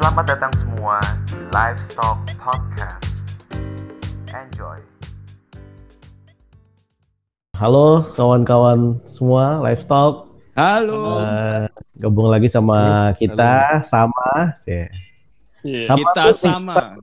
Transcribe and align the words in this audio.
Selamat 0.00 0.32
datang 0.32 0.52
semua 0.56 0.96
di 1.28 1.36
Livestock 1.52 2.16
Podcast. 2.40 3.04
Enjoy. 4.32 4.80
Halo 7.60 8.08
kawan-kawan 8.16 8.96
semua 9.04 9.60
Livestock. 9.60 10.24
Halo. 10.56 11.20
Eh, 11.20 11.68
gabung 12.00 12.32
lagi 12.32 12.48
sama 12.48 13.12
kita 13.20 13.84
sama 13.84 14.56
sih. 14.56 14.88
Sama 15.84 16.00
kita 16.00 16.32
tuh 16.32 16.48
sama. 16.48 16.96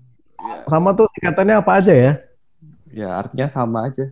Sama 0.66 0.89
tuh 0.98 1.05
singkatannya 1.14 1.61
apa 1.61 1.77
aja 1.77 1.93
ya? 1.93 2.14
Ya 2.98 3.14
artinya 3.14 3.45
sama 3.45 3.93
aja. 3.93 4.09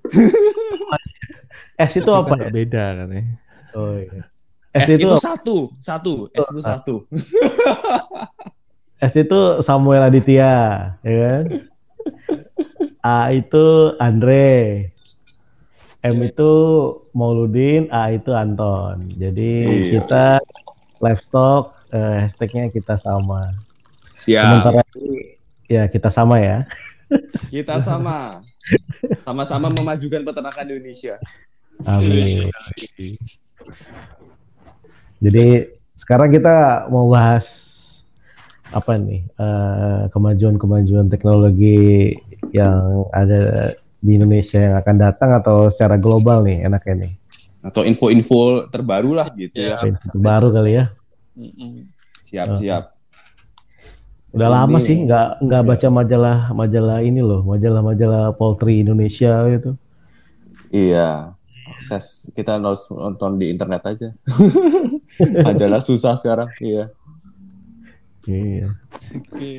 S 1.89 1.91
itu 1.97 2.11
apa 2.13 2.37
ya? 2.37 2.53
beda 2.53 3.01
katanya. 3.01 3.33
Oh, 3.73 3.97
iya. 3.97 4.29
S, 4.77 4.93
S, 4.93 5.01
itu 5.01 5.09
itu 5.09 5.17
satu, 5.17 5.73
satu. 5.73 6.29
S 6.37 6.53
itu 6.53 6.61
satu. 6.61 6.95
S 9.05 9.13
itu 9.21 9.61
Samuel 9.61 10.09
Aditya, 10.09 10.53
ya 11.05 11.15
kan? 11.29 11.43
A 13.05 13.29
itu 13.29 13.93
Andre. 14.01 14.89
M 16.01 16.17
itu 16.25 16.51
Mauludin, 17.13 17.85
A 17.93 18.09
itu 18.13 18.33
Anton. 18.33 18.97
Jadi 19.01 19.53
Iya. 19.61 20.01
kita 20.01 20.25
livestock 21.01 21.73
eh, 21.93 22.25
hashtagnya 22.25 22.69
kita 22.73 22.97
sama. 22.97 23.53
Siap. 24.09 24.41
Sementara 24.41 24.81
ya 25.69 25.85
kita 25.85 26.09
sama 26.09 26.41
ya. 26.41 26.65
Kita 27.53 27.77
sama. 27.77 28.33
Sama-sama 29.21 29.69
memajukan 29.69 30.25
peternakan 30.25 30.65
Indonesia. 30.73 31.21
Amin. 31.85 32.49
Jadi 35.21 35.47
sekarang 35.93 36.29
kita 36.33 36.89
mau 36.89 37.09
bahas 37.09 37.45
apa 38.75 38.99
nih 38.99 39.23
eh, 39.31 40.03
kemajuan-kemajuan 40.11 41.07
teknologi 41.07 42.11
yang 42.51 43.07
ada 43.09 43.71
di 43.97 44.11
Indonesia 44.13 44.59
yang 44.59 44.75
akan 44.75 44.95
datang 44.99 45.31
atau 45.33 45.65
secara 45.65 45.95
global 45.95 46.43
nih 46.43 46.61
enaknya 46.61 47.07
nih 47.07 47.13
Atau 47.65 47.81
info-info 47.81 48.69
terbaru 48.69 49.17
lah 49.17 49.25
gitu 49.33 49.57
ya. 49.57 49.81
Info 49.81 50.13
baru 50.13 50.53
kali 50.53 50.77
ya. 50.77 50.85
Siap, 52.21 52.53
Oh. 52.53 52.55
siap. 52.55 52.93
Udah 54.29 54.45
Ini- 54.45 54.55
lama 54.61 54.77
sih 54.77 54.95
nggak 55.01 55.27
nggak 55.41 55.63
baca 55.65 55.87
majalah 55.89 56.37
majalah 56.53 56.99
ini 57.01 57.25
loh 57.25 57.41
majalah-majalah 57.41 58.37
poultry 58.37 58.85
Indonesia 58.85 59.47
gitu. 59.49 59.73
Iya. 60.69 61.33
Akses 61.65 62.29
kita 62.31 62.61
harus 62.61 62.85
nonton 62.91 63.41
di 63.41 63.49
internet 63.49 63.81
aja. 63.81 64.13
Majalah 65.47 65.81
susah 65.81 66.13
sekarang. 66.13 66.51
Iya. 66.61 66.93
Iya. 68.25 68.67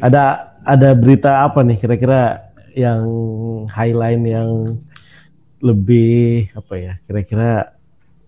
Ada 0.02 0.22
ada 0.66 0.88
berita 0.98 1.46
apa 1.46 1.62
nih 1.62 1.78
kira-kira 1.78 2.50
yang 2.74 3.02
highlight 3.70 4.22
yang 4.26 4.78
lebih 5.62 6.50
apa 6.52 6.74
ya? 6.76 6.92
Kira-kira 7.06 7.72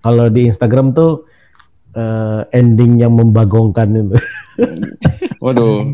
kalau 0.00 0.30
di 0.30 0.46
Instagram 0.46 0.94
tuh 0.94 1.26
eh, 1.92 2.40
ending 2.54 3.02
yang 3.02 3.12
membagongkan 3.18 3.92
itu. 3.92 4.18
Waduh. 5.44 5.86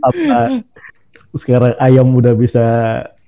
apa 0.00 0.62
sekarang 1.36 1.76
ayam 1.76 2.08
udah 2.16 2.32
bisa 2.32 2.66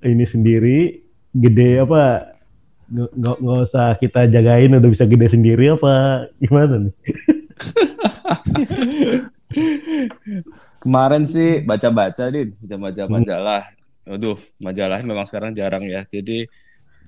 ini 0.00 0.24
sendiri 0.24 1.04
gede 1.34 1.84
apa 1.84 2.32
nggak 2.90 3.36
nggak 3.38 3.58
usah 3.62 3.94
kita 4.00 4.26
jagain 4.26 4.74
udah 4.74 4.90
bisa 4.90 5.06
gede 5.06 5.30
sendiri 5.30 5.76
apa 5.76 6.26
gimana 6.42 6.88
nih? 6.88 6.94
Kemarin 10.80 11.28
sih 11.28 11.60
baca-baca, 11.66 12.24
Din. 12.32 12.56
Baca-baca 12.56 13.02
majalah. 13.10 13.62
Aduh, 14.08 14.38
majalahnya 14.64 15.06
memang 15.06 15.26
sekarang 15.28 15.52
jarang 15.52 15.84
ya. 15.84 16.02
Jadi, 16.08 16.48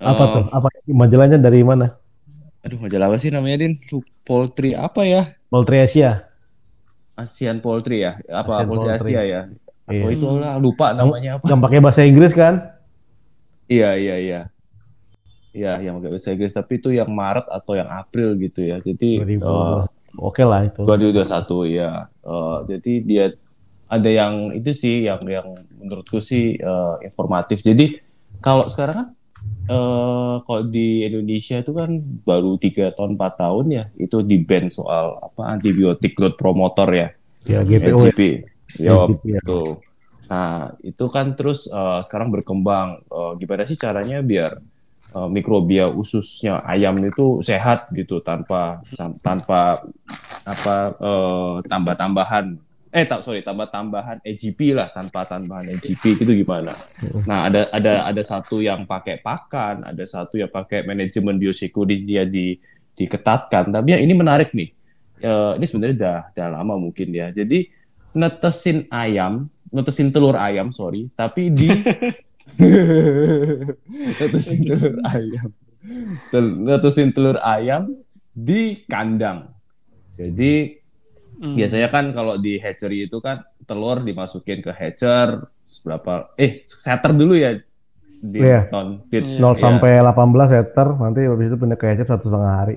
Apa 0.03 0.23
eh, 0.23 0.29
tuh? 0.35 0.45
Apa 0.53 0.69
majalahnya 0.93 1.39
dari 1.41 1.63
mana? 1.65 1.95
aduh, 2.63 2.79
majalah 2.79 3.11
apa 3.11 3.19
sih 3.19 3.35
namanya, 3.35 3.67
Din? 3.67 3.75
Poultry 4.23 4.71
apa 4.79 5.03
ya? 5.03 5.27
Poultry 5.51 5.83
Asia. 5.83 6.31
Asian 7.19 7.59
Poultry 7.59 8.07
ya? 8.07 8.23
Apa 8.31 8.63
Asian 8.63 8.69
Poultry 8.71 8.89
Poultry. 8.95 9.13
Asia 9.19 9.23
ya? 9.27 9.43
Iya. 9.91 10.05
Oh, 10.07 10.11
itu 10.15 10.27
lah, 10.39 10.55
lupa 10.63 10.95
namanya 10.95 11.43
apa. 11.43 11.51
Yang 11.51 11.61
pakai 11.61 11.79
bahasa 11.83 12.07
Inggris 12.07 12.33
kan? 12.39 12.63
Iya, 13.67 13.99
iya, 13.99 14.17
iya. 14.23 14.41
Iya, 15.53 15.73
yang 15.83 15.99
pakai 15.99 16.11
bahasa 16.15 16.31
Inggris. 16.31 16.55
Tapi 16.55 16.73
itu 16.79 16.89
yang 16.95 17.11
Maret 17.11 17.51
atau 17.51 17.75
yang 17.75 17.91
April 17.91 18.39
gitu 18.39 18.63
ya. 18.63 18.79
Jadi, 18.79 19.19
2012. 19.43 20.02
Oke 20.19 20.43
lah 20.45 20.69
itu. 20.69 20.85
2021 20.85 21.69
ya. 21.73 22.09
Eh, 22.25 22.59
jadi 22.77 22.93
dia 23.05 23.25
ada 23.93 24.11
yang 24.11 24.57
itu 24.57 24.73
sih 24.73 25.05
yang 25.05 25.21
yang 25.29 25.49
menurutku 25.81 26.21
sih 26.21 26.57
eh, 26.57 26.95
informatif. 27.05 27.61
Jadi 27.61 27.97
kalau 28.41 28.69
sekarang 28.69 28.97
kan 28.97 29.09
eh 29.63 30.37
kalau 30.43 30.63
di 30.67 31.07
Indonesia 31.07 31.59
itu 31.59 31.73
kan 31.75 31.91
baru 32.23 32.55
tiga 32.59 32.95
tahun 32.95 33.19
4 33.19 33.43
tahun 33.43 33.65
ya 33.71 33.85
itu 33.99 34.23
di 34.23 34.39
ban 34.43 34.71
soal 34.71 35.19
apa 35.19 35.59
antibiotik 35.59 36.15
growth 36.15 36.39
promotor 36.39 36.89
ya. 36.93 37.09
Ya 37.47 37.61
GPO 37.67 37.99
ya. 38.11 38.15
Ya, 38.81 39.05
ya. 39.05 39.41
betul. 39.43 39.83
Nah, 40.33 40.73
itu 40.81 41.05
kan 41.13 41.37
terus 41.37 41.69
eh, 41.69 42.01
sekarang 42.07 42.33
berkembang. 42.33 43.05
Eh, 43.05 43.33
gimana 43.37 43.69
sih 43.69 43.77
caranya 43.77 44.25
biar 44.25 44.57
eh, 45.13 45.29
mikrobia 45.29 45.87
ususnya 45.93 46.65
ayam 46.65 46.97
itu 47.05 47.45
sehat 47.45 47.93
gitu 47.93 48.25
tanpa 48.25 48.81
tanpa 49.21 49.79
apa 50.43 50.77
eh, 50.99 51.55
tambah-tambahan 51.69 52.57
eh 52.93 53.09
tak 53.09 53.25
sorry 53.25 53.41
tambah-tambahan 53.41 54.21
EGP 54.21 54.77
lah 54.77 54.85
tanpa 54.85 55.25
tambahan 55.25 55.65
EGP 55.65 56.21
gitu 56.21 56.37
gimana? 56.45 56.69
Nah 57.25 57.49
ada 57.49 57.65
ada 57.73 58.05
ada 58.05 58.23
satu 58.23 58.61
yang 58.61 58.85
pakai 58.85 59.25
pakan, 59.25 59.89
ada 59.89 60.05
satu 60.05 60.37
yang 60.37 60.53
pakai 60.53 60.85
manajemen 60.85 61.41
biosecurity 61.41 62.05
dia 62.05 62.29
di 62.29 62.53
diketatkan. 62.93 63.73
Tapi 63.73 63.97
yang 63.97 64.03
ini 64.05 64.13
menarik 64.13 64.53
nih. 64.53 64.69
Eh, 65.25 65.53
ini 65.57 65.65
sebenarnya 65.65 65.97
udah 65.97 66.19
udah 66.37 66.49
lama 66.53 66.75
mungkin 66.77 67.09
ya. 67.17 67.33
Jadi 67.33 67.65
netesin 68.13 68.85
ayam, 68.93 69.49
netesin 69.73 70.13
telur 70.13 70.37
ayam, 70.37 70.69
sorry, 70.69 71.09
tapi 71.17 71.49
di 71.49 71.73
netesin 73.89 74.59
telur 74.65 74.95
ayam, 75.05 75.49
Tel- 76.31 76.57
netesin 76.59 77.09
telur 77.11 77.37
ayam 77.41 77.83
di 78.33 78.83
kandang. 78.87 79.51
Jadi 80.13 80.79
biasanya 81.43 81.89
kan 81.91 82.15
kalau 82.15 82.39
di 82.39 82.57
hatchery 82.57 83.07
itu 83.07 83.19
kan 83.19 83.43
telur 83.65 83.99
dimasukin 84.01 84.63
ke 84.63 84.71
hatcher 84.71 85.49
berapa? 85.83 86.31
Eh, 86.37 86.63
setter 86.67 87.13
dulu 87.13 87.35
ya 87.35 87.57
di 88.23 88.39
Iya. 88.39 88.71
ton 88.71 89.03
di 89.11 89.19
0 89.19 89.43
ya, 89.43 89.59
sampai 89.59 89.99
18 89.99 90.47
seter 90.47 90.89
nanti 90.95 91.27
habis 91.27 91.51
itu 91.51 91.57
pindah 91.59 91.75
ke 91.75 91.87
hatcher 91.91 92.07
satu 92.07 92.31
setengah 92.31 92.55
hari. 92.55 92.77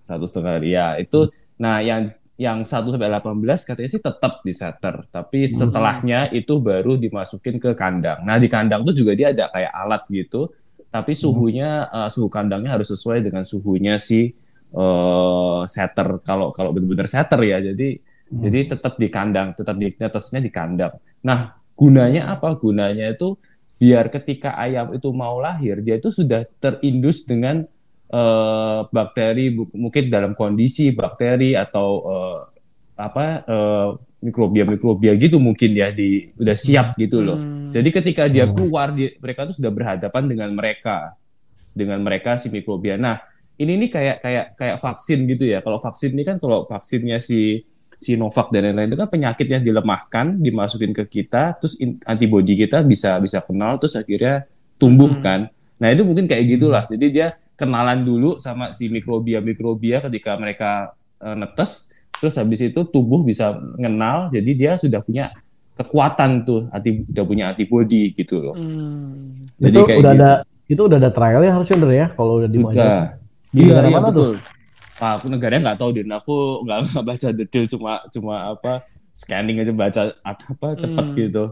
satu 0.00 0.24
setengah 0.24 0.52
hari. 0.56 0.68
Ya 0.72 0.96
itu. 0.96 1.28
Nah 1.58 1.82
yang 1.82 2.14
yang 2.36 2.68
1 2.68 2.68
sampai 2.68 3.08
18 3.08 3.32
katanya 3.64 3.90
sih 3.90 4.02
tetap 4.04 4.44
di 4.44 4.52
setter, 4.52 5.08
tapi 5.08 5.48
setelahnya 5.48 6.28
itu 6.36 6.60
baru 6.60 7.00
dimasukin 7.00 7.56
ke 7.56 7.72
kandang. 7.72 8.28
Nah 8.28 8.36
di 8.36 8.44
kandang 8.44 8.84
tuh 8.84 8.92
juga 8.92 9.16
dia 9.16 9.32
ada 9.32 9.48
kayak 9.48 9.72
alat 9.72 10.02
gitu, 10.12 10.52
tapi 10.92 11.16
suhunya 11.16 11.88
eh, 11.88 12.08
suhu 12.12 12.28
kandangnya 12.28 12.76
harus 12.76 12.92
sesuai 12.92 13.24
dengan 13.24 13.40
suhunya 13.48 13.96
si 13.96 14.36
eh, 14.68 15.60
setter. 15.64 16.20
Kalau 16.20 16.52
kalau 16.52 16.76
benar-benar 16.76 17.08
setter 17.08 17.40
ya, 17.40 17.58
jadi 17.72 17.96
jadi 18.26 18.76
tetap 18.76 19.00
di 19.00 19.08
kandang, 19.08 19.56
tetap 19.56 19.76
di 19.80 19.88
netesnya 19.96 20.40
di 20.44 20.50
kandang. 20.52 20.92
Nah 21.24 21.56
gunanya 21.72 22.36
apa? 22.36 22.52
Gunanya 22.52 23.16
itu 23.16 23.40
biar 23.80 24.12
ketika 24.12 24.60
ayam 24.60 24.92
itu 24.92 25.08
mau 25.12 25.40
lahir, 25.40 25.80
dia 25.80 25.96
itu 25.96 26.12
sudah 26.12 26.44
terindus 26.60 27.24
dengan 27.24 27.64
eh, 28.10 28.80
bakteri 28.90 29.54
bu- 29.54 29.72
mungkin 29.74 30.10
dalam 30.10 30.32
kondisi 30.38 30.94
bakteri 30.94 31.54
atau 31.58 31.88
eh, 32.06 32.38
apa 32.96 33.24
eh, 33.44 33.88
mikrobia-mikrobia 34.24 35.12
gitu 35.20 35.36
mungkin 35.38 35.76
ya 35.76 35.92
di 35.92 36.32
udah 36.40 36.56
siap 36.56 36.96
gitu 36.96 37.20
loh. 37.22 37.38
Jadi 37.70 37.88
ketika 37.92 38.24
dia 38.30 38.48
keluar 38.48 38.94
dia, 38.94 39.12
mereka 39.20 39.44
tuh 39.44 39.60
sudah 39.60 39.68
berhadapan 39.68 40.22
dengan 40.24 40.50
mereka 40.56 41.12
dengan 41.76 42.00
mereka 42.00 42.40
si 42.40 42.48
mikrobia. 42.48 42.96
Nah, 42.96 43.20
ini 43.60 43.76
nih 43.84 43.90
kayak 43.92 44.16
kayak 44.24 44.46
kayak 44.56 44.76
vaksin 44.80 45.18
gitu 45.28 45.44
ya. 45.44 45.60
Kalau 45.60 45.76
vaksin 45.76 46.16
ini 46.16 46.24
kan 46.24 46.40
kalau 46.40 46.64
vaksinnya 46.64 47.20
si 47.20 47.60
Sinovac 47.96 48.52
dan 48.52 48.72
lain-lain 48.72 48.92
itu 48.92 48.98
kan 49.00 49.08
penyakit 49.08 49.46
yang 49.48 49.64
dilemahkan, 49.64 50.36
dimasukin 50.36 50.92
ke 50.92 51.04
kita, 51.08 51.56
terus 51.56 51.80
in- 51.80 51.96
antibodi 52.04 52.52
kita 52.52 52.84
bisa 52.84 53.16
bisa 53.20 53.40
kenal, 53.40 53.80
terus 53.80 53.96
akhirnya 53.96 54.44
tumbuh 54.76 55.08
kan. 55.24 55.48
Nah 55.80 55.88
itu 55.92 56.04
mungkin 56.04 56.28
kayak 56.28 56.44
gitulah. 56.56 56.84
Jadi 56.84 57.06
dia 57.08 57.36
kenalan 57.56 58.04
dulu 58.04 58.36
sama 58.36 58.70
si 58.70 58.92
mikrobia-mikrobia 58.92 60.04
ketika 60.04 60.36
mereka 60.36 60.92
eh, 61.18 61.34
netes, 61.34 61.96
terus 62.20 62.36
habis 62.36 62.60
itu 62.60 62.80
tubuh 62.84 63.24
bisa 63.24 63.56
mengenal, 63.76 64.28
jadi 64.28 64.50
dia 64.52 64.72
sudah 64.76 65.00
punya 65.00 65.32
kekuatan 65.76 66.44
tuh, 66.44 66.68
anti, 66.72 67.04
udah 67.12 67.24
punya 67.24 67.44
antibodi 67.52 68.12
gitu 68.16 68.40
loh. 68.40 68.56
Jadi 69.60 69.76
itu 69.76 69.80
kayak 69.84 70.00
udah 70.00 70.12
gitu. 70.12 70.22
ada 70.24 70.30
itu 70.66 70.80
udah 70.82 70.98
ada 70.98 71.10
trialnya 71.12 71.52
harusnya 71.52 71.76
Ndre, 71.78 71.94
ya 71.94 72.06
kalau 72.12 72.32
udah 72.40 72.48
di 72.48 72.58
Sudah. 72.60 72.96
Di 73.52 73.60
Iya, 73.62 73.68
negara 73.72 73.86
iya 73.88 73.96
mana 73.96 74.08
betul. 74.12 74.32
Wah, 74.96 75.12
aku 75.20 75.26
negaranya 75.28 75.60
nggak 75.70 75.78
tahu 75.80 75.90
din. 75.92 76.08
Aku 76.08 76.36
nggak 76.64 76.78
baca 77.04 77.28
detail 77.32 77.64
cuma 77.68 77.92
cuma 78.08 78.34
apa 78.56 78.72
scanning 79.12 79.60
aja 79.60 79.72
baca 79.72 80.02
apa 80.24 80.66
cepet 80.76 81.06
Hmm. 81.06 81.16
gitu. 81.16 81.44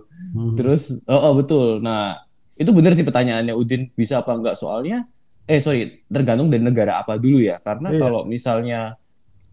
Terus 0.56 1.04
oh, 1.04 1.20
oh, 1.30 1.32
betul. 1.36 1.80
Nah 1.80 2.18
itu 2.56 2.70
benar 2.72 2.96
sih 2.96 3.04
pertanyaannya 3.04 3.54
Udin 3.54 3.92
bisa 3.94 4.20
apa 4.24 4.32
enggak 4.32 4.56
soalnya 4.56 5.04
eh 5.44 5.60
sorry 5.60 6.02
tergantung 6.08 6.48
dari 6.48 6.60
negara 6.60 7.00
apa 7.00 7.16
dulu 7.16 7.38
ya 7.38 7.60
karena 7.60 7.92
Iya. 7.92 8.00
kalau 8.00 8.20
misalnya 8.24 8.80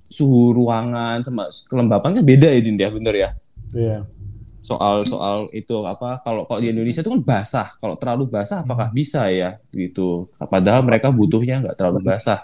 suhu 0.07 0.51
ruangan 0.51 1.23
sama 1.23 1.47
kelembapan 1.67 2.19
kan 2.19 2.23
beda 2.23 2.47
ya 2.47 2.59
Din 2.59 2.75
ya 2.75 2.89
bener 2.89 3.15
ya 3.15 3.29
Iya. 3.71 3.97
soal 4.61 5.01
soal 5.01 5.49
itu 5.51 5.73
apa 5.83 6.21
kalau 6.21 6.45
kalau 6.45 6.59
di 6.61 6.69
Indonesia 6.69 7.01
itu 7.01 7.09
kan 7.09 7.21
basah 7.23 7.67
kalau 7.81 7.97
terlalu 7.97 8.29
basah 8.29 8.61
apakah 8.61 8.87
bisa 8.89 9.25
ya 9.27 9.57
gitu 9.71 10.29
padahal 10.37 10.85
mereka 10.85 11.09
butuhnya 11.09 11.65
nggak 11.65 11.75
terlalu 11.75 12.07
basah 12.07 12.39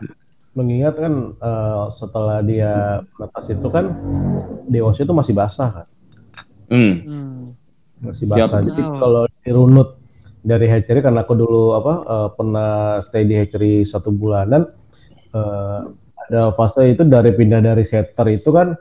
Mengingat 0.58 0.98
kan 0.98 1.14
eh, 1.38 1.86
setelah 1.94 2.42
dia 2.42 2.98
netas 3.22 3.46
itu 3.46 3.68
kan 3.70 3.94
OC 4.68 5.06
itu 5.06 5.14
masih 5.14 5.38
basah 5.38 5.70
kan. 5.70 5.88
hmm. 6.74 6.96
Hmm. 7.06 7.44
Masih 8.02 8.26
Siap. 8.26 8.50
basah. 8.50 8.60
Jadi 8.66 8.82
Oh. 8.82 8.98
kalau 8.98 9.24
dirunut 9.46 9.97
dari 10.48 10.72
hatchery 10.72 11.04
karena 11.04 11.28
aku 11.28 11.36
dulu 11.36 11.76
apa 11.76 11.94
eh, 12.08 12.30
pernah 12.32 12.72
stay 13.04 13.28
di 13.28 13.36
hatchery 13.36 13.84
satu 13.84 14.16
bulanan 14.16 14.64
eh, 15.36 15.82
ada 16.28 16.52
fase 16.52 16.92
itu 16.92 17.08
dari 17.08 17.32
pindah 17.32 17.64
dari 17.64 17.84
setter 17.88 18.28
itu 18.32 18.52
kan 18.52 18.76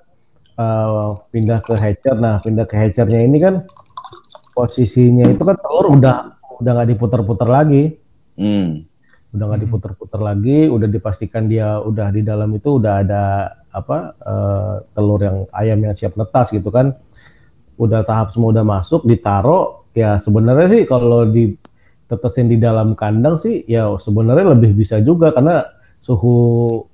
eh, 0.59 1.09
pindah 1.31 1.59
ke 1.63 1.75
hatcher. 1.79 2.17
Nah, 2.19 2.43
pindah 2.43 2.67
ke 2.67 2.75
hatchernya 2.75 3.23
ini 3.23 3.39
kan 3.39 3.63
posisinya 4.57 5.29
itu 5.29 5.43
kan 5.45 5.57
telur 5.61 5.95
udah 5.95 6.17
udah 6.59 6.71
nggak 6.73 6.89
diputar-putar 6.97 7.49
lagi. 7.49 7.95
Hmm. 8.37 8.85
udah 9.37 9.53
nggak 9.53 9.69
diputer-puter 9.69 10.21
lagi, 10.21 10.65
udah 10.65 10.89
dipastikan 10.89 11.45
dia 11.45 11.77
udah 11.81 12.09
di 12.09 12.25
dalam 12.25 12.49
itu 12.57 12.81
udah 12.81 13.05
ada 13.05 13.53
apa 13.69 14.17
eh, 14.17 14.75
telur 14.97 15.21
yang 15.21 15.45
ayam 15.53 15.77
yang 15.85 15.93
siap 15.93 16.17
netas 16.17 16.57
gitu 16.57 16.73
kan, 16.73 16.97
udah 17.77 18.01
tahap 18.01 18.33
semua 18.33 18.57
udah 18.57 18.65
masuk, 18.65 19.05
ditaro 19.05 19.85
ya 19.97 20.21
sebenarnya 20.21 20.67
sih 20.69 20.83
kalau 20.85 21.25
ditetesin 21.25 22.53
di 22.53 22.61
dalam 22.61 22.93
kandang 22.93 23.41
sih 23.41 23.65
ya 23.65 23.89
sebenarnya 23.97 24.53
lebih 24.53 24.77
bisa 24.77 25.01
juga 25.01 25.33
karena 25.33 25.65
suhu 26.05 26.85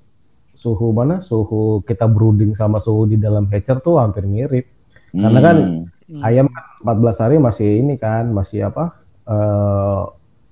suhu 0.54 0.94
mana 0.94 1.18
suhu 1.18 1.82
kita 1.82 2.06
brooding 2.06 2.54
sama 2.54 2.78
suhu 2.78 3.10
di 3.10 3.18
dalam 3.18 3.50
hatcher 3.50 3.82
tuh 3.82 3.98
hampir 3.98 4.22
mirip 4.24 4.64
karena 5.12 5.40
kan 5.42 5.56
Hmm. 6.02 6.20
ayam 6.28 6.44
kan 6.44 6.64
14 6.84 7.24
hari 7.24 7.36
masih 7.40 7.80
ini 7.80 7.96
kan 7.96 8.28
masih 8.28 8.68
apa 8.68 8.92
eh 9.24 10.02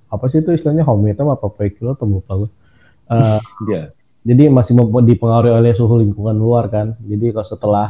apa 0.09 0.25
sih 0.25 0.41
itu 0.41 0.49
istilahnya 0.51 0.81
homemade 0.81 1.21
apa 1.21 1.37
apa 1.37 1.69
kilo 1.69 1.93
atau 1.93 2.09
lupa 2.09 2.33
gue. 2.33 2.49
Eh, 3.13 3.39
Iya. 3.69 3.83
jadi 4.25 4.49
masih 4.49 4.73
dipengaruhi 5.05 5.53
oleh 5.53 5.69
suhu 5.77 6.01
lingkungan 6.01 6.33
luar 6.33 6.65
kan. 6.65 6.97
Jadi 7.05 7.29
kalau 7.29 7.45
setelah 7.45 7.87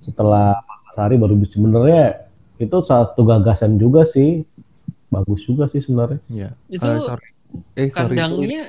setelah 0.00 0.56
14 0.88 1.02
hari 1.04 1.14
baru 1.20 1.34
bisa 1.36 1.52
sebenarnya 1.60 2.04
itu 2.56 2.76
satu 2.82 3.22
gagasan 3.22 3.76
juga 3.76 4.02
sih. 4.02 4.44
Bagus 5.08 5.44
juga 5.44 5.68
sih 5.68 5.84
sebenarnya. 5.84 6.20
Iya. 6.28 6.50
Itu 6.68 6.88
Eh, 6.88 7.00
sorry. 7.00 7.28
Eh, 7.76 7.88
sorry. 7.88 8.16
kandangnya 8.16 8.62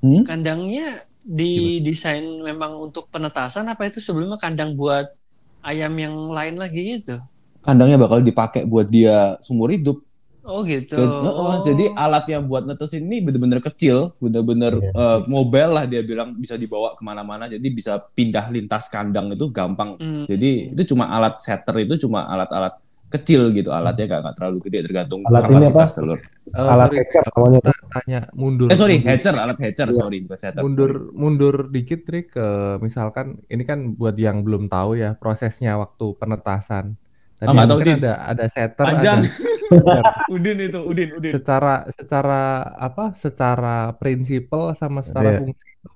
Hmm? 0.00 0.24
kandangnya 0.24 0.86
didesain 1.20 2.24
memang 2.40 2.72
untuk 2.80 3.06
penetasan 3.12 3.68
apa 3.68 3.84
itu 3.84 4.00
sebelumnya 4.00 4.40
kandang 4.40 4.72
buat 4.72 5.12
ayam 5.60 5.92
yang 5.94 6.14
lain 6.32 6.56
lagi 6.56 6.98
gitu? 6.98 7.20
kandangnya 7.60 8.00
bakal 8.00 8.24
dipakai 8.24 8.64
buat 8.64 8.88
dia 8.88 9.36
seumur 9.44 9.68
hidup 9.68 10.00
Oh 10.40 10.64
gitu. 10.64 10.96
Dan, 10.96 11.30
oh, 11.30 11.60
Jadi 11.60 11.92
alat 11.92 12.24
yang 12.26 12.48
buat 12.48 12.64
netesin 12.64 13.04
ini 13.06 13.20
bener-bener 13.20 13.60
kecil, 13.60 14.16
bener-bener 14.18 14.72
Iya. 14.72 14.90
eh, 14.90 15.18
mobile 15.28 15.70
lah 15.76 15.84
dia 15.84 16.00
bilang 16.00 16.32
bisa 16.34 16.56
dibawa 16.56 16.96
ke 16.96 17.04
mana-mana, 17.04 17.44
jadi 17.46 17.62
bisa 17.70 18.00
pindah 18.16 18.48
lintas 18.48 18.88
kandang 18.88 19.30
itu 19.36 19.46
gampang. 19.52 20.00
Hmm. 20.00 20.24
Jadi 20.24 20.72
itu 20.74 20.96
cuma 20.96 21.12
alat 21.12 21.36
setter 21.38 21.84
itu 21.84 22.08
cuma 22.08 22.24
alat-alat 22.24 22.72
kecil 23.10 23.50
gitu, 23.50 23.74
alatnya 23.74 24.06
nggak 24.06 24.20
nggak 24.22 24.34
terlalu 24.38 24.58
gede 24.70 24.78
tergantung 24.86 25.20
Alat 25.26 25.42
kapasitas 25.44 25.74
apa? 25.90 25.96
telur. 25.98 26.18
Eh, 26.50 26.56
Alat 26.56 26.86
sorry, 26.86 26.96
hatcher 27.02 27.24
namanya. 27.26 27.60
ta- 27.60 27.82
tanya 27.90 28.20
mundur. 28.32 28.68
Eh 28.70 28.78
sorry, 28.78 28.96
mundur, 28.96 29.10
hatcher, 29.10 29.34
alat 29.34 29.58
hatcher, 29.58 29.88
sorry 29.90 30.18
bukan 30.22 30.38
setter. 30.38 30.60
mundur 30.62 30.90
sorry. 30.94 31.14
mundur 31.14 31.54
dikit 31.68 32.00
Trik 32.02 32.26
ke 32.30 32.46
misalkan 32.78 33.26
ini 33.46 33.62
kan 33.62 33.78
buat 33.92 34.14
yang 34.14 34.40
belum 34.40 34.66
tahu 34.66 34.94
ya 34.94 35.14
prosesnya 35.14 35.74
waktu 35.76 36.06
penetasan. 36.16 36.94
Tadi 37.34 37.46
Ah, 37.46 37.52
nggak 37.52 37.66
tahu, 37.66 37.78
mungkin 37.78 37.96
Din. 37.96 38.04
ada 38.04 38.12
ada 38.26 38.44
setter 38.46 38.84
Panjang. 38.86 39.20
ada 39.20 40.02
Udin 40.34 40.58
itu, 40.60 40.78
Udin, 40.82 41.08
Udin. 41.14 41.32
secara 41.32 41.86
secara 41.88 42.40
apa 42.74 43.14
secara 43.14 43.94
prinsipal 43.94 44.74
sama 44.74 45.00
secara 45.00 45.34
Iya. 45.34 45.38
fungsi 45.40 45.66
itu 45.70 45.92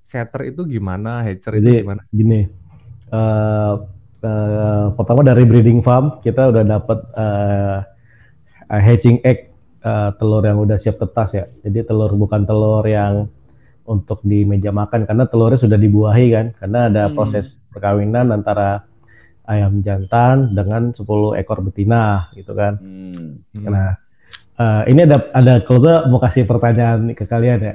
setter 0.00 0.42
itu 0.48 0.62
gimana 0.64 1.22
hatcher 1.22 1.54
Jadi 1.54 1.66
itu 1.68 1.82
gimana 1.82 2.02
gini. 2.08 2.46
eh, 3.10 3.72
eh, 4.22 4.86
pertama 4.94 5.20
dari 5.26 5.42
breeding 5.44 5.82
farm 5.82 6.22
kita 6.22 6.54
udah 6.54 6.64
dapat 6.64 6.98
eh, 7.18 7.78
hatching 8.70 9.20
egg 9.26 9.50
eh, 9.82 10.10
telur 10.16 10.42
yang 10.46 10.58
udah 10.62 10.78
siap 10.78 10.96
tetas 10.96 11.30
ya. 11.36 11.44
Jadi 11.60 11.84
telur 11.84 12.14
bukan 12.14 12.46
telur 12.46 12.86
yang 12.86 13.28
untuk 13.82 14.22
di 14.22 14.46
meja 14.46 14.70
makan 14.70 15.04
karena 15.04 15.26
telurnya 15.26 15.58
sudah 15.58 15.78
dibuahi 15.78 16.26
kan. 16.32 16.46
Karena 16.54 16.86
ada 16.88 17.02
Hmm. 17.10 17.14
proses 17.18 17.58
perkawinan 17.74 18.30
antara 18.30 18.86
ayam 19.42 19.82
jantan 19.82 20.54
dengan 20.54 20.94
10 20.94 21.34
ekor 21.34 21.60
betina 21.66 22.30
gitu 22.38 22.54
kan. 22.54 22.78
Hmm. 22.78 23.42
Nah, 23.58 23.98
eh, 24.56 24.82
ini 24.94 25.00
ada 25.02 25.18
ada 25.34 25.54
kalau 25.66 26.06
mau 26.08 26.22
kasih 26.22 26.46
pertanyaan 26.46 27.10
ke 27.12 27.26
kalian 27.26 27.60
ya. 27.60 27.74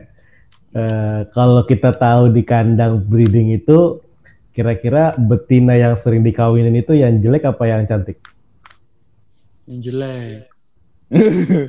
Eh, 0.77 1.21
kalau 1.31 1.63
kita 1.63 1.95
tahu 1.95 2.31
di 2.31 2.43
kandang 2.43 3.03
breeding 3.03 3.55
itu 3.55 3.99
kira-kira 4.57 5.13
betina 5.21 5.77
yang 5.77 5.93
sering 5.93 6.25
dikawinin 6.25 6.73
itu 6.73 6.97
yang 6.97 7.21
jelek 7.21 7.45
apa 7.45 7.63
yang 7.69 7.85
cantik? 7.85 8.17
Yang 9.69 9.93
jelek. 9.93 10.49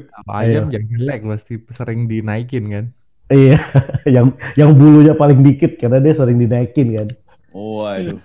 Kalau 0.08 0.32
ayam 0.32 0.72
yang 0.72 0.88
jelek 0.88 1.20
pasti 1.28 1.60
sering 1.68 2.08
dinaikin 2.08 2.64
kan 2.72 2.86
Iya, 3.28 3.60
yang 4.16 4.32
yang 4.56 4.72
bulunya 4.72 5.12
paling 5.12 5.44
dikit 5.44 5.76
karena 5.76 6.00
dia 6.00 6.16
sering 6.16 6.40
dinaikin 6.40 6.96
kan. 6.96 7.08
Oh, 7.52 7.84
aduh. 7.84 8.16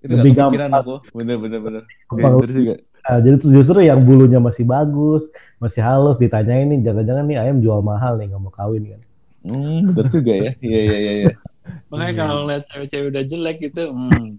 Itu 0.00 0.12
Lebih 0.16 0.32
gampang. 0.32 0.72
aku. 0.72 0.94
Bener, 1.12 1.36
bener, 1.36 1.60
bener. 1.60 1.82
Gampang. 2.08 2.48
Juga. 2.48 2.80
Nah, 3.06 3.18
jadi 3.20 3.36
tuh 3.38 3.52
justru 3.52 3.84
yang 3.84 4.00
bulunya 4.02 4.40
masih 4.40 4.64
bagus, 4.64 5.28
masih 5.60 5.84
halus 5.84 6.16
ditanyain 6.16 6.66
nih 6.66 6.80
jangan-jangan 6.82 7.24
nih 7.28 7.38
ayam 7.38 7.60
jual 7.60 7.84
mahal 7.84 8.16
nih 8.16 8.32
nggak 8.32 8.40
mau 8.42 8.50
kawin 8.50 8.82
kan. 8.96 9.00
Hmm, 9.46 9.94
bener 9.94 10.10
juga 10.10 10.32
ya. 10.32 10.50
Iya, 10.64 10.80
iya, 10.80 11.12
iya. 11.22 11.32
Iya. 11.66 11.82
Makanya 11.90 12.14
kalau 12.14 12.46
ngeliat 12.46 12.62
cewek-cewek 12.70 13.06
udah 13.10 13.24
jelek 13.26 13.56
gitu, 13.58 13.90
hmm. 13.90 14.38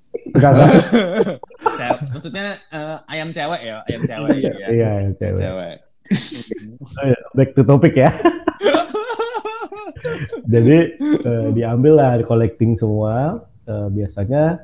Maksudnya 2.13 2.47
eh, 2.71 2.97
ayam 3.11 3.29
cewek 3.35 3.61
ya, 3.61 3.77
ayam 3.85 4.01
cewek 4.07 4.37
ya. 4.39 4.51
Iya, 4.51 4.67
iya, 4.71 4.91
cewek. 5.15 5.35
Cewek. 5.35 5.75
Ayo, 7.03 7.17
back 7.35 7.49
to 7.51 7.61
topic 7.67 7.93
ya. 7.99 8.09
Jadi 10.53 10.77
eh, 11.01 11.47
diambil 11.51 11.93
lah 11.99 12.11
collecting 12.23 12.79
semua. 12.79 13.43
Eh, 13.67 13.87
biasanya 13.91 14.63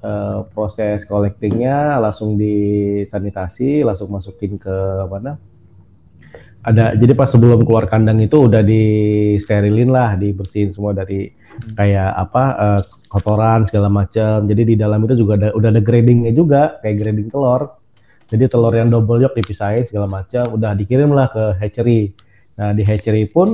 eh, 0.00 0.38
proses 0.48 1.04
collectingnya 1.04 2.00
langsung 2.00 2.40
disanitasi, 2.40 3.84
langsung 3.84 4.08
masukin 4.08 4.56
ke 4.56 4.76
mana? 5.04 5.36
Ada 6.58 6.98
jadi 6.98 7.14
pas 7.14 7.30
sebelum 7.30 7.62
keluar 7.62 7.86
kandang 7.86 8.18
itu 8.18 8.44
udah 8.44 8.66
disterilin 8.66 9.94
lah, 9.94 10.18
dibersihin 10.18 10.74
semua 10.74 10.90
dari 10.90 11.30
kayak 11.74 12.10
apa 12.14 12.44
eh, 12.56 12.80
kotoran 13.08 13.64
segala 13.64 13.88
macam. 13.88 14.44
Jadi 14.44 14.62
di 14.62 14.74
dalam 14.76 15.00
itu 15.04 15.14
juga 15.18 15.40
ada 15.40 15.48
udah 15.56 15.68
ada 15.72 15.82
gradingnya 15.82 16.32
juga, 16.32 16.78
kayak 16.84 16.96
grading 17.02 17.28
telur. 17.32 17.78
Jadi 18.28 18.44
telur 18.44 18.74
yang 18.76 18.92
double 18.92 19.24
yolk 19.24 19.34
dipisahin 19.34 19.88
segala 19.88 20.06
macam, 20.12 20.52
udah 20.52 20.76
dikirim 20.76 21.08
lah 21.16 21.32
ke 21.32 21.56
hatchery. 21.56 22.12
Nah 22.60 22.76
di 22.76 22.84
hatchery 22.84 23.24
pun 23.24 23.48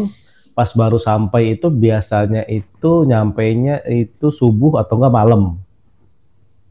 pas 0.55 0.71
baru 0.71 0.99
sampai 0.99 1.59
itu 1.59 1.67
biasanya 1.71 2.47
itu 2.47 3.07
nyampainya 3.07 3.83
itu 3.87 4.31
subuh 4.31 4.83
atau 4.83 4.99
enggak 4.99 5.15
malam. 5.15 5.43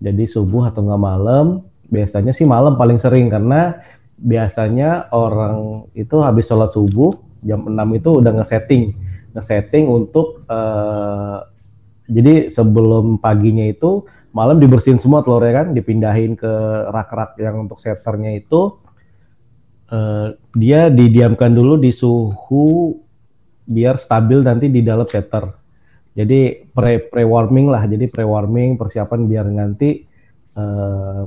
Jadi 0.04 0.24
subuh 0.28 0.68
atau 0.68 0.84
enggak 0.84 1.04
malam, 1.04 1.46
biasanya 1.88 2.36
sih 2.36 2.44
malam 2.44 2.75
paling 2.75 3.00
sering 3.00 3.32
karena 3.32 3.80
biasanya 4.20 5.12
orang 5.12 5.88
itu 5.96 6.16
habis 6.24 6.48
sholat 6.48 6.72
subuh 6.72 7.12
jam 7.44 7.68
6 7.68 8.00
itu 8.00 8.10
udah 8.24 8.32
ngesetting, 8.40 8.96
ngesetting 9.34 9.90
untuk 9.90 10.46
eh, 10.48 11.40
jadi 12.08 12.52
sebelum 12.52 13.18
paginya 13.18 13.63
itu 13.66 14.06
malam 14.36 14.60
dibersihin 14.60 15.00
semua 15.00 15.24
telurnya 15.24 15.63
kan, 15.63 15.68
dipindahin 15.72 16.36
ke 16.36 16.54
rak-rak 16.90 17.40
yang 17.40 17.66
untuk 17.66 17.80
setternya 17.80 18.38
itu 18.38 18.78
eh, 19.90 20.38
dia 20.54 20.90
didiamkan 20.94 21.54
dulu 21.54 21.80
di 21.82 21.90
suhu 21.90 22.98
biar 23.63 23.96
stabil 23.96 24.44
nanti 24.44 24.68
di 24.68 24.84
dalam 24.84 25.08
setter. 25.08 25.48
Jadi 26.13 26.70
pre 26.70 27.02
pre 27.10 27.25
warming 27.25 27.74
lah, 27.74 27.90
jadi 27.90 28.06
pre 28.06 28.22
warming 28.22 28.78
persiapan 28.78 29.20
biar 29.25 29.46
nanti 29.50 30.06
eh, 30.54 31.22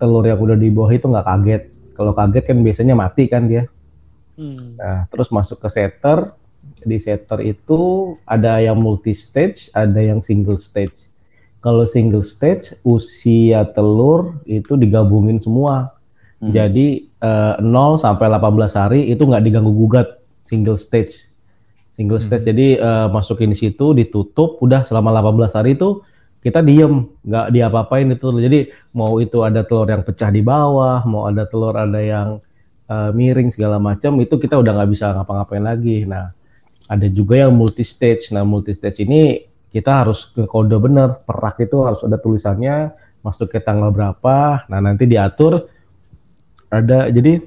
telur 0.00 0.24
yang 0.26 0.40
udah 0.40 0.56
di 0.58 0.68
bawah 0.74 0.90
itu 0.90 1.06
nggak 1.06 1.26
kaget. 1.26 1.62
Kalau 1.94 2.12
kaget 2.16 2.44
kan 2.50 2.58
biasanya 2.58 2.94
mati 2.98 3.30
kan 3.30 3.46
dia. 3.46 3.70
Hmm. 4.34 4.74
Nah, 4.74 5.06
terus 5.06 5.30
masuk 5.30 5.62
ke 5.62 5.68
setter. 5.70 6.34
Di 6.84 7.00
setter 7.00 7.40
itu 7.42 8.06
ada 8.28 8.60
yang 8.60 8.76
multi 8.78 9.16
stage, 9.16 9.72
ada 9.72 9.98
yang 9.98 10.20
single 10.20 10.60
stage. 10.60 11.10
Kalau 11.64 11.88
single 11.88 12.20
stage, 12.20 12.76
usia 12.84 13.64
telur 13.72 14.36
itu 14.44 14.76
digabungin 14.76 15.40
semua. 15.40 15.96
Hmm. 16.36 16.52
Jadi 16.52 17.08
eh, 17.08 17.54
0 17.64 17.96
sampai 17.96 18.28
18 18.28 18.68
hari 18.76 19.00
itu 19.08 19.24
nggak 19.24 19.44
diganggu 19.48 19.72
gugat 19.72 20.20
single 20.44 20.76
stage. 20.76 21.32
Single 21.96 22.20
stage 22.20 22.44
jadi 22.44 22.76
eh, 22.76 23.06
masukin 23.08 23.48
di 23.48 23.56
situ, 23.56 23.96
ditutup, 23.96 24.60
udah 24.60 24.84
selama 24.84 25.08
18 25.24 25.56
hari 25.56 25.72
itu 25.72 26.04
kita 26.44 26.60
diem, 26.60 27.00
nggak 27.24 27.46
diapa-apain 27.56 28.12
itu. 28.12 28.28
Jadi 28.36 28.68
mau 28.92 29.16
itu 29.16 29.40
ada 29.40 29.64
telur 29.64 29.88
yang 29.88 30.04
pecah 30.04 30.28
di 30.28 30.44
bawah, 30.44 31.00
mau 31.08 31.24
ada 31.24 31.48
telur 31.48 31.72
ada 31.80 31.96
yang 31.96 32.44
eh, 32.92 33.10
miring 33.16 33.48
segala 33.48 33.80
macam, 33.80 34.20
itu 34.20 34.36
kita 34.36 34.60
udah 34.60 34.72
nggak 34.76 34.90
bisa 34.92 35.16
ngapa-ngapain 35.16 35.64
lagi. 35.64 36.04
Nah, 36.04 36.28
ada 36.88 37.06
juga 37.08 37.40
yang 37.40 37.52
multi 37.56 37.82
stage. 37.84 38.32
Nah, 38.36 38.44
multi 38.44 38.76
stage 38.76 39.04
ini 39.04 39.40
kita 39.72 40.04
harus 40.04 40.30
ke 40.30 40.46
kode 40.46 40.76
bener, 40.78 41.18
perak 41.24 41.58
itu 41.64 41.82
harus 41.82 42.04
ada 42.06 42.20
tulisannya, 42.20 42.94
masuk 43.24 43.50
ke 43.50 43.58
tanggal 43.58 43.90
berapa. 43.90 44.68
Nah, 44.68 44.78
nanti 44.84 45.08
diatur. 45.08 45.66
Ada 46.68 47.08
jadi 47.08 47.38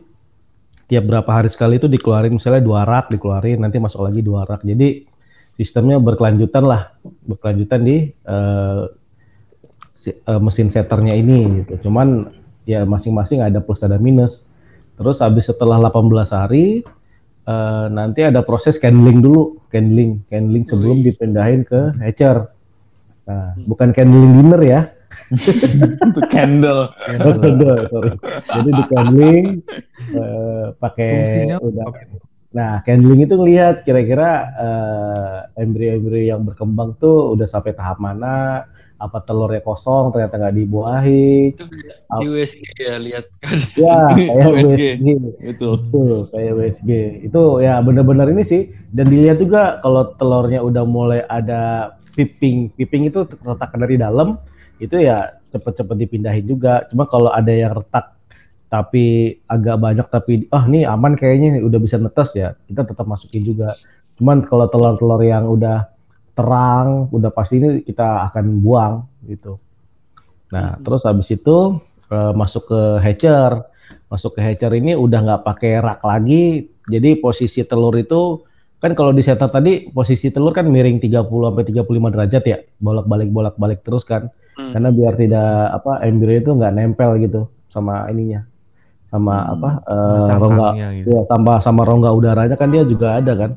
tiap 0.87 1.03
berapa 1.03 1.27
hari 1.27 1.51
sekali 1.51 1.77
itu 1.77 1.91
dikeluarin. 1.91 2.33
Misalnya 2.33 2.63
dua 2.63 2.87
rak 2.87 3.11
dikeluarin 3.11 3.59
nanti 3.59 3.77
masuk 3.77 4.07
lagi 4.07 4.23
dua 4.23 4.47
rak. 4.47 4.63
Jadi 4.63 5.03
sistemnya 5.59 5.99
berkelanjutan 5.99 6.63
lah. 6.63 6.95
Berkelanjutan 7.27 7.79
di 7.83 8.07
eh, 8.07 8.83
mesin 10.39 10.71
setternya 10.71 11.13
ini 11.13 11.63
gitu. 11.63 11.89
Cuman 11.89 12.31
ya 12.63 12.87
masing-masing 12.87 13.43
ada 13.43 13.59
plus 13.59 13.83
ada 13.83 13.99
minus. 13.99 14.47
Terus 14.97 15.21
habis 15.21 15.45
setelah 15.45 15.77
18 15.77 16.33
hari 16.33 16.81
eh, 17.47 17.85
nanti 17.89 18.21
ada 18.27 18.43
proses 18.43 18.75
candling 18.77 19.23
dulu 19.23 19.63
candling 19.71 20.27
candling 20.27 20.67
sebelum 20.67 20.99
dipindahin 20.99 21.63
ke 21.63 21.95
hatcher 22.03 22.51
nah 23.27 23.55
bukan 23.63 23.91
candling 23.95 24.31
dinner 24.35 24.61
ya 24.63 24.81
Itu 26.11 26.21
candle. 26.27 26.91
Candle, 26.99 27.79
sorry. 27.87 28.11
Jadi 28.43 28.69
di 28.75 28.83
candling 28.91 29.45
eh, 30.13 30.65
pakai 30.75 31.13
udah. 31.59 31.85
Nah, 32.47 32.81
candling 32.81 33.27
itu 33.27 33.33
ngelihat 33.35 33.83
kira-kira 33.83 34.29
eh, 34.55 35.63
embrio-embrio 35.63 36.23
yang 36.35 36.41
berkembang 36.47 36.95
tuh 36.99 37.35
udah 37.35 37.47
sampai 37.47 37.75
tahap 37.75 37.99
mana, 37.99 38.67
apa 38.97 39.21
telurnya 39.21 39.61
kosong 39.61 40.09
ternyata 40.09 40.41
nggak 40.41 40.55
dibuahi. 40.57 41.53
Itu 41.53 41.65
di 41.69 42.25
USG 42.25 42.61
ya 42.81 42.95
lihat 42.97 43.25
Ya, 43.77 43.97
kayak 44.17 44.47
USG. 44.49 44.81
USG. 44.81 45.07
Betul. 45.53 45.73
Betul, 45.77 46.19
kayak 46.33 46.51
USG. 46.57 46.91
Itu 47.29 47.41
ya 47.61 47.77
benar-benar 47.85 48.27
ini 48.33 48.43
sih. 48.43 48.73
Dan 48.89 49.13
dilihat 49.13 49.37
juga 49.37 49.77
kalau 49.85 50.13
telurnya 50.17 50.65
udah 50.65 50.83
mulai 50.83 51.21
ada 51.29 51.93
pipping. 52.17 52.73
Pipping 52.73 53.13
itu 53.13 53.29
terletak 53.29 53.71
dari 53.77 53.95
dalam, 54.01 54.41
itu 54.81 54.97
ya 54.97 55.37
cepet-cepet 55.53 55.95
dipindahin 55.95 56.45
juga. 56.49 56.89
Cuma 56.89 57.05
kalau 57.05 57.29
ada 57.29 57.53
yang 57.53 57.77
retak 57.77 58.17
tapi 58.67 59.37
agak 59.47 59.79
banyak 59.79 60.07
tapi 60.11 60.33
ah 60.51 60.67
nih 60.67 60.83
aman 60.83 61.15
kayaknya 61.15 61.63
udah 61.63 61.79
bisa 61.79 61.95
netes 61.95 62.35
ya 62.35 62.51
kita 62.67 62.83
tetap 62.83 63.07
masukin 63.07 63.47
juga 63.47 63.71
cuman 64.19 64.43
kalau 64.43 64.67
telur-telur 64.67 65.23
yang 65.23 65.47
udah 65.47 65.87
terang 66.37 67.09
udah 67.09 67.33
pasti 67.33 67.57
ini 67.57 67.69
kita 67.81 68.29
akan 68.29 68.45
buang 68.61 68.93
gitu. 69.25 69.57
Nah 70.53 70.77
terus 70.79 71.03
habis 71.03 71.27
itu 71.27 71.81
eh, 72.07 72.31
masuk 72.31 72.69
ke 72.69 72.81
hatcher. 73.01 73.65
Masuk 74.07 74.37
ke 74.37 74.41
hatcher 74.45 74.71
ini 74.71 74.93
udah 74.93 75.19
nggak 75.19 75.41
pakai 75.43 75.81
rak 75.81 76.05
lagi. 76.05 76.69
Jadi 76.87 77.19
posisi 77.19 77.65
telur 77.65 77.91
itu 77.97 78.45
kan 78.77 78.93
kalau 78.93 79.09
di 79.09 79.19
setter 79.19 79.49
tadi 79.49 79.89
posisi 79.89 80.29
telur 80.29 80.53
kan 80.53 80.63
miring 80.63 81.01
30 81.01 81.25
sampai 81.27 81.65
35 81.65 82.13
derajat 82.13 82.43
ya. 82.45 82.57
Bolak-balik 82.77 83.29
bolak-balik 83.33 83.81
terus 83.81 84.05
kan. 84.05 84.29
Hmm. 84.57 84.73
karena 84.73 84.89
biar 84.89 85.13
tidak 85.13 85.49
apa 85.69 86.01
embrio 86.01 86.41
itu 86.41 86.49
nggak 86.49 86.73
nempel 86.73 87.21
gitu 87.21 87.45
sama 87.69 88.09
ininya. 88.09 88.41
Sama 89.05 89.35
Hmm. 89.37 89.53
apa 89.53 89.69
eh, 89.85 90.33
rongga. 90.33 90.69
gitu. 90.97 91.07
ya 91.13 91.21
tambah 91.29 91.55
sama 91.61 91.81
rongga 91.85 92.09
udaranya 92.09 92.55
kan 92.57 92.73
dia 92.73 92.81
juga 92.81 93.21
ada 93.21 93.37
kan 93.37 93.51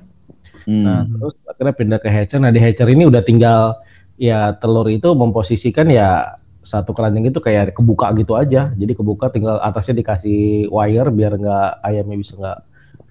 Hmm. 0.67 0.85
Nah, 0.85 1.00
terus 1.07 1.35
akhirnya 1.47 1.75
pindah 1.76 1.99
ke 2.00 2.09
hatcher. 2.09 2.40
Nah, 2.43 2.52
di 2.52 2.61
hatcher 2.61 2.88
ini 2.88 3.05
udah 3.07 3.23
tinggal 3.25 3.81
ya 4.21 4.52
telur 4.57 4.85
itu 4.93 5.09
memposisikan 5.17 5.88
ya 5.88 6.37
satu 6.61 6.93
keranjang 6.93 7.33
itu 7.33 7.40
kayak 7.40 7.73
kebuka 7.73 8.12
gitu 8.17 8.37
aja. 8.37 8.69
Jadi 8.76 8.93
kebuka 8.93 9.33
tinggal 9.33 9.61
atasnya 9.64 10.00
dikasih 10.05 10.69
wire 10.69 11.09
biar 11.09 11.33
nggak 11.40 11.71
ayamnya 11.81 12.17
bisa 12.21 12.37
nggak 12.37 12.59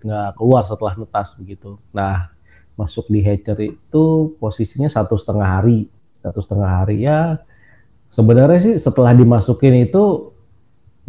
nggak 0.05 0.29
keluar 0.37 0.63
setelah 0.63 0.93
netas 0.95 1.35
begitu. 1.41 1.75
Nah, 1.91 2.29
masuk 2.77 3.09
di 3.09 3.19
hatcher 3.25 3.57
itu 3.59 4.33
posisinya 4.37 4.87
satu 4.87 5.19
setengah 5.19 5.47
hari, 5.59 5.77
satu 6.13 6.39
setengah 6.39 6.69
hari 6.83 7.03
ya. 7.03 7.41
Sebenarnya 8.09 8.59
sih 8.61 8.75
setelah 8.81 9.13
dimasukin 9.13 9.85
itu 9.85 10.33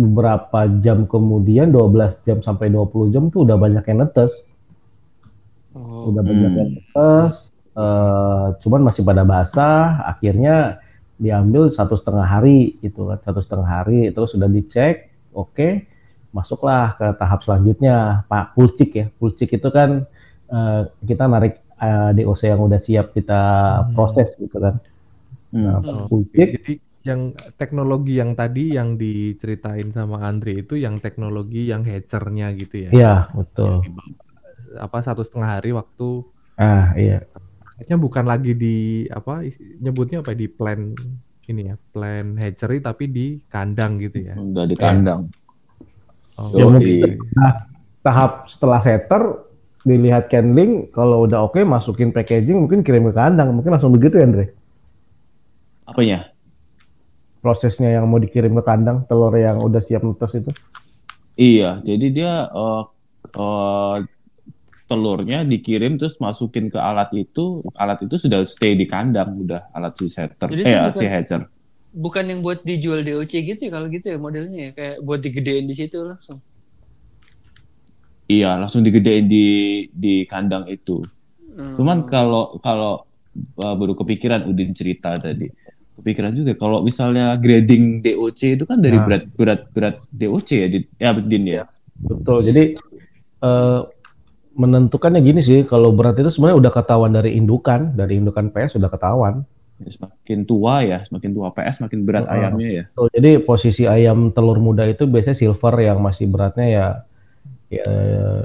beberapa 0.00 0.64
jam 0.80 1.04
kemudian 1.04 1.68
12 1.68 2.24
jam 2.24 2.38
sampai 2.40 2.72
20 2.72 3.12
jam 3.12 3.28
tuh 3.28 3.44
udah 3.44 3.56
banyak 3.60 3.84
yang 3.84 4.00
netes 4.04 4.49
Oh. 5.70 6.10
udah 6.10 6.22
banyak 6.22 6.50
Hmm. 6.50 6.58
yang 6.58 6.70
netes, 6.74 7.34
eh, 7.74 8.46
cuman 8.58 8.80
masih 8.82 9.02
pada 9.02 9.22
basah. 9.22 10.02
Akhirnya 10.04 10.82
diambil 11.16 11.68
satu 11.70 11.94
setengah 11.94 12.26
hari 12.26 12.74
gitu 12.80 13.06
kan, 13.06 13.18
satu 13.20 13.38
setengah 13.38 13.68
hari. 13.68 14.10
Terus 14.10 14.34
sudah 14.34 14.48
dicek, 14.48 15.06
oke, 15.32 15.68
masuklah 16.30 16.94
ke 16.94 17.06
tahap 17.14 17.40
selanjutnya, 17.42 18.24
Pak 18.26 18.54
Pulcik 18.54 18.90
ya. 18.94 19.06
Pulcik 19.14 19.50
itu 19.52 19.68
kan 19.70 20.06
eh, 20.48 20.80
kita 21.06 21.24
narik 21.26 21.54
eh, 21.78 22.10
DOC 22.12 22.42
yang 22.50 22.60
udah 22.60 22.80
siap 22.82 23.14
kita 23.14 23.40
proses 23.94 24.34
gitu 24.36 24.58
kan. 24.58 24.74
Nah, 25.54 25.78
Hmm. 25.78 25.82
Pak 25.82 25.94
Oh, 25.96 26.06
Pulcik, 26.10 26.48
Jadi 26.58 26.74
yang 27.00 27.20
teknologi 27.56 28.20
yang 28.20 28.36
tadi 28.36 28.76
yang 28.76 28.94
diceritain 28.94 29.88
sama 29.88 30.20
Andre 30.20 30.60
itu 30.60 30.76
yang 30.76 31.00
teknologi 31.00 31.64
yang 31.66 31.80
hatchernya 31.82 32.52
gitu 32.54 32.76
ya. 32.86 32.90
iya 32.92 33.14
betul. 33.32 33.80
Apa 34.78 35.02
satu 35.02 35.24
setengah 35.26 35.58
hari 35.58 35.74
waktu 35.74 36.26
Ah 36.60 36.92
iya, 36.92 37.24
Nya 37.88 37.96
bukan 37.96 38.28
lagi 38.28 38.52
di 38.52 39.08
apa 39.08 39.40
nyebutnya 39.80 40.20
apa 40.20 40.36
di 40.36 40.46
plan 40.52 40.92
ini 41.48 41.72
ya 41.72 41.76
plan 41.96 42.36
hatchery 42.36 42.84
tapi 42.84 43.08
di 43.08 43.26
kandang 43.48 43.96
gitu 43.96 44.20
ya. 44.20 44.36
Udah 44.36 44.68
di 44.68 44.76
kandang. 44.76 45.32
Oh, 46.36 46.52
Ya, 46.54 46.64
mungkin. 46.68 47.16
Nah, 47.36 47.52
tahap 48.04 48.36
setelah 48.36 48.80
setter 48.84 49.48
dilihat 49.80 50.28
candling 50.28 50.92
kalau 50.92 51.24
udah 51.24 51.48
oke 51.48 51.64
masukin 51.64 52.12
packaging 52.12 52.68
mungkin 52.68 52.84
kirim 52.84 53.08
ke 53.08 53.16
kandang 53.16 53.48
mungkin 53.56 53.72
langsung 53.72 53.92
begitu 53.96 54.20
ya 54.20 54.28
Andre 54.28 54.52
Apanya? 55.88 56.28
prosesnya 57.40 57.88
yang 57.88 58.04
mau 58.04 58.20
dikirim 58.20 58.52
ke 58.60 58.64
kandang 58.64 59.08
telur 59.08 59.32
yang 59.40 59.56
udah 59.56 59.80
siap 59.80 60.04
netes 60.04 60.36
itu 60.36 60.52
Iya, 61.40 61.80
jadi 61.80 62.06
dia 62.12 62.32
eh, 62.52 62.82
eh, 63.32 63.96
telurnya 64.90 65.46
dikirim 65.46 65.94
terus 65.94 66.18
masukin 66.18 66.66
ke 66.66 66.76
alat 66.76 67.14
itu, 67.14 67.62
alat 67.78 68.02
itu 68.02 68.18
sudah 68.18 68.42
stay 68.42 68.74
di 68.74 68.82
kandang 68.84 69.38
udah 69.38 69.70
alat 69.70 69.94
si 69.94 70.10
setter, 70.10 70.50
Jadi 70.50 70.66
eh 70.66 70.74
alat 70.74 70.92
si 70.92 71.06
bukan- 71.06 71.14
hatcher. 71.14 71.42
Bukan 71.90 72.24
yang 72.26 72.38
buat 72.38 72.62
dijual 72.62 73.02
DOC 73.02 73.32
gitu 73.46 73.60
ya 73.66 73.70
kalau 73.70 73.86
gitu 73.86 74.10
ya 74.10 74.18
modelnya 74.18 74.60
ya 74.60 74.70
kayak 74.70 74.96
buat 75.00 75.18
digedein 75.18 75.66
di 75.66 75.74
situ 75.74 76.02
langsung. 76.02 76.38
Iya, 78.26 78.54
langsung 78.56 78.82
digedein 78.82 79.26
di 79.26 79.46
di 79.90 80.22
kandang 80.22 80.70
itu. 80.70 81.02
Hmm. 81.50 81.74
Cuman 81.74 82.06
kalau 82.06 82.54
kalau 82.62 83.02
uh, 83.58 83.74
baru 83.74 83.94
kepikiran 83.94 84.46
Udin 84.46 84.70
cerita 84.70 85.18
tadi. 85.18 85.50
Kepikiran 85.98 86.32
juga 86.32 86.54
kalau 86.54 86.80
misalnya 86.80 87.34
grading 87.36 88.00
DOC 88.00 88.56
itu 88.56 88.64
kan 88.64 88.78
dari 88.78 88.96
Nah. 88.96 89.04
berat 89.04 89.24
berat 89.34 89.60
berat 89.74 89.96
DOC 90.08 90.48
ya, 90.56 90.66
Din? 90.70 90.84
ya 90.96 91.10
Din 91.12 91.44
ya. 91.44 91.64
betul 92.00 92.40
jadi 92.40 92.62
eh, 93.44 93.80
menentukannya 94.60 95.24
gini 95.24 95.40
sih 95.40 95.64
kalau 95.64 95.88
berat 95.90 96.20
itu 96.20 96.28
sebenarnya 96.28 96.68
udah 96.68 96.72
ketahuan 96.76 97.12
dari 97.16 97.32
indukan 97.34 97.96
dari 97.96 98.20
indukan 98.20 98.52
PS 98.52 98.76
sudah 98.76 98.92
ketahuan 98.92 99.40
Semakin 99.80 100.44
tua 100.44 100.84
ya, 100.84 101.00
semakin 101.08 101.32
tua 101.32 101.48
PS 101.56 101.80
semakin 101.80 102.00
berat 102.04 102.28
Oh. 102.28 102.36
ayamnya 102.36 102.68
ya. 102.68 102.84
Betul, 102.92 103.08
jadi 103.16 103.30
posisi 103.40 103.88
ayam 103.88 104.28
telur 104.28 104.60
muda 104.60 104.84
itu 104.84 105.08
biasanya 105.08 105.32
silver 105.32 105.72
yang 105.80 106.04
masih 106.04 106.28
beratnya 106.28 106.66
ya 106.68 106.86
ya 107.72 107.88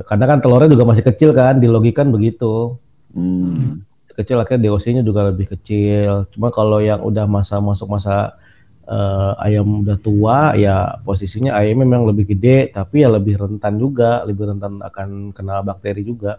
karena 0.08 0.26
kan 0.32 0.38
telurnya 0.40 0.72
juga 0.72 0.88
masih 0.88 1.04
kecil 1.04 1.36
kan 1.36 1.60
dilogikan 1.60 2.08
begitu 2.08 2.80
Hmm. 3.12 3.84
kecil 4.16 4.40
akhirnya 4.40 4.72
DOC-nya 4.72 5.04
juga 5.04 5.28
lebih 5.28 5.52
kecil. 5.52 6.24
Cuma 6.32 6.48
kalau 6.52 6.80
yang 6.80 7.04
udah 7.04 7.28
masa 7.28 7.60
masuk 7.60 7.92
masa 7.92 8.32
eh, 8.86 9.34
ayam 9.46 9.82
udah 9.82 9.98
tua 9.98 10.54
ya 10.56 10.96
posisinya 11.02 11.58
ayamnya 11.58 11.86
memang 11.90 12.06
lebih 12.14 12.38
gede 12.38 12.70
tapi 12.70 13.02
ya 13.02 13.10
lebih 13.10 13.36
rentan 13.42 13.76
juga, 13.82 14.22
lebih 14.24 14.54
rentan 14.54 14.74
akan 14.86 15.10
kena 15.34 15.66
bakteri 15.66 16.06
juga. 16.06 16.38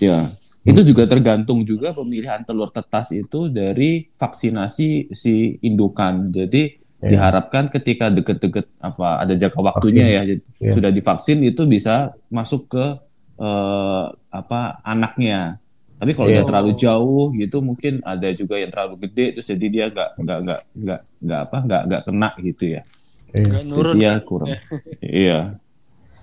Ya, 0.00 0.24
itu 0.64 0.80
juga 0.80 1.04
tergantung 1.04 1.60
juga 1.60 1.92
pemilihan 1.92 2.40
telur 2.48 2.72
tetas 2.72 3.12
itu 3.12 3.52
dari 3.52 4.08
vaksinasi 4.12 5.12
si 5.12 5.58
indukan. 5.60 6.30
Jadi 6.32 6.80
Ya. 7.00 7.16
diharapkan 7.16 7.64
ketika 7.72 8.12
deket-deket 8.12 8.68
apa 8.76 9.24
ada 9.24 9.32
jangka 9.32 9.56
waktunya 9.64 10.04
ya, 10.04 10.22
jadi 10.28 10.42
Ya. 10.60 10.68
sudah 10.68 10.92
divaksin 10.92 11.40
itu 11.40 11.64
bisa 11.64 12.12
masuk 12.28 12.68
ke 12.68 12.84
eh, 13.40 14.04
apa 14.28 14.60
anaknya. 14.84 15.56
Tapi 16.00 16.16
kalau 16.16 16.28
Iya. 16.32 16.40
dia 16.40 16.48
terlalu 16.48 16.70
jauh 16.80 17.24
gitu 17.36 17.56
mungkin 17.60 18.00
ada 18.00 18.32
juga 18.32 18.56
yang 18.56 18.72
terlalu 18.72 19.04
gede 19.04 19.36
terus 19.36 19.46
jadi 19.52 19.66
dia 19.68 19.84
nggak 19.92 20.10
nggak 20.16 20.38
nggak 20.40 20.60
nggak 20.80 21.00
nggak 21.20 21.40
apa 21.44 21.58
nggak 21.68 21.82
nggak 21.92 22.02
kena 22.08 22.30
gitu 22.40 22.64
ya. 22.72 22.82
Iya. 23.36 23.58
Nurun. 23.68 23.94
Jadi 23.94 24.02
ya 24.02 24.12
kurang. 24.24 24.48
iya. 25.04 25.40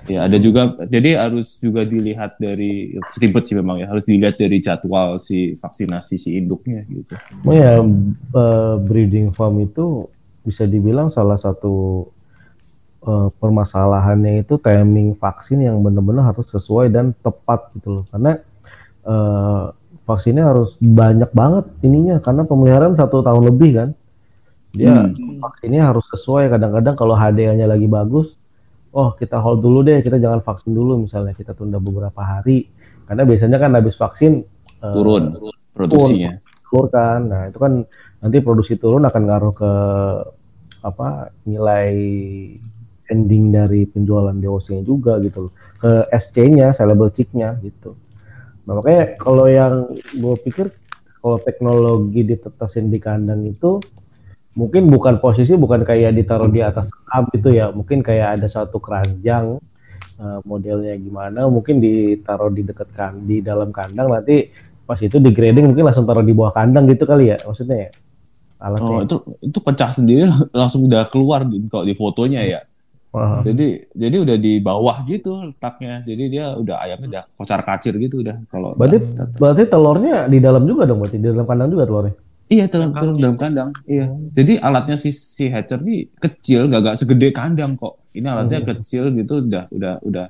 Ya 0.07 0.23
ada 0.23 0.37
juga 0.39 0.71
jadi 0.87 1.19
harus 1.19 1.59
juga 1.59 1.83
dilihat 1.83 2.39
dari 2.39 2.95
ribet 3.19 3.43
sih 3.43 3.57
memang 3.59 3.81
ya 3.81 3.91
harus 3.91 4.07
dilihat 4.07 4.39
dari 4.39 4.57
jadwal 4.57 5.19
si 5.19 5.51
vaksinasi 5.53 6.15
si 6.15 6.29
induknya 6.39 6.81
gitu. 6.87 7.13
Oh 7.43 7.51
ya, 7.51 7.81
eh, 7.83 8.75
breeding 8.87 9.35
farm 9.35 9.61
itu 9.61 10.07
bisa 10.41 10.63
dibilang 10.63 11.11
salah 11.11 11.35
satu 11.35 12.07
eh, 13.03 13.29
permasalahannya 13.35 14.47
itu 14.47 14.55
timing 14.59 15.15
vaksin 15.15 15.63
yang 15.63 15.79
benar-benar 15.83 16.31
harus 16.31 16.49
sesuai 16.49 16.87
dan 16.87 17.11
tepat 17.19 17.67
gitu 17.75 17.99
loh. 17.99 18.03
Karena 18.07 18.39
eh, 19.07 19.63
vaksinnya 20.03 20.43
harus 20.45 20.75
banyak 20.79 21.31
banget 21.31 21.65
ininya 21.81 22.19
karena 22.19 22.43
pemeliharaan 22.43 22.95
satu 22.95 23.23
tahun 23.23 23.43
lebih 23.49 23.71
kan. 23.75 23.89
Dia 24.71 25.07
Hmm. 25.07 25.39
vaksinnya 25.41 25.89
harus 25.89 26.05
sesuai. 26.11 26.51
Kadang-kadang 26.51 26.93
kalau 26.93 27.15
HDA-nya 27.15 27.65
lagi 27.65 27.87
bagus, 27.87 28.35
oh 28.91 29.15
kita 29.15 29.39
hold 29.39 29.59
dulu 29.59 29.81
deh, 29.81 29.99
kita 29.99 30.19
jangan 30.19 30.39
vaksin 30.39 30.71
dulu 30.71 31.01
misalnya 31.01 31.33
kita 31.33 31.51
tunda 31.51 31.79
beberapa 31.79 32.19
hari. 32.21 32.67
Karena 33.07 33.23
biasanya 33.23 33.57
kan 33.57 33.71
habis 33.73 33.95
vaksin 33.95 34.43
eh, 34.83 34.93
Turun 34.93 35.33
produksinya. 35.73 36.35
telur 36.67 36.91
kan. 36.91 37.19
Nah, 37.23 37.41
itu 37.47 37.57
kan 37.57 37.73
nanti 38.19 38.37
produksi 38.43 38.75
turun 38.75 39.01
akan 39.01 39.21
ngaruh 39.23 39.53
ke 39.55 39.71
apa 40.83 41.31
nilai 41.43 41.89
ending 43.07 43.49
dari 43.49 43.87
penjualan 43.87 44.35
DOC-nya 44.35 44.83
juga 44.83 45.15
gitu 45.23 45.47
loh. 45.47 45.53
Ke 45.79 46.05
SC-nya, 46.11 46.75
sellable 46.75 47.07
chick-nya 47.09 47.55
gitu. 47.63 47.95
Nah, 48.67 48.73
makanya 48.83 49.15
kalau 49.15 49.47
yang 49.47 49.87
gue 49.95 50.35
pikir 50.43 50.67
kalau 51.23 51.39
teknologi 51.39 52.21
ditetasin 52.27 52.91
di 52.91 52.99
kandang 52.99 53.47
itu 53.47 53.79
mungkin 54.59 54.91
bukan 54.91 55.23
posisi 55.23 55.55
bukan 55.55 55.87
kayak 55.87 56.11
ditaruh 56.11 56.51
di 56.51 56.59
atas 56.59 56.91
up 57.07 57.31
gitu 57.31 57.55
ya. 57.55 57.71
Mungkin 57.71 58.03
kayak 58.03 58.37
ada 58.37 58.47
satu 58.51 58.83
keranjang 58.83 59.55
eh, 60.19 60.39
modelnya 60.43 60.99
gimana, 60.99 61.47
mungkin 61.47 61.79
ditaruh 61.79 62.51
di 62.51 62.67
dekat 62.67 62.89
kan 62.91 63.15
di 63.23 63.39
dalam 63.39 63.71
kandang 63.71 64.11
nanti 64.11 64.51
pas 64.87 64.99
itu 64.99 65.19
di 65.19 65.31
grading 65.35 65.71
mungkin 65.71 65.83
langsung 65.87 66.07
taruh 66.07 66.23
di 66.23 66.31
bawah 66.31 66.55
kandang 66.55 66.87
gitu 66.87 67.03
kali 67.03 67.31
ya 67.31 67.37
maksudnya 67.43 67.87
ya 67.87 67.89
alatnya. 68.57 68.95
Oh, 68.95 69.01
itu 69.03 69.15
itu 69.43 69.57
pecah 69.61 69.91
sendiri 69.93 70.27
lang- 70.27 70.49
langsung 70.59 70.87
udah 70.87 71.07
keluar 71.07 71.45
di, 71.45 71.61
kalau 71.69 71.85
di 71.85 71.95
fotonya 71.95 72.41
ya. 72.43 72.59
Jadi 73.15 73.67
jadi 73.95 74.15
udah 74.21 74.37
di 74.37 74.53
bawah 74.61 74.97
gitu 75.07 75.47
letaknya. 75.47 76.03
Jadi 76.05 76.23
dia 76.29 76.53
udah 76.53 76.75
ayamnya 76.83 77.07
udah 77.07 77.23
kocar 77.33 77.61
kacir 77.65 77.95
gitu 77.97 78.21
udah 78.21 78.35
kalau 78.51 78.77
Berarti 78.77 78.97
udah 79.01 79.25
berarti 79.39 79.63
telurnya 79.65 80.17
di 80.29 80.37
dalam 80.37 80.63
juga 80.67 80.83
dong 80.85 81.01
berarti 81.01 81.17
di 81.17 81.27
dalam 81.31 81.47
kandang 81.47 81.69
juga 81.71 81.83
telurnya. 81.87 82.15
Iya 82.47 82.65
dalam 82.71 82.89
dalam, 82.95 83.15
dalam 83.19 83.37
kandang. 83.39 83.69
Iya. 83.83 84.07
Jadi 84.31 84.53
alatnya 84.59 84.95
si 84.95 85.11
si 85.11 85.51
hatcher 85.51 85.83
nih 85.83 86.07
kecil, 86.15 86.71
gak, 86.71 86.79
gak 86.79 86.95
segede 86.95 87.27
kandang 87.35 87.75
kok. 87.75 87.99
Ini 88.15 88.23
alatnya 88.23 88.63
kecil 88.63 89.11
gitu, 89.11 89.43
udah 89.43 89.67
udah 89.67 89.93
udah 90.03 90.25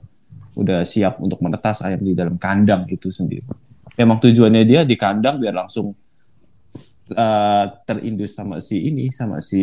udah 0.57 0.79
siap 0.81 1.21
untuk 1.21 1.37
menetas 1.45 1.85
ayam 1.85 2.01
di 2.01 2.17
dalam 2.17 2.41
kandang 2.41 2.89
itu 2.89 3.13
sendiri. 3.13 3.45
Emang 3.93 4.17
tujuannya 4.17 4.65
dia 4.65 4.81
di 4.81 4.97
kandang 4.97 5.37
biar 5.37 5.53
langsung 5.53 5.93
eh, 7.13 7.63
terindus 7.87 8.31
sama 8.35 8.57
si 8.59 8.89
ini, 8.89 9.07
sama 9.13 9.37
si 9.39 9.61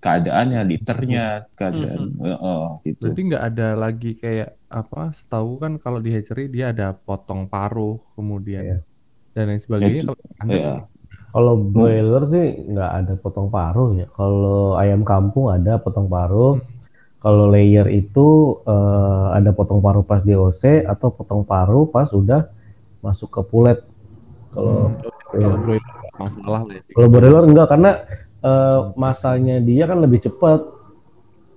keadaannya, 0.00 0.60
liternya, 0.64 1.44
keadaan, 1.52 2.16
eh, 2.22 2.36
eh, 2.36 2.66
gitu. 2.86 3.02
Berarti 3.10 3.22
nggak 3.28 3.44
ada 3.52 3.68
lagi 3.76 4.10
kayak 4.16 4.50
apa? 4.72 5.12
Setahu 5.12 5.60
kan 5.60 5.72
kalau 5.82 5.98
di 6.00 6.10
hatchery 6.14 6.48
dia 6.48 6.72
ada 6.72 6.96
potong 6.96 7.46
paruh 7.46 8.00
kemudian 8.16 8.62
Iya. 8.64 8.78
dan 9.34 9.44
lain 9.52 9.60
sebagainya. 9.60 10.00
Itu- 10.02 10.16
Kalau. 10.40 10.88
Kalau 11.36 11.52
broiler 11.60 12.24
sih 12.32 12.46
nggak 12.72 12.90
ada 12.96 13.12
potong 13.20 13.52
paruh 13.52 13.92
ya. 13.92 14.08
Kalau 14.16 14.72
ayam 14.80 15.04
kampung 15.04 15.52
ada 15.52 15.76
potong 15.76 16.08
paruh. 16.08 16.56
Kalau 17.20 17.50
layer 17.52 17.84
itu 17.92 18.56
eh, 18.64 19.26
ada 19.36 19.52
potong 19.52 19.84
paruh 19.84 20.00
pas 20.00 20.24
DOC 20.24 20.88
atau 20.88 21.12
potong 21.12 21.44
paruh 21.44 21.84
pas 21.92 22.08
udah 22.16 22.48
masuk 23.04 23.28
ke 23.28 23.42
pulet. 23.52 23.78
Kalau 24.56 24.96
kalau 25.28 25.50
broiler 25.60 25.84
nggak 25.84 25.95
masalah 26.18 26.62
lah 26.64 26.74
ya. 26.76 26.82
kalau 26.92 27.08
broiler 27.08 27.44
enggak 27.46 27.68
karena 27.68 27.90
eh, 28.42 28.80
masanya 28.96 29.56
dia 29.60 29.84
kan 29.88 29.98
lebih 30.00 30.20
cepat. 30.24 30.60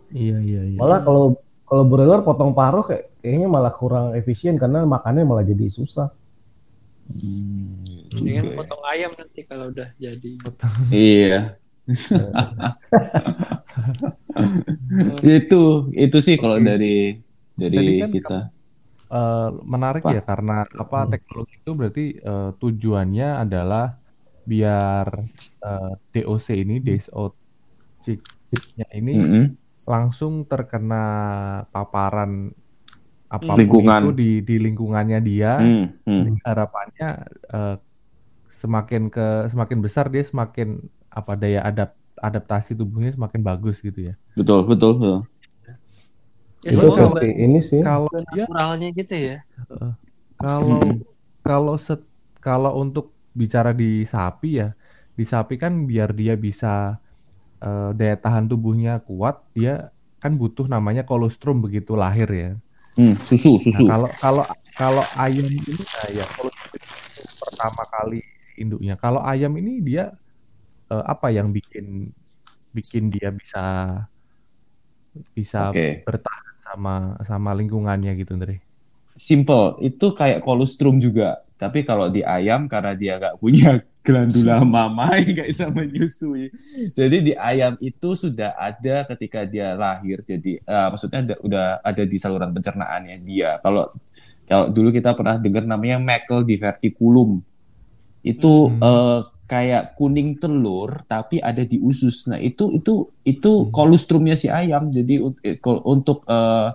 Iya 0.09 0.37
iya 0.41 0.61
iya. 0.73 0.79
Malah 0.79 0.99
kalau 1.05 1.37
kalau 1.69 1.83
broiler 1.85 2.21
potong 2.25 2.51
paruh 2.57 2.81
kayak 2.81 3.09
kayaknya 3.21 3.47
malah 3.51 3.73
kurang 3.75 4.15
efisien 4.15 4.57
karena 4.57 4.87
makannya 4.87 5.23
malah 5.27 5.45
jadi 5.45 5.69
susah. 5.69 6.09
Hmm, 7.09 8.05
Mendingan 8.13 8.43
juga 8.45 8.53
ya. 8.53 8.57
potong 8.57 8.83
ayam 8.85 9.11
nanti 9.17 9.41
kalau 9.45 9.65
udah 9.69 9.89
jadi. 9.97 10.31
Iya. 10.93 11.39
itu 15.25 15.61
itu 15.97 16.17
sih 16.21 16.37
kalau 16.37 16.61
dari 16.61 17.17
dari 17.57 18.01
kan 18.01 18.11
kita. 18.13 18.39
Eh, 19.09 19.49
menarik 19.65 20.05
ya 20.05 20.21
Pas. 20.21 20.25
karena 20.29 20.61
apa 20.61 21.09
teknologi 21.09 21.57
itu 21.57 21.71
berarti 21.73 22.05
eh, 22.21 22.49
tujuannya 22.61 23.29
adalah 23.41 23.97
biar 24.49 25.05
eh, 25.61 25.93
DOC 26.17 26.47
ini 26.65 26.81
days 26.81 27.13
out 27.13 27.37
chip-nya 28.01 28.89
ini 28.97 29.13
Mm-mm. 29.21 29.45
langsung 29.85 30.49
terkena 30.49 31.05
paparan 31.69 32.49
apa 33.29 33.45
pun 33.45 33.61
Lingkungan. 33.61 34.01
itu 34.01 34.11
di 34.17 34.31
di 34.41 34.55
lingkungannya 34.57 35.19
dia. 35.21 35.61
Hmm, 35.61 35.93
hmm. 36.01 36.41
Harapannya 36.41 37.09
eh, 37.29 37.75
semakin 38.49 39.13
ke 39.13 39.45
semakin 39.53 39.77
besar 39.85 40.09
dia 40.09 40.25
semakin 40.25 40.81
apa 41.13 41.37
daya 41.37 41.61
adap 41.61 41.93
adaptasi 42.17 42.73
tubuhnya 42.73 43.13
semakin 43.13 43.41
bagus 43.45 43.85
gitu 43.85 44.09
ya. 44.09 44.13
Betul 44.33 44.65
betul. 44.65 44.97
betul. 44.97 45.19
Ya 46.65 46.71
Itu 46.75 46.91
versi 46.91 47.29
ini 47.37 47.59
sih. 47.61 47.85
Kalau 47.85 48.09
dia 48.33 48.49
naturalnya 48.49 48.89
gitu 48.97 49.15
ya. 49.15 49.37
Kalau 50.41 50.81
kalau 51.45 51.75
set 51.77 52.01
kalau 52.41 52.81
untuk 52.81 53.13
bicara 53.33 53.71
di 53.75 54.03
sapi 54.03 54.59
ya, 54.61 54.73
di 55.13 55.25
sapi 55.25 55.55
kan 55.59 55.85
biar 55.85 56.15
dia 56.15 56.33
bisa 56.39 56.97
eh, 57.61 57.89
daya 57.95 58.15
tahan 58.15 58.49
tubuhnya 58.49 59.01
kuat, 59.03 59.41
dia 59.53 59.91
kan 60.19 60.35
butuh 60.35 60.67
namanya 60.67 61.07
kolostrum 61.07 61.63
begitu 61.63 61.95
lahir 61.95 62.29
ya. 62.29 62.51
Hmm, 62.99 63.15
susu 63.15 63.55
susu. 63.61 63.87
Nah, 63.87 63.95
kalau 63.95 64.09
kalau 64.19 64.45
kalau 64.75 65.03
ayam 65.15 65.47
ini 65.47 65.71
nah 65.77 66.07
ya 66.11 66.25
pertama 67.39 67.83
kali 67.87 68.19
induknya. 68.59 68.99
Kalau 68.99 69.23
ayam 69.23 69.55
ini 69.55 69.79
dia 69.79 70.11
eh, 70.91 71.03
apa 71.07 71.31
yang 71.31 71.53
bikin 71.53 72.11
bikin 72.75 73.09
dia 73.09 73.31
bisa 73.31 73.65
bisa 75.33 75.71
Oke. 75.71 76.03
bertahan 76.05 76.55
sama 76.61 76.95
sama 77.25 77.51
lingkungannya 77.55 78.13
gitu, 78.19 78.35
Andre. 78.37 78.61
Simple. 79.15 79.79
Itu 79.83 80.13
kayak 80.13 80.45
kolostrum 80.45 81.01
juga. 81.01 81.41
Tapi 81.59 81.83
kalau 81.83 82.07
di 82.07 82.23
ayam 82.23 82.71
karena 82.71 82.95
dia 82.95 83.19
nggak 83.19 83.35
punya 83.35 83.83
glandula 84.07 84.63
mama 84.63 85.11
nggak 85.11 85.51
bisa 85.51 85.67
menyusui. 85.75 86.47
Jadi 86.95 87.17
di 87.19 87.33
ayam 87.35 87.75
itu 87.83 88.15
sudah 88.15 88.55
ada 88.55 89.03
ketika 89.11 89.43
dia 89.43 89.75
lahir. 89.75 90.23
Jadi 90.23 90.55
eh, 90.55 90.87
maksudnya 90.87 91.19
ada, 91.19 91.35
udah 91.43 91.67
ada 91.83 92.03
di 92.07 92.15
saluran 92.15 92.55
pencernaannya 92.55 93.19
dia. 93.27 93.59
Kalau 93.59 93.91
kalau 94.47 94.71
dulu 94.71 94.89
kita 94.95 95.11
pernah 95.13 95.35
dengar 95.35 95.67
namanya 95.67 95.99
Mackel 95.99 96.47
diverticulum. 96.47 97.43
Itu 98.23 98.71
eh, 98.79 99.19
kayak 99.49 99.99
kuning 99.99 100.39
telur 100.39 100.95
tapi 101.11 101.43
ada 101.43 101.67
di 101.67 101.75
usus. 101.83 102.31
Nah, 102.31 102.39
itu 102.39 102.71
itu 102.71 103.03
itu 103.27 103.67
kolostrumnya 103.75 104.39
si 104.39 104.47
ayam. 104.47 104.87
Jadi 104.87 105.19
eh, 105.43 105.59
untuk 105.83 106.23
eh, 106.23 106.71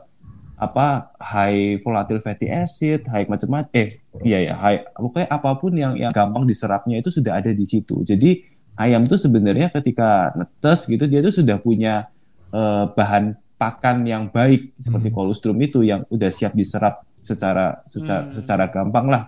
apa 0.65 1.13
high 1.21 1.77
volatile 1.81 2.21
fatty 2.21 2.49
acid, 2.49 3.05
high 3.11 3.29
macam-macam 3.29 3.69
eh 3.73 3.89
iya 4.25 4.53
ya, 4.53 4.55
high 4.57 4.81
pokoknya 4.97 5.29
apa 5.29 5.51
pun 5.61 5.73
yang 5.77 5.93
yang 5.95 6.13
gampang 6.13 6.49
diserapnya 6.49 6.99
itu 7.01 7.13
sudah 7.13 7.39
ada 7.39 7.53
di 7.53 7.65
situ. 7.65 8.01
Jadi 8.03 8.41
ayam 8.81 9.07
tuh 9.07 9.21
sebenarnya 9.21 9.71
ketika 9.71 10.35
netes 10.35 10.91
gitu 10.91 11.05
dia 11.07 11.21
tuh 11.23 11.35
sudah 11.35 11.57
punya 11.61 12.09
eh, 12.51 12.85
bahan 12.91 13.37
pakan 13.55 14.03
yang 14.05 14.29
baik 14.29 14.75
seperti 14.75 15.09
kolostrum 15.15 15.57
itu 15.63 15.87
yang 15.87 16.03
udah 16.11 16.29
siap 16.29 16.53
diserap 16.53 17.07
secara 17.15 17.81
secara, 17.87 18.29
secara 18.29 18.65
gampang 18.69 19.09
lah 19.09 19.25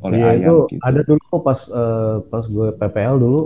oleh 0.00 0.20
Iya 0.22 0.28
ayam 0.32 0.40
itu 0.40 0.56
gitu. 0.76 0.82
ada 0.84 1.00
dulu 1.02 1.24
pas 1.42 1.60
eh, 1.68 2.16
pas 2.30 2.44
gue 2.46 2.68
PPL 2.78 3.16
dulu 3.18 3.42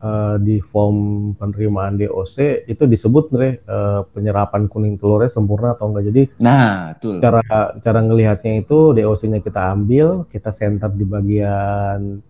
eh, 0.00 0.36
di 0.40 0.56
form 0.64 1.30
penerimaan 1.36 2.00
DOC 2.00 2.66
itu 2.66 2.84
disebut 2.88 3.30
nih 3.36 3.54
eh, 3.60 4.00
penyerapan 4.10 4.66
kuning 4.66 4.96
telurnya 4.96 5.28
sempurna 5.28 5.76
atau 5.76 5.92
enggak. 5.92 6.08
Jadi 6.08 6.22
Nah, 6.40 6.96
betul. 6.96 7.20
cara 7.20 7.42
cara 7.78 8.00
ngelihatnya 8.00 8.64
itu 8.64 8.96
DOC-nya 8.96 9.40
kita 9.44 9.60
ambil, 9.76 10.24
kita 10.26 10.50
center 10.50 10.90
di 10.90 11.04
bagian 11.04 12.24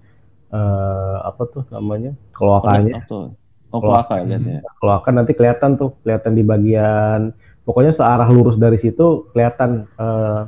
eh, 0.51 1.17
apa 1.23 1.43
tuh 1.47 1.65
namanya 1.71 2.13
kloakanya. 2.35 3.07
Atau 3.07 3.35
oh, 3.71 3.81
kloaka 3.81 4.19
ya 4.21 4.25
lihatnya. 4.27 4.61
Kloaka 4.83 5.09
nanti 5.15 5.33
kelihatan 5.39 5.79
tuh, 5.79 5.95
kelihatan 6.03 6.33
di 6.35 6.43
bagian 6.43 7.31
pokoknya 7.63 7.95
searah 7.95 8.27
lurus 8.27 8.59
dari 8.59 8.77
situ 8.81 9.31
kelihatan 9.31 9.87
eh, 9.95 10.43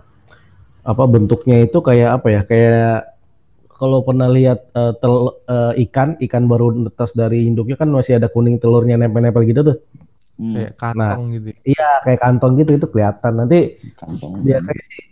apa 0.82 1.04
bentuknya 1.06 1.62
itu 1.62 1.78
kayak 1.78 2.18
apa 2.18 2.28
ya? 2.34 2.40
Kayak 2.42 3.11
kalau 3.82 4.06
pernah 4.06 4.30
lihat 4.30 4.70
uh, 4.78 4.94
tel, 4.94 5.42
uh, 5.50 5.74
ikan, 5.74 6.14
ikan 6.22 6.46
baru 6.46 6.70
netas 6.70 7.18
dari 7.18 7.50
induknya 7.50 7.74
kan 7.74 7.90
masih 7.90 8.22
ada 8.22 8.30
kuning 8.30 8.62
telurnya 8.62 8.94
nempel-nempel 8.94 9.42
gitu 9.42 9.66
tuh. 9.66 9.76
Hmm, 10.38 10.54
Kayak 10.54 10.72
kantong 10.78 11.22
gitu. 11.34 11.48
Iya, 11.66 11.90
kayak 12.06 12.20
kantong 12.22 12.52
gitu 12.62 12.70
itu 12.78 12.86
kelihatan. 12.86 13.32
Nanti 13.42 13.58
kantong. 13.98 14.46
biasanya 14.46 14.82
sih 14.86 15.02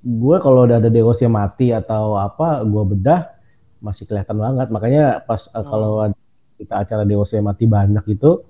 gue 0.00 0.36
kalau 0.38 0.64
udah 0.64 0.78
ada 0.78 0.88
deosnya 0.94 1.26
mati 1.26 1.74
atau 1.74 2.14
apa, 2.14 2.62
gue 2.62 2.82
bedah 2.94 3.34
masih 3.82 4.06
kelihatan 4.06 4.38
banget. 4.38 4.70
Makanya 4.70 5.26
pas 5.26 5.50
uh, 5.50 5.66
kalau 5.66 6.06
ada 6.06 6.14
kita 6.54 6.74
acara 6.86 7.02
deosnya 7.02 7.42
mati 7.42 7.66
banyak 7.66 8.04
itu 8.14 8.46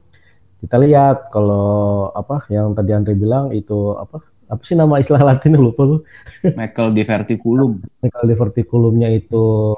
kita 0.61 0.77
lihat 0.77 1.33
kalau 1.33 2.13
apa 2.13 2.45
yang 2.53 2.77
tadi 2.77 2.93
Andre 2.93 3.17
bilang 3.17 3.49
itu 3.57 3.97
apa 3.97 4.21
apa 4.51 4.63
sih 4.67 4.75
nama 4.75 4.99
istilah 4.99 5.23
latinnya 5.23 5.63
lupa 5.63 5.87
lu 5.87 6.03
Michael 6.43 6.91
diverticulum. 6.91 7.79
Kalau 8.03 8.27
diverticulumnya 8.27 9.07
itu 9.15 9.73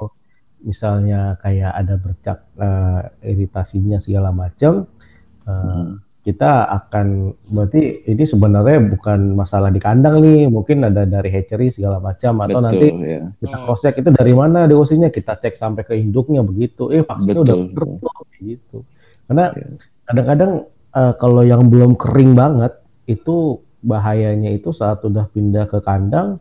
misalnya 0.65 1.37
kayak 1.37 1.71
ada 1.77 1.95
bercak 2.01 2.37
eh, 2.57 3.01
iritasinya 3.29 4.01
segala 4.01 4.33
macam, 4.33 4.89
eh, 5.45 5.83
kita 6.23 6.71
akan 6.71 7.35
berarti 7.51 8.07
ini 8.07 8.23
sebenarnya 8.23 8.95
bukan 8.95 9.35
masalah 9.35 9.69
di 9.69 9.77
kandang 9.83 10.23
nih, 10.23 10.47
mungkin 10.47 10.87
ada 10.87 11.03
dari 11.03 11.27
hatchery 11.27 11.67
segala 11.67 11.99
macam 11.99 12.39
atau 12.47 12.63
Betul, 12.63 12.65
nanti 12.65 12.87
ya. 12.95 13.21
kita 13.43 13.57
cross 13.59 13.83
check 13.83 13.99
itu 13.99 14.09
dari 14.09 14.31
mana 14.31 14.63
dosisnya 14.65 15.11
kita 15.11 15.35
cek 15.35 15.53
sampai 15.59 15.83
ke 15.83 15.93
induknya 15.99 16.39
begitu, 16.39 16.95
eh 16.95 17.03
vaksinnya 17.03 17.43
udah 17.43 17.55
Betul. 17.59 17.67
bener 17.75 17.99
tuh, 17.99 18.11
gitu. 18.39 18.77
Karena 19.27 19.45
Iya. 19.51 19.67
kadang-kadang 20.07 20.51
eh, 20.95 21.13
kalau 21.19 21.43
yang 21.43 21.67
belum 21.67 21.91
kering 21.99 22.31
banget 22.39 22.71
itu 23.03 23.59
bahayanya 23.83 24.49
itu 24.49 24.71
saat 24.71 25.03
udah 25.03 25.27
pindah 25.27 25.67
ke 25.67 25.83
kandang 25.83 26.39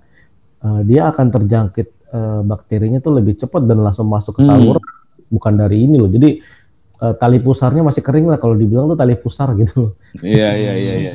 eh, 0.62 0.80
dia 0.86 1.10
akan 1.10 1.26
terjangkit 1.28 1.88
eh, 2.08 2.40
bakterinya 2.42 2.98
tuh 2.98 3.18
lebih 3.18 3.34
cepat 3.36 3.66
dan 3.66 3.82
langsung 3.82 4.06
masuk 4.06 4.38
ke 4.38 4.42
Hmm. 4.42 4.50
saluran 4.54 4.84
bukan 5.28 5.54
dari 5.58 5.84
ini 5.84 5.96
loh 5.98 6.06
jadi 6.06 6.38
eh, 7.02 7.14
tali 7.18 7.42
pusarnya 7.42 7.82
masih 7.82 8.00
kering 8.00 8.30
lah 8.30 8.38
kalau 8.38 8.54
dibilang 8.54 8.86
tuh 8.86 8.96
tali 8.96 9.18
pusar 9.18 9.52
gitu 9.58 9.98
Iya, 10.22 10.48
iya, 10.54 10.72
iya, 10.76 10.94
iya. 10.94 11.12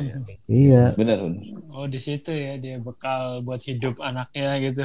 iya 0.50 0.84
Benar. 0.92 1.18
benar. 1.22 1.42
Oh 1.72 1.86
di 1.86 1.96
situ 1.96 2.28
ya 2.28 2.58
dia 2.58 2.76
bekal 2.78 3.40
buat 3.40 3.62
hidup 3.62 4.02
anaknya 4.02 4.58
gitu. 4.58 4.84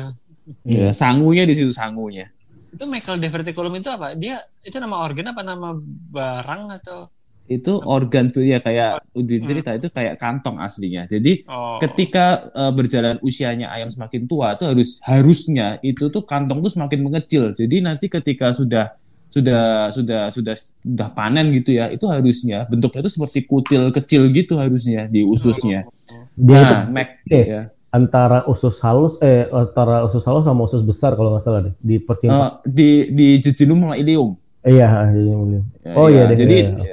Ya, 0.63 0.93
sangunya 0.93 1.49
di 1.49 1.55
situ 1.57 1.73
sangunya. 1.73 2.29
Itu 2.69 2.85
Michael 2.85 3.17
diverticulum 3.17 3.73
itu 3.73 3.89
apa? 3.89 4.13
Dia 4.13 4.37
itu 4.61 4.77
nama 4.77 5.01
organ 5.01 5.33
apa 5.33 5.41
nama 5.41 5.73
barang 6.13 6.61
atau? 6.77 7.09
Itu 7.43 7.83
organ 7.83 8.31
tuh 8.31 8.41
ya 8.41 8.63
kayak 8.63 9.03
Udin 9.13 9.43
cerita 9.43 9.75
itu 9.75 9.91
kayak 9.91 10.15
kantong 10.17 10.57
aslinya. 10.63 11.03
Jadi 11.05 11.43
Oh. 11.45 11.75
ketika 11.77 12.49
uh, 12.55 12.71
berjalan 12.71 13.19
usianya 13.19 13.67
ayam 13.69 13.91
semakin 13.91 14.25
tua 14.25 14.55
itu 14.55 14.63
harus 14.63 15.03
harusnya 15.03 15.77
itu 15.83 16.07
tuh 16.07 16.23
kantong 16.23 16.63
tuh 16.63 16.71
semakin 16.71 16.99
mengecil. 17.03 17.51
Jadi 17.51 17.83
nanti 17.83 18.07
ketika 18.07 18.55
sudah 18.55 18.95
sudah 19.27 19.89
sudah 19.89 20.29
sudah 20.29 20.53
sudah 20.53 21.07
panen 21.11 21.49
gitu 21.57 21.73
ya, 21.73 21.89
itu 21.89 22.05
harusnya 22.05 22.69
bentuknya 22.69 23.01
itu 23.01 23.11
seperti 23.17 23.39
kutil 23.43 23.89
kecil 23.89 24.29
gitu 24.29 24.61
harusnya 24.61 25.09
di 25.09 25.25
ususnya. 25.25 25.89
Nah, 26.37 26.85
Mac 26.89 27.21
Oke. 27.25 27.41
ya. 27.41 27.61
antara 27.89 28.41
usus 28.49 28.81
halus 28.81 29.21
eh 29.21 29.45
antara 29.53 30.01
usus 30.01 30.25
halus 30.25 30.45
sama 30.45 30.65
usus 30.65 30.81
besar 30.81 31.13
kalau 31.13 31.29
nggak 31.33 31.45
salah 31.45 31.61
deh 31.69 31.73
di 31.77 32.01
persimpangan 32.01 32.65
Uh, 32.65 32.65
di 32.65 32.89
di 33.13 33.27
jejunum 33.37 33.85
sama 33.85 33.95
ileum. 34.01 34.33
iya 34.65 34.89
iya, 35.13 35.33
iya. 35.37 35.61
Ya, 35.85 35.91
oh 35.93 36.07
iya, 36.09 36.25
ya, 36.25 36.29
deh, 36.33 36.37
jadi 36.41 36.57
iya. 36.73 36.92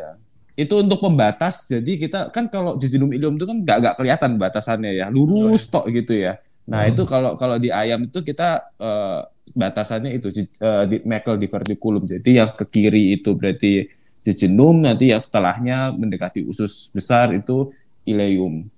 Itu 0.60 0.74
untuk 0.76 1.00
pembatas. 1.00 1.64
Jadi 1.72 1.96
kita 1.96 2.28
kan 2.28 2.52
kalau 2.52 2.76
jejunum 2.76 3.10
ileum 3.16 3.40
itu 3.40 3.48
kan 3.48 3.56
nggak 3.64 3.76
nggak 3.80 3.94
kelihatan 3.96 4.30
batasannya 4.36 4.92
ya, 5.00 5.06
lurus 5.08 5.72
tok 5.72 5.88
gitu 5.88 6.12
ya. 6.20 6.36
Nah 6.68 6.84
itu 6.86 7.02
kalau 7.08 7.34
kalau 7.40 7.56
di 7.56 7.72
ayam 7.72 8.04
itu 8.04 8.20
kita 8.20 8.76
eh, 8.76 9.20
batasannya 9.56 10.20
itu 10.20 10.28
eh, 10.36 10.84
di 10.86 10.96
Meckel 11.08 11.40
diverticulum. 11.40 12.04
Jadi 12.04 12.30
yang 12.36 12.52
ke 12.52 12.68
kiri 12.68 13.16
itu 13.16 13.32
berarti 13.32 13.88
jejunum, 14.20 14.84
nanti 14.84 15.10
yang 15.10 15.18
setelahnya 15.18 15.96
mendekati 15.96 16.44
usus 16.44 16.92
besar 16.92 17.32
itu 17.32 17.72
ileum. 18.04 18.68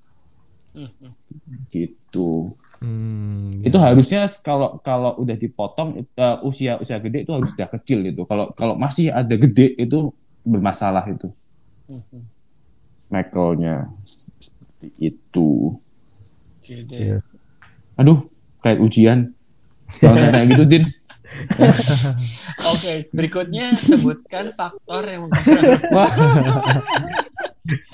Gitu. 1.68 2.55
Hmm, 2.83 3.62
Itu 3.62 3.79
harusnya 3.79 4.27
kalau 4.42 4.83
kalau 4.83 5.14
udah 5.23 5.37
dipotong 5.38 6.03
eh, 6.03 6.38
usia 6.42 6.79
usia 6.83 6.99
gede 6.99 7.29
itu 7.29 7.33
harus 7.35 7.55
sudah 7.55 7.68
kecil 7.71 8.07
itu. 8.07 8.23
Kalau 8.27 8.51
kalau 8.55 8.75
masih 8.75 9.12
ada 9.12 9.35
gede 9.37 9.77
itu 9.79 10.11
bermasalah 10.42 11.07
itu. 11.11 11.31
Michaelnya 13.12 13.75
seperti 13.92 14.88
itu. 15.12 15.77
Gitu. 16.62 16.95
Iya. 16.95 17.18
Aduh, 18.01 18.25
kayak 18.64 18.81
ujian. 18.81 19.35
Kalau 20.01 20.16
saya 20.16 20.31
kayak 20.33 20.49
gitu, 20.57 20.64
Din. 20.64 20.85
Oke, 22.73 22.92
berikutnya 23.12 23.73
sebutkan 23.73 24.53
faktor 24.53 25.03
yang 25.09 25.29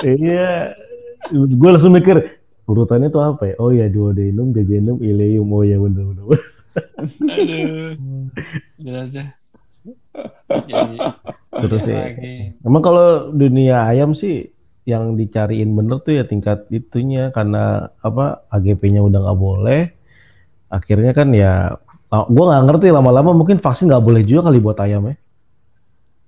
Iya, 0.03 0.75
gue 1.31 1.71
langsung 1.71 1.95
mikir 1.95 2.41
urutannya 2.67 3.09
tuh 3.09 3.23
apa 3.25 3.53
ya? 3.53 3.55
Oh 3.63 3.71
ya 3.71 3.87
duodenum, 3.89 4.53
jejunum, 4.53 5.01
ileum. 5.01 5.49
Oh 5.55 5.63
ya 5.65 5.79
bener. 5.79 6.05
bener. 6.13 6.25
Aduh. 6.99 7.95
Gila 8.79 9.03
tuh. 9.11 9.29
Jadi, 10.49 10.97
Terus 11.59 11.83
sih. 11.85 11.97
lagi. 11.97 12.33
Emang 12.65 12.83
kalau 12.85 13.27
dunia 13.35 13.85
ayam 13.89 14.15
sih 14.15 14.49
yang 14.89 15.21
dicariin 15.21 15.75
bener 15.77 16.01
tuh 16.01 16.17
ya 16.17 16.25
tingkat 16.25 16.65
itunya 16.73 17.29
karena 17.35 17.85
apa 18.01 18.47
AGP-nya 18.49 19.05
udah 19.05 19.21
nggak 19.21 19.41
boleh. 19.41 19.83
Akhirnya 20.73 21.13
kan 21.13 21.29
ya, 21.33 21.77
gue 22.09 22.45
nggak 22.45 22.65
ngerti 22.69 22.89
lama-lama 22.93 23.37
mungkin 23.37 23.61
vaksin 23.61 23.89
nggak 23.89 24.05
boleh 24.05 24.25
juga 24.25 24.49
kali 24.49 24.61
buat 24.61 24.81
ayam 24.81 25.13
ya. 25.13 25.17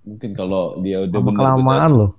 mungkin 0.00 0.32
kalau 0.32 0.80
dia 0.80 1.04
udah 1.04 1.12
Lama 1.12 1.28
benar-benar 1.28 1.60
kelamaan 1.60 1.92
loh. 1.92 2.10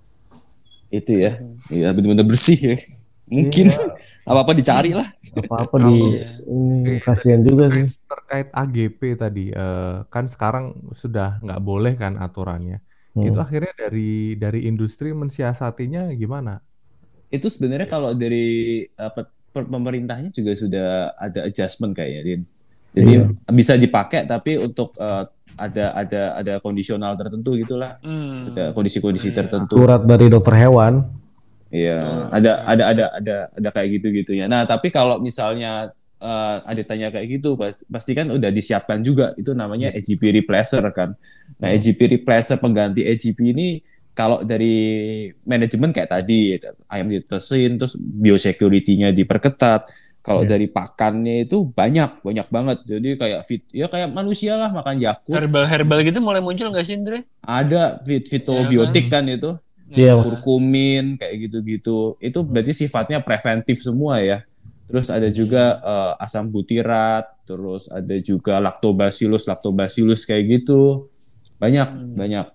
itu 0.94 1.12
ya, 1.18 1.42
iya 1.74 1.90
benar-benar 1.90 2.30
bersih 2.30 2.60
ya. 2.74 2.78
Mungkin 3.26 3.74
apa-apa 4.28 4.52
dicari 4.54 4.92
lah. 4.94 5.08
Apa-apa 5.34 5.90
di 5.90 6.22
ini 6.46 7.02
kasihan 7.02 7.42
juga 7.42 7.74
sih. 7.74 7.86
Terkait 8.32 8.48
AGP 8.56 9.02
tadi 9.20 9.46
eh, 9.52 9.96
kan 10.08 10.32
sekarang 10.32 10.96
sudah 10.96 11.44
nggak 11.44 11.60
boleh 11.60 12.00
kan 12.00 12.15
aturannya. 12.15 12.80
Hmm. 13.12 13.28
Itu 13.28 13.44
akhirnya 13.44 13.76
dari 13.76 14.39
dari 14.39 14.72
industri 14.72 15.12
mensiasatinya 15.12 16.08
gimana? 16.15 16.63
Itu 17.28 17.52
sebenarnya 17.52 17.91
kalau 17.91 18.15
dari 18.15 18.88
apa, 18.96 19.28
pemerintahnya 19.52 20.32
juga 20.32 20.56
sudah 20.56 21.12
ada 21.20 21.44
adjustment 21.44 21.91
kayaknya, 21.91 22.22
Din. 22.24 22.41
Jadi 22.91 23.12
Iya. 23.20 23.52
bisa 23.52 23.76
dipakai 23.76 24.24
tapi 24.24 24.56
untuk 24.63 24.96
eh, 24.96 25.28
ada 25.60 25.86
ada 25.91 26.22
ada 26.39 26.54
kondisional 26.63 27.20
tertentu 27.20 27.60
gitulah. 27.60 28.00
Hmm. 28.00 28.56
Ada 28.56 28.72
kondisi-kondisi 28.72 29.36
tertentu. 29.36 29.76
Surat 29.76 30.08
dari 30.08 30.32
dokter 30.32 30.56
hewan. 30.56 31.04
Iya, 31.67 32.32
ada 32.32 32.52
ada 32.63 32.84
ada 32.96 33.06
ada 33.15 33.36
ada 33.60 33.70
kayak 33.76 34.00
gitu 34.00 34.08
gitunya. 34.24 34.48
Nah, 34.48 34.63
tapi 34.63 34.88
kalau 34.88 35.20
misalnya 35.20 35.91
eh, 36.22 36.58
ada 36.62 36.82
tanya 36.86 37.10
kayak 37.10 37.42
gitu, 37.42 37.58
pas- 37.58 37.82
pasti 37.90 38.14
kan 38.14 38.30
udah 38.30 38.54
disiapkan 38.54 39.02
juga. 39.02 39.34
Itu 39.34 39.52
namanya 39.52 39.90
EGP 39.90 40.30
replacer 40.42 40.86
kan. 40.94 41.18
Nah, 41.58 41.74
EGP 41.74 42.22
replacer 42.22 42.62
pengganti 42.62 43.02
EGP 43.02 43.40
ini 43.52 43.68
kalau 44.14 44.44
dari 44.44 44.76
manajemen 45.44 45.90
kayak 45.90 46.14
tadi 46.14 46.56
ayam 46.88 47.10
ditesin, 47.10 47.82
terus 47.82 47.98
biosecurity-nya 47.98 49.10
diperketat. 49.12 49.90
Kalau 50.22 50.46
dari 50.46 50.70
pakannya 50.70 51.50
itu 51.50 51.66
banyak 51.66 52.22
banyak 52.22 52.48
banget. 52.54 52.78
Jadi 52.86 53.10
kayak 53.18 53.42
fit 53.42 53.66
ya 53.74 53.90
kayak 53.90 54.14
manusia 54.14 54.54
lah 54.54 54.70
makan 54.70 55.02
Yakult. 55.02 55.34
Herbal-herbal 55.34 56.06
gitu 56.06 56.22
mulai 56.22 56.46
muncul 56.46 56.70
nggak 56.70 56.86
sih, 56.86 56.94
Indre? 56.94 57.26
Ada 57.42 57.98
fit 58.06 58.22
fitobiotik 58.30 59.10
kan 59.10 59.26
itu 59.26 59.58
Iya. 59.92 60.16
kurkumin 60.16 61.20
kayak 61.20 61.36
gitu-gitu 61.50 62.16
itu 62.24 62.40
berarti 62.48 62.72
sifatnya 62.72 63.20
preventif 63.20 63.76
semua 63.76 64.24
ya 64.24 64.40
terus 64.92 65.08
ada 65.08 65.32
juga 65.32 65.80
eh, 65.80 66.24
asam 66.24 66.52
butirat 66.52 67.48
terus 67.48 67.88
ada 67.88 68.16
juga 68.20 68.60
lactobacillus 68.60 69.48
lactobacillus 69.48 70.28
kayak 70.28 70.62
gitu. 70.62 71.08
Banyak 71.58 72.20
banyak. 72.20 72.48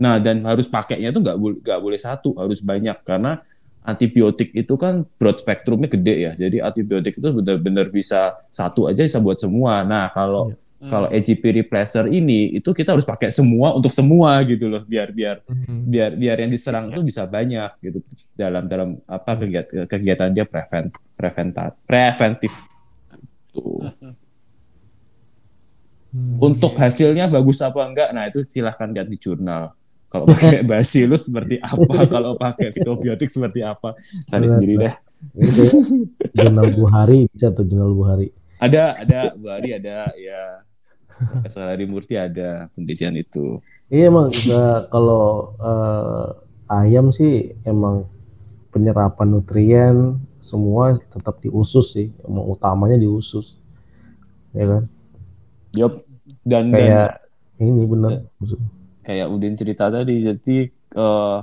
Nah 0.00 0.16
dan 0.18 0.42
harus 0.48 0.66
pakainya 0.66 1.12
tuh 1.12 1.20
nggak 1.20 1.38
boleh 1.38 1.58
nggak 1.60 1.80
boleh 1.80 2.00
satu 2.00 2.32
harus 2.40 2.64
banyak. 2.64 2.96
Karena 3.04 3.38
antibiotik 3.86 4.50
itu 4.56 4.74
kan 4.74 5.06
broad 5.20 5.38
spektrumnya 5.38 5.86
gede 5.86 6.16
ya. 6.16 6.32
Jadi 6.34 6.58
antibiotik 6.58 7.20
itu 7.20 7.28
benar-benar 7.30 7.92
bisa 7.92 8.34
satu 8.50 8.90
aja 8.90 9.06
bisa 9.06 9.22
buat 9.22 9.38
semua. 9.38 9.86
Nah 9.86 10.10
kalau 10.10 10.56
kalau 10.86 11.08
EGP 11.10 11.62
replacer 11.62 12.06
ini 12.08 12.56
itu 12.56 12.70
kita 12.70 12.94
harus 12.94 13.06
pakai 13.06 13.28
semua 13.28 13.74
untuk 13.74 13.90
semua 13.90 14.38
gitu 14.46 14.70
loh 14.70 14.82
biar 14.86 15.10
biar 15.10 15.42
biar 15.66 16.10
biar 16.14 16.36
yang 16.46 16.50
diserang 16.50 16.94
tuh 16.94 17.02
bisa 17.02 17.26
banyak 17.26 17.70
gitu 17.82 17.98
dalam 18.38 18.64
dalam 18.70 18.98
apa 19.06 19.36
kegiatan 19.38 19.84
kegiatan 19.90 20.30
dia 20.30 20.46
prevent 20.46 20.94
preventat 21.18 21.72
preventif. 21.84 22.66
Tuh. 23.50 23.88
Untuk 26.40 26.72
hasilnya 26.80 27.28
bagus 27.28 27.60
apa 27.60 27.84
enggak? 27.84 28.08
Nah 28.16 28.24
itu 28.28 28.40
silahkan 28.48 28.88
lihat 28.88 29.08
di 29.10 29.18
jurnal. 29.20 29.76
Kalau 30.08 30.24
pakai 30.24 30.64
bacillus 30.70 31.28
seperti 31.28 31.60
apa? 31.60 32.08
Kalau 32.08 32.32
pakai 32.38 32.72
fitobiotik 32.72 33.28
seperti 33.28 33.60
apa? 33.60 33.92
Cari 34.32 34.46
sendiri 34.48 34.74
deh. 34.80 34.94
Itu 35.36 35.64
jurnal 36.32 36.72
Buhari 36.72 37.28
bisa 37.32 37.52
tuh 37.52 37.68
jurnal 37.68 37.92
Buhari. 37.92 38.28
Ada, 38.56 38.96
ada, 38.96 39.20
Bu 39.36 39.52
Ari 39.52 39.70
ada, 39.76 40.08
ya. 40.16 40.64
Profesor 41.16 41.64
Hari 41.68 41.86
Murti 41.88 42.14
ada 42.18 42.68
penelitian 42.76 43.16
itu. 43.16 43.60
Iya 43.88 44.10
emang 44.10 44.28
eh, 44.28 44.80
kalau 44.90 45.54
eh, 45.56 46.28
ayam 46.70 47.14
sih 47.14 47.54
emang 47.62 48.06
penyerapan 48.74 49.28
nutrien 49.30 50.20
semua 50.36 50.94
tetap 50.94 51.40
di 51.40 51.48
usus 51.48 51.96
sih, 51.96 52.12
emang 52.22 52.44
utamanya 52.46 53.00
di 53.00 53.08
usus, 53.08 53.56
ya 54.52 54.68
kan? 54.68 54.82
Yup. 55.74 56.04
Dan, 56.46 56.70
dan 56.70 56.74
Kayak 56.74 57.10
ini 57.62 57.82
benar. 57.86 58.12
kayak 59.06 59.26
Udin 59.30 59.54
cerita 59.54 59.90
tadi, 59.90 60.26
jadi 60.26 60.56
eh, 60.70 61.38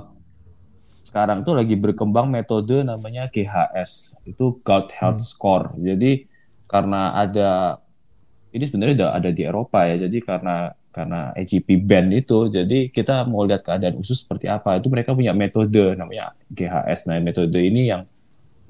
sekarang 1.04 1.44
tuh 1.44 1.52
lagi 1.58 1.76
berkembang 1.76 2.32
metode 2.32 2.80
namanya 2.80 3.28
GHS, 3.28 4.24
itu 4.30 4.56
Gut 4.64 4.88
Health 4.96 5.20
Score. 5.20 5.76
Jadi 5.76 6.24
karena 6.64 7.12
ada 7.12 7.82
ini 8.54 8.64
sebenarnya 8.64 8.94
udah 9.02 9.10
ada 9.18 9.30
di 9.34 9.42
Eropa 9.42 9.82
ya, 9.90 10.06
jadi 10.06 10.18
karena 10.22 10.70
karena 10.94 11.34
AGP 11.34 11.82
ban 11.82 12.06
itu, 12.14 12.46
jadi 12.46 12.86
kita 12.86 13.26
mau 13.26 13.42
lihat 13.42 13.66
keadaan 13.66 13.98
usus 13.98 14.22
seperti 14.22 14.46
apa. 14.46 14.78
Itu 14.78 14.86
mereka 14.94 15.10
punya 15.10 15.34
metode 15.34 15.98
namanya 15.98 16.30
GHS. 16.54 17.10
Nah 17.10 17.18
metode 17.18 17.58
ini 17.58 17.90
yang 17.90 18.06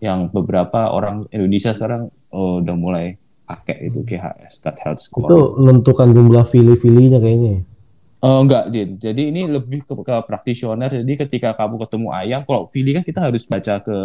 yang 0.01 0.33
beberapa 0.33 0.89
orang 0.89 1.29
Indonesia 1.29 1.77
sekarang 1.77 2.09
oh, 2.33 2.65
udah 2.65 2.77
mulai 2.77 3.21
pakai 3.45 3.93
itu 3.93 4.01
GHS 4.01 4.65
Gut 4.65 4.77
Health 4.81 5.01
Score. 5.05 5.29
Itu 5.29 5.41
menentukan 5.61 6.09
jumlah 6.17 6.49
fili-filinya 6.49 7.21
kayaknya. 7.21 7.61
ya. 7.61 7.63
Oh 8.25 8.41
enggak, 8.41 8.73
Din. 8.73 8.97
Jadi 8.97 9.29
ini 9.29 9.45
lebih 9.45 9.85
ke, 9.85 9.93
ke 9.93 10.17
praktisioner. 10.25 10.89
Jadi 10.89 11.13
ketika 11.29 11.53
kamu 11.53 11.77
ketemu 11.85 12.09
ayam, 12.09 12.41
kalau 12.49 12.65
Vili 12.65 12.97
kan 12.97 13.05
kita 13.05 13.21
harus 13.21 13.45
baca 13.45 13.85
ke 13.85 13.97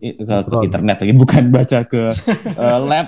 ke, 0.00 0.56
internet 0.64 0.96
lagi, 1.04 1.14
bukan 1.22 1.42
baca 1.52 1.78
ke 1.84 2.02
eh, 2.64 2.78
lab. 2.80 3.06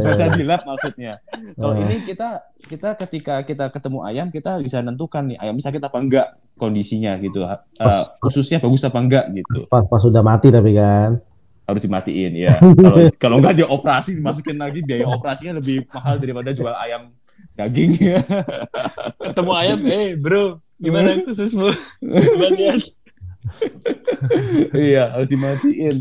baca 0.00 0.24
di 0.32 0.42
lab 0.48 0.62
maksudnya. 0.64 1.20
Kalau 1.60 1.76
ini 1.76 1.96
kita 2.08 2.28
kita 2.64 2.88
ketika 2.96 3.34
kita 3.44 3.68
ketemu 3.68 3.98
ayam, 4.08 4.26
kita 4.32 4.56
bisa 4.64 4.80
nentukan 4.80 5.28
nih 5.28 5.36
ayam 5.36 5.60
sakit 5.60 5.82
apa 5.84 5.98
enggak 6.00 6.26
kondisinya 6.56 7.20
gitu. 7.20 7.44
Eh, 7.44 8.04
ususnya 8.24 8.58
bagus 8.58 8.82
apa 8.88 8.98
enggak 8.98 9.24
gitu. 9.36 9.68
Pas 9.68 9.84
pas 9.84 10.00
sudah 10.00 10.24
mati 10.24 10.48
tapi 10.48 10.72
kan. 10.72 11.20
Harus 11.68 11.86
dimatiin 11.86 12.32
ya. 12.34 12.52
Kalau 12.82 12.98
kalau 13.14 13.36
enggak 13.38 13.54
dia 13.62 13.68
operasi 13.70 14.18
dimasukin 14.18 14.58
lagi 14.58 14.82
biaya 14.82 15.06
operasinya 15.06 15.62
lebih 15.62 15.86
mahal 15.86 16.18
daripada 16.18 16.50
jual 16.50 16.74
ayam 16.74 17.14
daging. 17.54 17.94
Ketemu 19.22 19.52
ayam, 19.54 19.78
eh 19.86 20.18
bro, 20.18 20.58
gimana 20.82 21.14
khususmu? 21.22 21.70
Banyak. 22.02 22.99
Iya, 24.76 25.16
harus 25.16 25.28
dimatiin. 25.28 25.96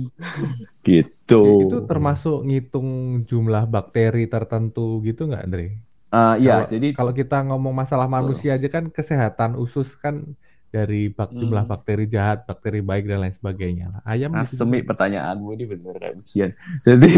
Gitu. 0.83 1.43
Itu 1.67 1.77
termasuk 1.87 2.43
ngitung 2.43 3.07
jumlah 3.09 3.65
bakteri 3.67 4.27
tertentu 4.27 4.99
gitu 5.03 5.27
nggak, 5.29 5.43
Andre? 5.45 5.67
Eh, 6.09 6.35
iya, 6.41 6.65
Kalau- 6.65 6.69
jadi 6.69 6.87
Kalau 6.97 7.11
kita 7.13 7.37
ngomong 7.45 7.73
masalah 7.73 8.09
manusia 8.09 8.57
aja 8.57 8.67
kan 8.67 8.89
kesehatan 8.89 9.53
usus 9.55 9.93
kan 9.97 10.25
dari 10.69 11.09
bak 11.09 11.29
Hmm. 11.29 11.39
jumlah 11.39 11.65
bakteri 11.65 12.05
jahat, 12.05 12.45
bakteri 12.45 12.79
baik 12.79 13.05
dan 13.05 13.19
lain 13.19 13.33
sebagainya. 13.33 13.85
lah. 13.89 14.01
Ayam 14.03 14.31
Nah, 14.31 14.45
semi 14.45 14.79
juga. 14.79 14.93
pertanyaanmu 14.93 15.47
ini 15.53 15.65
bener 15.65 15.93
kayak 15.97 16.15
ujian. 16.17 16.49
Jadi 16.85 17.11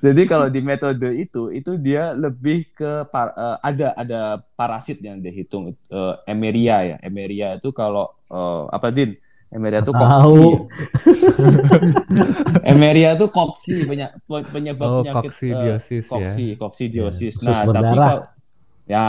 jadi 0.00 0.22
kalau 0.24 0.48
di 0.48 0.60
metode 0.60 1.08
itu 1.14 1.48
itu 1.48 1.76
dia 1.76 2.12
lebih 2.12 2.72
ke 2.72 3.04
par- 3.08 3.32
eh, 3.32 3.56
ada 3.60 3.88
ada 3.94 4.20
parasit 4.54 4.98
yang 5.00 5.20
dihitung 5.20 5.70
eh, 5.70 6.14
emeria 6.24 6.82
ya. 6.82 6.96
Emeria 7.00 7.56
itu 7.56 7.70
kalau 7.70 8.08
eh, 8.26 8.62
apa 8.68 8.88
Din? 8.88 9.12
Emeria 9.50 9.80
itu 9.80 9.92
koksi. 9.92 10.40
emeria 12.64 13.14
itu 13.14 13.26
koksi 13.28 13.76
banyak 13.86 14.10
penyebab 14.50 14.86
Oh, 14.86 15.00
penyakit 15.02 15.30
koksidiosis 15.30 16.04
ya. 16.04 16.10
koksi, 16.10 16.46
koksidiosis. 16.56 17.34
Usus 17.38 17.44
Nah, 17.46 17.62
tapi 17.62 17.68
berdarah. 17.70 18.06
kalau 18.08 18.22
ya 18.84 19.06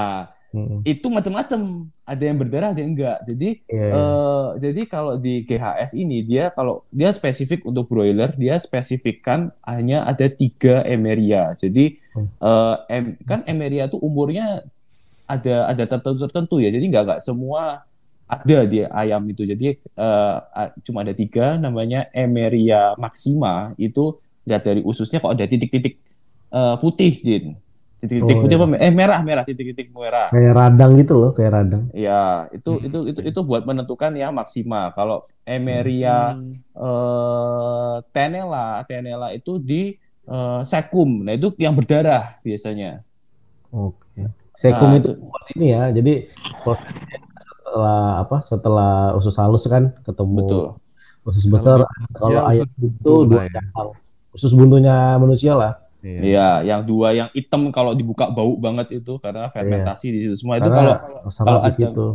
Mm. 0.55 0.87
itu 0.87 1.07
macam-macam. 1.11 1.91
Ada 2.07 2.23
yang 2.23 2.37
berdarah, 2.39 2.71
ada 2.71 2.79
yang 2.79 2.95
enggak. 2.95 3.19
Jadi 3.27 3.49
Iya. 3.67 3.87
Eh, 3.91 4.47
jadi 4.63 4.81
kalau 4.87 5.19
di 5.19 5.43
GHS 5.43 5.91
ini 5.99 6.23
dia 6.23 6.47
kalau 6.49 6.87
dia 6.87 7.11
spesifik 7.11 7.67
untuk 7.67 7.91
broiler 7.91 8.31
dia 8.39 8.55
spesifikkan 8.55 9.51
hanya 9.67 10.07
ada 10.07 10.31
tiga 10.31 10.79
emeria. 10.87 11.51
Jadi 11.59 11.99
Hmm. 12.15 12.31
eh, 12.31 12.75
em- 12.87 13.15
kan 13.27 13.43
emeria 13.43 13.91
itu 13.91 13.99
umurnya 13.99 14.63
ada 15.27 15.67
ada 15.67 15.83
tertentu 15.83 16.23
tertentu 16.23 16.55
ya. 16.63 16.71
Jadi 16.71 16.85
nggak 16.87 17.03
nggak 17.03 17.21
semua 17.21 17.83
ada 18.25 18.57
di 18.63 18.81
ayam 18.81 19.21
itu. 19.27 19.43
Jadi 19.43 19.75
a- 19.99 20.71
cuma 20.81 21.03
ada 21.03 21.11
tiga 21.11 21.59
namanya 21.59 22.07
emeria 22.09 22.95
maxima 22.95 23.75
itu 23.75 24.15
lihat 24.47 24.63
dari 24.63 24.81
ususnya 24.81 25.19
kok 25.19 25.35
ada 25.35 25.43
titik-titik 25.43 25.99
eh, 26.55 26.75
putih 26.79 27.11
din. 27.19 27.45
Titik-titik 27.95 28.35
Oh, 28.37 28.41
putih 28.43 28.57
iya. 28.59 28.65
apa? 28.67 28.75
Eh 28.83 28.91
merah 28.93 29.19
merah 29.23 29.43
titik-titik 29.47 29.87
merah. 29.89 30.29
Kayak 30.29 30.53
radang 30.53 30.91
gitu 30.99 31.13
loh, 31.17 31.31
kayak 31.33 31.51
radang. 31.55 31.83
Ya, 31.95 32.45
itu 32.51 32.77
itu 32.83 32.97
itu 33.09 33.19
itu 33.23 33.39
buat 33.41 33.63
menentukan 33.63 34.11
yang 34.13 34.35
maksima. 34.35 34.91
Kalau 34.93 35.25
Emeria 35.41 36.35
Hmm. 36.35 36.59
eh, 36.75 37.95
tenella, 38.11 38.83
tenella 38.85 39.31
itu 39.31 39.57
di 39.57 39.95
eh, 40.25 40.61
sekum. 40.65 41.21
Nah, 41.23 41.33
itu 41.37 41.53
yang 41.61 41.73
berdarah 41.77 42.41
biasanya. 42.41 43.05
Oke. 43.69 44.25
Sekum 44.55 44.89
Nah, 44.89 44.97
itu 44.97 45.09
buat 45.19 45.45
ini 45.53 45.67
ya. 45.71 45.83
Jadi 45.91 46.13
setelah 47.41 48.23
apa? 48.23 48.37
Setelah 48.47 48.93
usus 49.13 49.35
halus 49.35 49.63
kan 49.67 49.93
ketemu 50.01 50.41
Betul. 50.45 50.65
usus 51.25 51.45
besar. 51.45 51.83
Kalau 52.15 52.39
ya, 52.41 52.49
ayam 52.49 52.67
usus 52.69 52.89
itu 52.89 53.13
dua 53.25 53.35
lah 53.37 53.45
ya. 53.49 53.61
Usus 54.35 54.51
buntunya 54.51 55.15
manusia 55.15 55.53
lah. 55.55 55.79
Iya. 56.05 56.19
Iya, 56.21 56.49
yang 56.69 56.81
dua 56.85 57.17
yang 57.17 57.29
hitam 57.33 57.73
kalau 57.73 57.97
dibuka 57.97 58.29
bau 58.29 58.53
banget 58.61 59.01
itu 59.01 59.17
karena 59.17 59.49
fermentasi 59.49 60.07
di 60.13 60.19
situ 60.21 60.35
semua 60.37 60.61
itu 60.61 60.69
kalau 60.69 60.93
Karena 60.93 61.33
kalau 61.41 61.59
ada- 61.65 61.73
situ. 61.73 62.07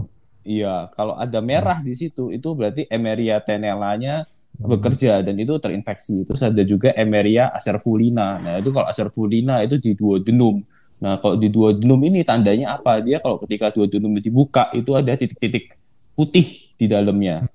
iya, 0.47 0.75
kalau 0.95 1.15
ada 1.19 1.39
merah 1.43 1.79
di 1.83 1.95
situ 1.99 2.31
itu 2.31 2.49
berarti 2.55 2.87
Emeria 2.87 3.43
tenellanya 3.43 4.31
bekerja 4.55 5.27
dan 5.27 5.35
itu 5.35 5.59
terinfeksi. 5.59 6.23
Terus 6.23 6.39
ada 6.45 6.63
juga 6.63 6.95
Emeria 6.95 7.51
acervulina. 7.51 8.39
Nah, 8.39 8.55
itu 8.63 8.71
kalau 8.71 8.87
acervulina 8.87 9.65
itu 9.67 9.83
di 9.83 9.99
duodenum. 9.99 10.63
Nah, 11.01 11.17
kalau 11.19 11.35
di 11.35 11.49
duodenum 11.49 11.99
ini 12.05 12.21
tandanya 12.23 12.77
apa? 12.77 13.01
Dia 13.03 13.19
kalau 13.19 13.41
ketika 13.43 13.73
duodenum 13.75 14.21
dibuka 14.21 14.69
itu 14.71 14.93
ada 14.95 15.17
titik-titik 15.17 15.75
putih 16.15 16.45
di 16.77 16.87
dalamnya. 16.87 17.49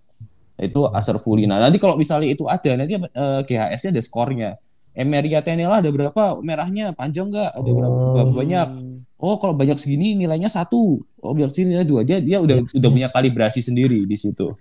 Itu 0.58 0.90
acervulina. 0.90 1.62
Nanti 1.62 1.78
kalau 1.78 1.96
misalnya 1.96 2.28
itu 2.28 2.44
ada, 2.50 2.72
nanti 2.76 2.98
eh, 2.98 3.40
GHS-nya 3.46 3.92
ada 3.96 4.02
skornya. 4.04 4.50
Emeria 4.96 5.44
tenella 5.44 5.84
ada 5.84 5.92
berapa? 5.92 6.40
Merahnya 6.40 6.96
panjang 6.96 7.28
nggak? 7.28 7.52
Ada 7.52 7.70
berapa, 7.70 8.00
Oh. 8.24 8.32
banyak? 8.32 8.68
Oh, 9.16 9.36
kalau 9.40 9.56
banyak 9.56 9.76
segini 9.76 10.16
nilainya 10.16 10.48
satu. 10.48 11.04
Oh, 11.20 11.32
banyak 11.32 11.52
segini 11.52 11.76
nilai 11.76 11.88
dua. 11.88 12.02
Dia 12.08 12.20
dia 12.20 12.40
udah 12.40 12.64
udah 12.64 12.90
punya 12.90 13.08
kalibrasi 13.12 13.60
sendiri 13.60 14.04
di 14.04 14.16
situ. 14.16 14.56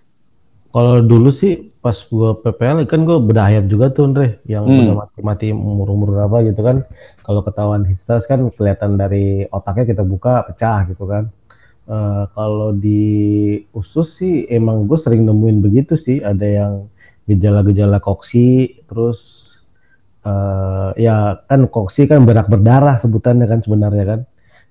Kalau 0.75 0.99
dulu 0.99 1.31
sih 1.31 1.70
pas 1.79 1.94
gua 2.11 2.35
PPL 2.35 2.83
kan 2.87 3.07
gua 3.07 3.23
bedah 3.23 3.47
ayam 3.47 3.70
juga 3.70 3.94
tuh 3.94 4.11
Andre 4.11 4.42
yang 4.44 4.66
Hmm. 4.66 4.90
udah 4.90 5.07
mati-mati 5.07 5.55
umur-umur 5.55 6.18
berapa 6.18 6.42
gitu 6.44 6.66
kan. 6.66 6.83
Kalau 7.23 7.47
ketahuan 7.47 7.87
histas 7.87 8.27
kan 8.27 8.42
kelihatan 8.51 8.99
dari 8.99 9.47
otaknya 9.49 9.87
kita 9.87 10.03
buka 10.03 10.42
pecah 10.44 10.83
gitu 10.90 11.07
kan. 11.07 11.31
Eh, 11.85 12.25
kalau 12.33 12.73
di 12.73 13.05
usus 13.70 14.18
sih 14.18 14.49
emang 14.49 14.88
gue 14.88 14.97
sering 14.97 15.23
nemuin 15.23 15.61
begitu 15.61 15.94
sih 15.94 16.25
ada 16.25 16.42
yang 16.42 16.73
gejala-gejala 17.29 18.01
koksi 18.01 18.66
terus 18.88 19.20
eh 20.24 20.90
ya 21.04 21.44
kan 21.44 21.68
koksi 21.68 22.08
kan 22.08 22.24
berak 22.24 22.48
berdarah 22.48 22.96
sebutannya 22.96 23.44
kan 23.44 23.60
sebenarnya 23.60 24.04
kan. 24.04 24.20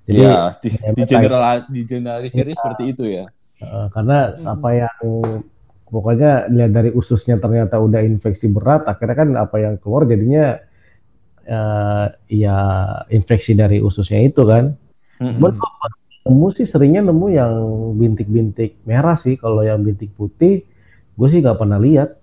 Jadi 0.04 0.20
ya, 0.20 0.52
di, 0.60 0.70
di 0.74 1.04
general 1.08 1.44
di 1.70 1.82
generalisir 1.88 2.50
seperti 2.52 2.84
itu 2.92 3.04
ya. 3.08 3.26
Eh, 3.62 3.88
karena 3.94 4.28
apa 4.28 4.70
yang 4.74 4.98
pokoknya 5.88 6.50
lihat 6.50 6.72
dari 6.74 6.90
ususnya 6.90 7.38
ternyata 7.38 7.78
udah 7.78 8.02
infeksi 8.02 8.50
berat 8.50 8.90
akhirnya 8.90 9.16
kan 9.16 9.30
apa 9.38 9.56
yang 9.62 9.74
keluar 9.78 10.10
jadinya 10.10 10.58
eh, 11.46 12.06
ya 12.34 12.58
infeksi 13.14 13.54
dari 13.54 13.78
ususnya 13.78 14.26
itu 14.26 14.42
kan 14.42 14.66
kalau 15.22 15.54
pas 15.78 15.94
nemu 16.26 16.48
sih 16.50 16.66
seringnya 16.66 17.06
nemu 17.06 17.28
yang 17.30 17.54
bintik-bintik 18.00 18.82
merah 18.90 19.14
sih 19.14 19.38
kalau 19.38 19.62
yang 19.62 19.80
bintik 19.86 20.10
putih 20.18 20.66
gue 21.14 21.28
sih 21.30 21.46
nggak 21.46 21.62
pernah 21.62 21.78
lihat 21.78 22.18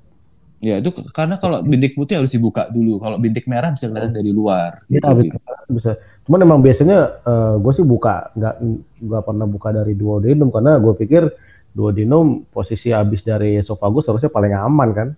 Ya, 0.61 0.77
itu 0.77 0.92
karena 1.09 1.35
kalau 1.35 1.61
bintik 1.61 1.92
putih 1.92 2.16
harus 2.16 2.29
dibuka 2.29 2.68
dulu. 2.68 2.96
Kalau 2.96 3.16
bintik 3.16 3.44
merah 3.44 3.70
bisa 3.70 3.88
kelihatan 3.88 4.12
dari 4.12 4.29
luar. 4.31 4.85
ya 4.87 5.01
Gitu. 5.01 5.33
bisa, 5.33 5.53
bisa 5.66 5.90
cuman 6.20 6.40
emang 6.42 6.61
biasanya 6.61 6.99
gue 7.57 7.73
sih 7.73 7.83
buka 7.83 8.29
nggak 8.33 8.55
nggak 9.01 9.23
pernah 9.25 9.46
buka 9.46 9.68
dari 9.73 9.92
duodenum 9.92 10.46
karena 10.49 10.77
gue 10.77 10.94
pikir 10.94 11.27
duodenum 11.70 12.46
posisi 12.46 12.90
habis 12.90 13.23
dari 13.23 13.57
esofagus 13.57 14.07
harusnya 14.07 14.29
paling 14.29 14.53
aman 14.53 14.88
kan 14.90 15.09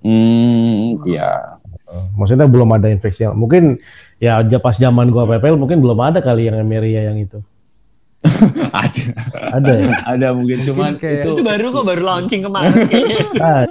Hmm, 0.00 0.98
ya. 1.04 1.30
maksudnya 2.14 2.44
belum 2.44 2.70
ada 2.72 2.86
infeksi 2.86 3.22
yang 3.22 3.34
mungkin 3.34 3.78
ya 4.16 4.38
aja 4.38 4.58
pas 4.58 4.74
zaman 4.74 5.06
gua 5.08 5.26
PPL 5.28 5.54
mungkin 5.54 5.78
belum 5.78 5.98
ada 6.00 6.18
kali 6.18 6.46
yang 6.46 6.56
emeria 6.56 7.06
yang 7.06 7.18
itu 7.18 7.38
ada, 8.74 9.02
ada 9.52 9.72
ya 9.72 9.94
ada 10.04 10.26
mungkin 10.32 10.58
cuman 10.60 10.94
kayak- 10.96 11.22
itu 11.22 11.30
Itu 11.32 11.42
baru 11.42 11.66
kok 11.68 11.84
baru 11.84 12.02
launching 12.04 12.42
kemarin 12.42 12.70
kayaknya. 12.70 13.18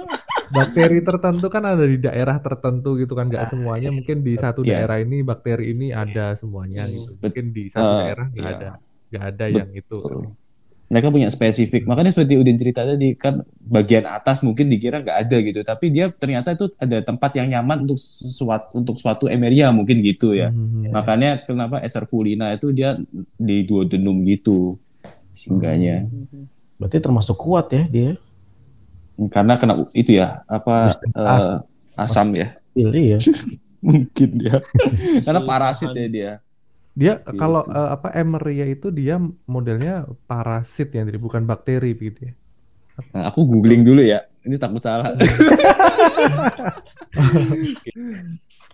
Ah, 0.52 0.68
bakteri 0.68 1.00
tertentu 1.00 1.46
kan 1.48 1.64
ada 1.64 1.80
di 1.82 1.96
daerah 1.96 2.36
tertentu 2.38 2.94
gitu 2.94 3.12
kan 3.12 3.26
nggak 3.26 3.48
semuanya. 3.48 3.88
mungkin 3.88 4.20
di 4.20 4.36
satu 4.36 4.60
Iya. 4.60 4.84
daerah 4.84 5.00
ini 5.00 5.24
bakteri 5.24 5.72
ini 5.72 5.88
ada 5.90 6.36
semuanya 6.36 6.84
Hmm. 6.84 6.92
gitu 6.94 7.10
mungkin 7.18 7.44
di 7.50 7.64
satu 7.66 7.88
Eh, 7.88 7.98
daerah 8.04 8.26
nggak 8.28 8.44
iya. 8.44 8.52
ada 8.54 8.68
nggak 9.08 9.24
ada 9.26 9.44
yang 9.48 9.70
itu. 9.72 9.96
mereka 10.86 11.08
punya 11.08 11.28
spesifik. 11.28 11.88
Makanya 11.88 12.12
seperti 12.12 12.36
Udin 12.36 12.60
cerita 12.60 12.84
tadi 12.84 13.16
kan 13.16 13.40
bagian 13.58 14.04
atas 14.04 14.44
mungkin 14.44 14.68
dikira 14.68 15.00
nggak 15.00 15.18
ada 15.24 15.36
gitu. 15.40 15.60
Tapi 15.62 15.88
dia 15.88 16.12
ternyata 16.12 16.52
itu 16.52 16.68
ada 16.76 17.00
tempat 17.00 17.32
yang 17.32 17.48
nyaman 17.48 17.88
untuk 17.88 17.96
suatu 17.96 18.76
untuk 18.76 19.00
suatu 19.00 19.24
emeria 19.24 19.72
mungkin 19.72 20.04
gitu 20.04 20.36
ya. 20.36 20.52
Hmm. 20.52 20.92
makanya 20.92 21.40
kenapa 21.40 21.80
Eserfulina 21.80 22.52
itu 22.52 22.70
dia 22.70 23.00
di 23.38 23.64
duodenum 23.64 24.20
gitu 24.22 24.76
singgahnya. 25.32 26.04
Berarti 26.76 26.98
termasuk 26.98 27.40
kuat 27.40 27.72
ya 27.72 27.88
dia. 27.88 28.12
Karena 29.28 29.54
kena 29.54 29.74
itu 29.92 30.16
ya 30.16 30.40
apa 30.46 30.90
eh, 30.92 31.26
asam. 31.28 31.58
asam 31.94 32.28
ya 32.32 32.48
Iya. 32.72 33.18
mungkin 33.86 34.28
dia 34.34 34.56
karena 35.26 35.40
parasit 35.42 35.90
ya 35.90 36.06
dia 36.08 36.32
dia 36.92 37.12
Gitu. 37.18 37.34
kalau 37.34 37.60
eh, 37.62 37.88
apa 37.90 38.12
emeria 38.12 38.64
itu 38.64 38.88
dia 38.88 39.16
modelnya 39.44 40.04
parasit 40.24 40.90
ya 40.90 41.02
jadi 41.02 41.16
bukan 41.16 41.42
bakteri 41.42 41.92
begitu 41.92 42.30
ya 42.30 42.34
Nah, 43.16 43.32
aku 43.32 43.48
googling 43.48 43.80
dulu 43.80 44.04
ya 44.04 44.20
ini 44.44 44.60
takut 44.60 44.76
salah 44.78 45.08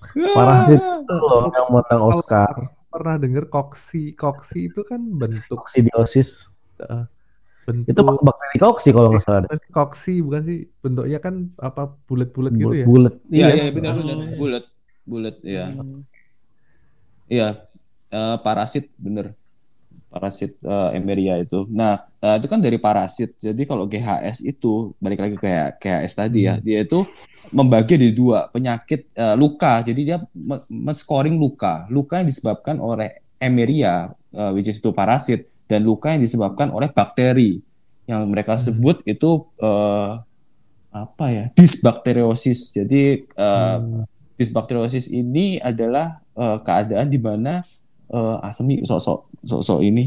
Parasit 0.08 0.80
itu 0.80 1.14
loh 1.14 1.46
yang 1.48 1.68
menang 1.70 2.02
Oscar. 2.02 2.54
pernah 2.88 3.14
dengar 3.14 3.46
koksi 3.46 4.16
koksi 4.16 4.72
itu 4.72 4.80
kan 4.82 4.98
bentuk 4.98 5.60
Koksidiosis. 5.60 6.50
Bentuk 7.68 7.92
Itu 7.92 8.00
bakteri 8.24 8.56
koksi 8.56 8.88
kalau 8.90 9.08
nggak 9.12 9.20
salah. 9.20 9.48
Koksi 9.68 10.24
bukan 10.24 10.42
sih 10.42 10.58
bentuknya 10.80 11.18
kan 11.20 11.34
apa 11.60 11.92
bulat-bulat 12.08 12.52
gitu 12.56 12.72
ya 12.72 12.86
Bulat. 12.88 13.14
Iya, 13.28 13.46
Iya. 13.46 13.54
iya 13.60 13.64
benar 13.70 13.92
benar. 13.94 14.16
Bulat. 14.40 14.64
Bulat 15.04 15.36
ya. 15.44 15.64
Hmm. 15.68 16.00
Iya. 17.28 17.48
Eh, 18.08 18.36
parasit 18.40 18.88
bener. 18.96 19.36
Parasit 20.08 20.56
eh, 20.58 20.96
Emeria 20.96 21.36
itu. 21.36 21.68
Nah, 21.68 22.08
eh, 22.18 22.40
itu 22.40 22.46
kan 22.48 22.56
dari 22.58 22.80
parasit. 22.80 23.36
Jadi 23.36 23.68
kalau 23.68 23.84
GHS 23.84 24.40
itu 24.42 24.96
balik 24.96 25.20
lagi 25.20 25.36
ke 25.36 25.48
GHS 25.76 26.12
tadi 26.16 26.48
ya, 26.48 26.56
dia 26.56 26.80
itu 26.80 27.04
membagi 27.48 28.00
di 28.00 28.16
dua 28.16 28.48
penyakit 28.48 29.12
eh, 29.12 29.36
luka. 29.36 29.84
Jadi 29.84 30.00
dia 30.02 30.16
me- 30.32 30.64
men-scoring 30.66 31.36
luka. 31.36 31.84
Luka 31.92 32.24
yang 32.24 32.28
disebabkan 32.28 32.80
oleh 32.80 33.20
Emeria, 33.36 34.08
eh, 34.32 34.50
which 34.56 34.66
is 34.66 34.80
itu 34.80 34.88
parasit, 34.90 35.44
dan 35.68 35.84
luka 35.84 36.16
yang 36.16 36.24
disebabkan 36.24 36.72
oleh 36.72 36.88
bakteri. 36.90 37.60
Yang 38.08 38.22
mereka 38.24 38.56
sebut 38.56 39.04
itu 39.04 39.46
eh, 39.60 40.12
apa 40.90 41.26
ya? 41.28 41.52
Disbakteriosis. 41.52 42.72
Jadi 42.72 43.28
eh, 43.28 43.78
disbakteriosis 44.40 45.12
ini 45.12 45.60
adalah 45.60 46.24
eh, 46.34 46.58
keadaan 46.64 47.12
di 47.12 47.20
mana 47.20 47.60
asem 48.40 48.64
nih 48.72 48.88
sok-sok 48.88 49.44
sok-sok 49.44 49.84
ini. 49.84 50.00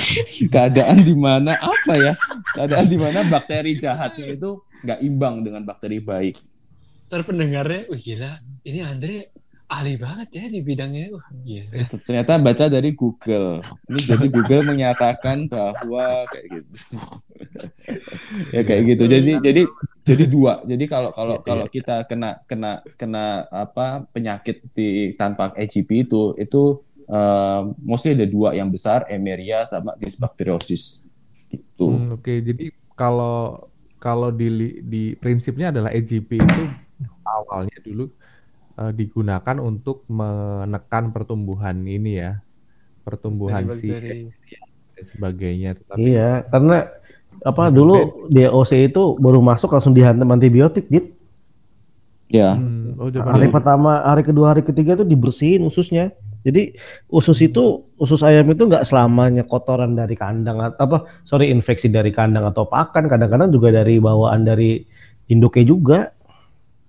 Keadaan 0.52 1.04
di 1.04 1.12
mana 1.12 1.52
apa 1.52 1.92
ya? 2.00 2.16
Keadaan 2.56 2.88
di 2.88 2.96
mana 2.96 3.20
bakteri 3.28 3.76
jahatnya 3.76 4.40
itu 4.40 4.64
nggak 4.88 5.04
imbang 5.04 5.44
dengan 5.44 5.60
bakteri 5.68 6.00
baik. 6.00 6.40
Ntar 7.12 7.28
pendengarnya, 7.28 7.92
wih 7.92 8.00
gila, 8.00 8.40
ini 8.64 8.80
Andre 8.80 9.28
ahli 9.72 9.96
banget 9.96 10.28
ya 10.36 10.44
di 10.52 10.60
bidangnya. 10.60 11.16
Wah, 11.16 11.26
gila. 11.32 11.88
ternyata 11.88 12.36
baca 12.36 12.64
dari 12.68 12.90
Google. 12.92 13.64
Ini 13.88 14.00
jadi 14.04 14.26
Google 14.34 14.62
menyatakan 14.68 15.48
bahwa 15.48 16.28
kayak 16.28 16.46
gitu. 16.60 16.96
Ya 18.52 18.60
kayak 18.68 18.82
gitu. 18.92 19.04
Jadi 19.08 19.32
jadi 19.40 19.62
jadi 20.04 20.24
dua. 20.28 20.60
Jadi 20.68 20.84
kalau 20.84 21.10
kalau 21.16 21.40
kalau 21.40 21.64
kita 21.64 22.04
kena 22.04 22.44
kena 22.44 22.84
kena 23.00 23.48
apa 23.48 24.04
penyakit 24.12 24.60
di 24.76 25.16
tanpa 25.16 25.56
EGP 25.56 26.04
itu 26.04 26.36
itu 26.36 26.62
eh, 27.08 27.60
mostly 27.80 28.12
ada 28.12 28.28
dua. 28.28 28.52
Yang 28.52 28.68
besar 28.76 29.08
Emeria 29.08 29.64
sama 29.64 29.96
Dysbacteriosis. 29.96 31.08
Gitu. 31.48 31.88
Hmm, 31.88 32.20
Oke, 32.20 32.44
jadi 32.44 32.68
kalau 32.92 33.56
kalau 33.96 34.28
di 34.28 34.80
di 34.84 35.16
prinsipnya 35.16 35.72
adalah 35.72 35.96
EGP 35.96 36.30
itu 36.36 36.62
awalnya 37.24 37.78
dulu 37.80 38.10
eh, 38.78 38.92
digunakan 38.92 39.56
untuk 39.58 40.04
menekan 40.08 41.12
pertumbuhan 41.12 41.76
ini 41.84 42.20
ya, 42.20 42.40
pertumbuhan 43.02 43.68
si 43.74 43.90
dan 43.90 44.32
sebagainya. 45.02 45.70
Tetapi 45.74 45.98
Iya, 45.98 46.46
karena 46.46 46.86
apa 47.42 47.72
dulu 47.74 48.28
DOC 48.30 48.72
itu 48.92 49.02
baru 49.18 49.42
masuk 49.42 49.72
langsung 49.74 49.96
dihantam 49.96 50.30
antibiotik, 50.30 50.86
Dit. 50.86 51.10
ya 52.32 52.56
Hmm, 52.56 52.96
oh, 52.96 53.08
Hari 53.12 53.48
deh. 53.48 53.52
pertama, 53.52 54.00
hari 54.04 54.22
kedua, 54.24 54.56
hari 54.56 54.62
ketiga 54.64 54.96
itu 54.96 55.04
dibersihin 55.04 55.64
ususnya. 55.66 56.12
Jadi 56.42 56.74
usus 57.06 57.38
itu 57.38 57.86
usus 57.94 58.18
ayam 58.26 58.50
itu 58.50 58.66
nggak 58.66 58.82
selamanya 58.82 59.46
kotoran 59.46 59.94
dari 59.94 60.18
kandang 60.18 60.58
apa 60.58 61.06
sorry 61.22 61.54
infeksi 61.54 61.86
dari 61.86 62.10
kandang 62.10 62.42
atau 62.50 62.66
pakan 62.66 63.06
kadang-kadang 63.06 63.46
juga 63.54 63.70
dari 63.70 64.02
bawaan 64.02 64.42
dari 64.42 64.82
induknya 65.30 65.62
juga. 65.62 65.98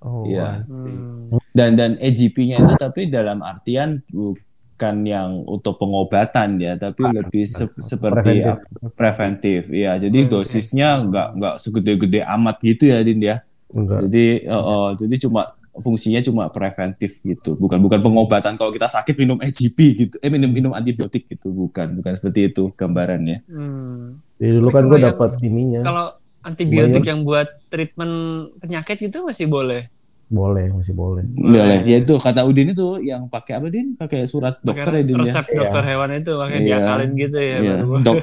Oh, 0.01 0.25
Iya. 0.25 0.65
Hmm. 0.65 1.12
Dan 1.53 1.77
dan 1.77 1.91
EGP-nya 1.95 2.57
itu 2.59 2.73
tapi 2.75 3.07
dalam 3.07 3.39
artian 3.39 4.01
bukan 4.09 4.95
yang 5.05 5.45
untuk 5.45 5.77
pengobatan 5.77 6.57
ya 6.57 6.73
tapi 6.75 7.05
lebih 7.07 7.45
se- 7.45 7.69
seperti 7.69 8.41
Preventif. 8.41 8.57
preventif, 8.57 8.91
preventif 8.97 9.61
ya 9.69 9.91
jadi 9.95 10.19
dosisnya 10.25 10.87
nggak 11.05 11.27
nggak 11.37 11.55
segede-gede 11.55 12.21
amat 12.25 12.57
gitu 12.59 12.89
ya 12.89 12.99
Din 12.99 13.21
ya 13.21 13.37
Enggak. 13.69 14.09
jadi 14.09 14.25
eh, 14.43 14.63
eh, 14.65 14.89
jadi 14.97 15.15
cuma 15.23 15.41
fungsinya 15.73 16.21
cuma 16.21 16.43
preventif 16.49 17.21
gitu 17.21 17.57
bukan 17.57 17.81
bukan 17.81 17.97
pengobatan 17.97 18.53
kalau 18.53 18.69
kita 18.69 18.85
sakit 18.85 19.17
minum 19.17 19.37
EGP 19.37 19.77
gitu 19.95 20.15
eh 20.21 20.29
minum 20.29 20.49
minum 20.49 20.69
antibiotik 20.69 21.25
gitu 21.25 21.49
bukan 21.49 21.97
bukan 21.97 22.13
seperti 22.13 22.49
itu 22.49 22.69
gambarannya 22.73 23.41
Hmm. 23.45 24.21
Jadi 24.37 24.59
dulu 24.59 24.69
kan 24.69 24.83
gue 24.85 24.99
dapat 24.99 25.29
ininya. 25.39 25.79
Kalau 25.79 26.05
antibiotik 26.43 27.07
yang 27.07 27.23
buat 27.23 27.47
treatment 27.71 28.13
penyakit 28.59 28.97
itu 28.99 29.23
masih 29.23 29.47
boleh. 29.47 29.87
Boleh, 30.33 30.65
masih 30.67 30.91
boleh. 30.91 31.21
boleh 31.29 31.85
ya 31.85 32.01
itu 32.01 32.17
kata 32.17 32.41
Udin 32.41 32.67
itu 32.67 32.97
yang 32.99 33.27
pakai 33.27 33.53
apa 33.53 33.69
Din 33.69 33.93
pakai 33.93 34.25
surat 34.25 34.57
dokter 34.59 34.89
ya 34.89 34.89
Pakai 34.91 35.03
Din 35.03 35.13
ya 35.13 35.21
resep 35.21 35.45
dokter 35.47 35.83
hewan 35.85 36.09
itu 36.11 36.31
makanya 36.33 36.57
Iya. 36.57 36.67
diakalin 36.73 37.09
gitu 37.13 37.37
ya. 37.37 37.57
Iya, 37.59 37.73
baru. 37.79 38.01
dok 38.01 38.17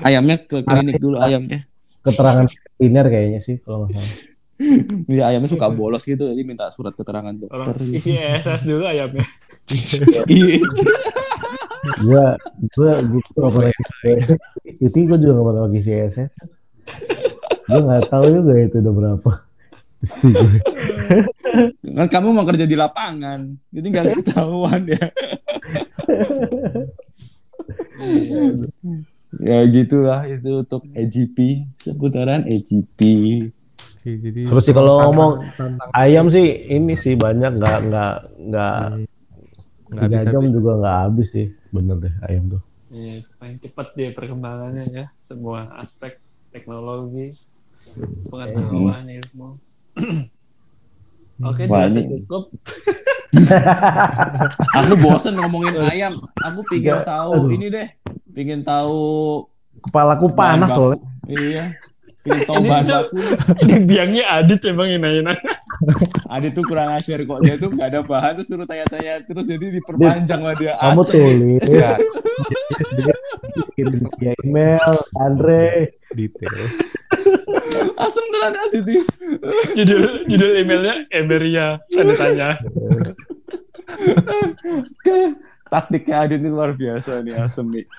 ayamnya 0.00 0.36
ke 0.40 0.56
klinik 0.62 0.96
dulu 0.96 1.16
ayamnya 1.18 1.58
Keterangan 2.00 2.46
veteriner 2.46 3.06
kayaknya 3.08 3.40
sih 3.40 3.58
kalau 3.58 3.84
nggak 3.84 3.98
salah. 3.98 4.14
Iya 5.12 5.22
ayamnya 5.28 5.50
suka 5.50 5.66
bolos 5.68 6.00
gitu 6.02 6.22
jadi 6.24 6.42
minta 6.42 6.70
surat 6.70 6.88
keterangan 6.90 7.34
Orang 7.46 7.66
dokter. 7.68 7.82
isi 7.90 8.14
ESS 8.14 8.62
dulu 8.64 8.86
ayamnya. 8.86 9.26
Iya. 10.24 10.56
Gua 11.98 12.34
gua 12.72 12.92
gua 13.00 13.20
nggak 13.20 13.52
pernah 13.52 13.72
itu 14.76 14.96
gue 14.98 15.18
juga 15.18 15.32
nggak 15.34 15.46
pernah 15.46 15.62
pakai 15.62 15.82
CSS. 15.82 16.32
Gue 17.64 17.80
nggak 17.80 18.02
tahu 18.06 18.24
juga 18.32 18.52
itu 18.56 18.76
udah 18.78 18.92
berapa. 18.92 19.30
Kan 21.96 22.06
kamu 22.10 22.28
mau 22.34 22.46
kerja 22.46 22.66
di 22.68 22.76
lapangan, 22.76 23.56
jadi 23.72 23.86
nggak 23.86 24.06
ketahuan 24.22 24.82
ya. 24.86 25.06
ya 29.36 29.58
gitulah 29.68 30.22
itu 30.28 30.50
untuk 30.64 30.82
EGP 30.92 31.66
seputaran 31.76 32.44
EGP. 32.46 33.00
Jadi 34.06 34.46
Terus 34.46 34.62
sih 34.62 34.70
kalau 34.70 35.02
ngomong 35.02 35.42
Ayam 35.90 36.30
sih 36.30 36.46
ini 36.70 36.94
sih 36.94 37.18
banyak 37.18 37.58
nggak 37.58 37.78
nggak 37.90 38.14
nggak 38.46 38.78
nggak 39.86 40.06
tiga 40.06 40.18
bisa 40.22 40.30
jam 40.30 40.44
juga 40.46 40.70
nggak 40.78 40.96
habis 41.10 41.28
sih 41.34 41.46
bener 41.74 41.96
deh 41.98 42.14
ayam 42.26 42.54
tuh. 42.54 42.62
Iya, 42.86 43.18
paling 43.42 43.58
cepat 43.58 43.86
dia 43.98 44.08
perkembangannya 44.14 44.84
ya. 44.94 45.06
Semua 45.18 45.74
aspek 45.82 46.22
teknologi, 46.54 47.34
pengetahuan, 48.30 49.04
ilmu. 49.10 49.50
Oke, 51.44 51.68
Wah, 51.68 51.84
ini- 51.84 52.08
cukup. 52.08 52.48
Aku 54.80 54.92
bosen 54.96 55.36
ngomongin 55.36 55.76
ayam. 55.76 56.16
Aku 56.40 56.64
pingin 56.64 56.96
tahu 57.04 57.52
ini 57.52 57.68
deh, 57.68 57.88
pingin 58.32 58.64
tahu 58.64 59.44
Kepalaku 59.76 60.32
bahan 60.32 60.64
panas 60.64 60.70
soalnya. 60.72 60.98
Iya. 61.28 61.64
Pingin 62.24 62.42
tahu 62.48 62.56
Ini 62.56 62.68
bahan 62.72 62.84
baku. 62.88 63.18
Ini 63.60 63.74
biangnya 63.84 64.24
Adit 64.40 64.60
emang 64.66 64.88
yang 64.88 65.04
nanya 65.04 65.36
Adit 66.32 66.56
tuh 66.56 66.64
kurang 66.64 66.96
ajar 66.96 67.20
kok 67.22 67.38
dia 67.44 67.54
tuh 67.60 67.68
nggak 67.70 67.88
ada 67.92 68.00
bahan 68.00 68.32
terus 68.40 68.48
suruh 68.48 68.64
tanya-tanya 68.64 69.20
terus 69.28 69.44
jadi 69.44 69.66
diperpanjang 69.76 70.40
lah 70.40 70.56
dia. 70.56 70.72
Kamu 70.80 71.02
tulis. 71.04 71.62
Kirim 73.76 74.00
via 74.16 74.32
email 74.40 74.92
Andre. 75.20 75.95
Detail. 76.14 76.52
Asem 78.04 78.24
tenan 78.30 78.54
Adit 78.68 78.84
nih. 78.86 79.02
judul 79.74 80.02
judul 80.30 80.50
emailnya 80.62 80.94
Emeria 81.10 81.80
tanda 81.90 82.14
tanya. 82.14 82.48
Taktiknya 85.66 86.16
Adit 86.28 86.38
ini 86.38 86.50
luar 86.52 86.76
biasa 86.78 87.26
nih 87.26 87.34
Asem 87.40 87.66
nih. 87.72 87.84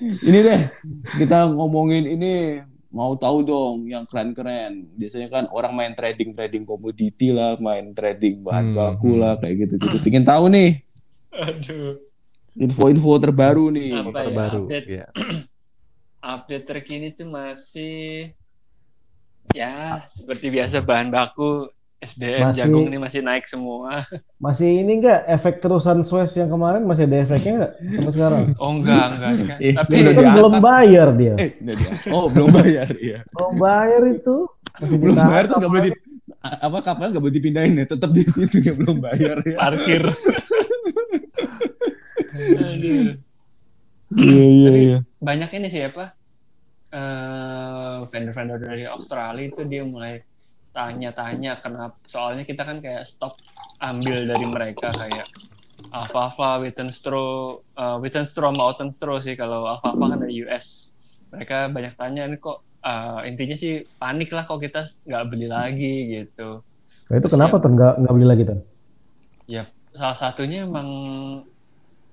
ini 0.00 0.38
deh 0.40 0.60
kita 1.20 1.52
ngomongin 1.52 2.08
ini 2.08 2.64
mau 2.90 3.14
tahu 3.14 3.44
dong 3.44 3.86
yang 3.86 4.08
keren-keren. 4.08 4.88
Biasanya 4.96 5.28
kan 5.28 5.44
orang 5.52 5.76
main 5.76 5.92
trading 5.92 6.32
trading 6.32 6.64
komoditi 6.64 7.30
lah, 7.30 7.60
main 7.60 7.92
trading 7.92 8.40
bahan 8.42 8.72
Hmm, 8.72 8.76
baku 8.76 9.12
hmm. 9.14 9.20
lah 9.20 9.32
kayak 9.36 9.68
gitu 9.68 9.74
gitu. 9.76 9.96
Pengen 10.02 10.24
tahu 10.24 10.48
nih 10.48 10.80
Aduh. 11.30 12.09
Info-info 12.60 13.10
terbaru 13.18 13.72
nih. 13.72 13.90
Apa 13.96 14.12
ya, 14.12 14.24
terbaru. 14.28 14.62
update? 14.68 14.86
Iya. 14.86 15.06
Update 16.36 16.66
terkini 16.68 17.08
tuh 17.10 17.26
masih 17.26 18.28
ya 19.50 19.98
seperti 20.04 20.52
biasa 20.52 20.84
bahan 20.84 21.08
baku 21.08 21.64
SBM 21.96 22.48
Masih- 22.48 22.56
jagung 22.60 22.84
ini 22.86 22.96
masih 22.96 23.20
naik 23.20 23.44
semua. 23.44 24.04
Masih 24.44 24.80
ini 24.80 25.00
enggak 25.00 25.20
efek 25.26 25.60
terusan 25.60 26.00
Suez 26.00 26.32
yang 26.32 26.48
kemarin 26.48 26.80
masih 26.84 27.04
ada 27.04 27.16
efeknya 27.20 27.52
enggak 27.52 27.72
sampai 27.76 28.12
sekarang? 28.12 28.44
Oh 28.64 28.70
enggak 28.72 29.04
enggak. 29.12 29.30
enggak. 29.36 29.58
Eh, 29.60 29.74
Tapi 29.76 29.92
udah 29.96 30.12
Kan 30.16 30.32
belum 30.32 30.54
bayar 30.60 31.08
dia. 31.12 31.34
Eh. 31.36 31.50
Oh, 32.08 32.24
belum 32.28 32.48
bayar 32.50 32.88
ya. 32.96 33.18
Belum 33.28 33.54
bayar 33.56 34.02
itu. 34.08 34.36
Masih 34.80 34.96
belum 34.96 35.16
bayar 35.18 35.44
terus 35.44 35.58
nggak 35.60 35.72
boleh 35.72 35.84
di, 35.84 35.90
apa 36.40 36.78
kapal 36.80 37.06
nggak 37.12 37.20
boleh 37.20 37.34
dipindahin 37.36 37.74
ya 37.76 37.84
tetap 37.84 38.10
di 38.12 38.22
situ 38.24 38.56
ya 38.64 38.72
belum 38.76 38.96
bayar 38.96 39.36
ya 39.44 39.56
parkir. 39.60 40.00
Iya 44.10 44.44
iya 44.50 44.70
iya. 44.74 44.98
banyak 45.22 45.50
ini 45.54 45.68
sih 45.68 45.86
apa 45.86 46.10
eh 46.90 47.96
vendor-vendor 48.02 48.58
dari 48.58 48.82
Australia 48.84 49.46
itu 49.46 49.62
dia 49.62 49.86
mulai 49.86 50.18
tanya-tanya 50.70 51.54
kenapa 51.54 51.94
soalnya 52.04 52.42
kita 52.42 52.62
kan 52.62 52.82
kayak 52.82 53.06
stop 53.06 53.30
ambil 53.78 54.26
dari 54.26 54.46
mereka 54.46 54.90
kayak 54.90 55.26
Alfalfa, 55.90 56.60
Wittenstro, 56.60 57.26
uh, 57.74 57.96
Wittenstro 57.98 58.52
sama 58.52 58.62
Ottenstro 58.68 59.18
sih. 59.18 59.34
Kalau 59.34 59.66
Alfalfa 59.66 60.06
kan 60.06 60.18
dari 60.20 60.38
US 60.44 60.66
mereka 61.30 61.66
banyak 61.66 61.94
tanya 61.94 62.26
ini 62.26 62.36
kok 62.36 62.58
eh, 62.80 63.20
intinya 63.26 63.54
sih 63.54 63.72
panik 63.96 64.30
lah 64.30 64.42
kok 64.42 64.56
kita 64.56 64.82
nggak 64.82 65.24
beli 65.26 65.46
lagi 65.46 65.94
gitu. 66.10 66.62
Nah, 67.06 67.14
itu 67.14 67.26
Terus 67.26 67.32
kenapa 67.32 67.56
yang- 67.56 67.62
tuh 67.62 67.70
nggak 67.74 67.92
nggak 68.02 68.14
beli 68.14 68.26
lagi 68.26 68.42
tuh? 68.46 68.58
ya 69.46 69.62
salah 69.90 70.14
satunya 70.14 70.62
emang 70.62 70.86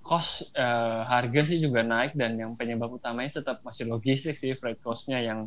cost 0.10 0.32
eh, 0.64 1.02
harga 1.12 1.42
sih 1.50 1.58
juga 1.66 1.82
naik 1.94 2.12
dan 2.22 2.32
yang 2.42 2.52
penyebab 2.60 2.90
utamanya 3.00 3.32
tetap 3.40 3.58
masih 3.68 3.86
logistik 3.94 4.36
sih 4.42 4.52
freight 4.60 4.80
costnya 4.88 5.20
yang 5.30 5.40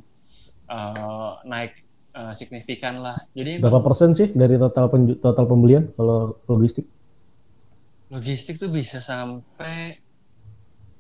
eh, 0.75 1.31
naik 1.53 1.73
eh, 2.19 2.33
signifikan 2.41 2.95
lah 3.05 3.17
jadi 3.39 3.51
emang 3.61 3.75
Berapa 3.75 3.79
persen 3.87 4.11
sih 4.19 4.29
dari 4.35 4.57
total 4.59 4.87
penju- 4.93 5.19
total 5.25 5.45
pembelian 5.51 5.85
kalau 5.97 6.35
logistik? 6.51 6.87
logistik 8.13 8.57
tuh 8.63 8.71
bisa 8.79 8.99
sampai 9.11 9.77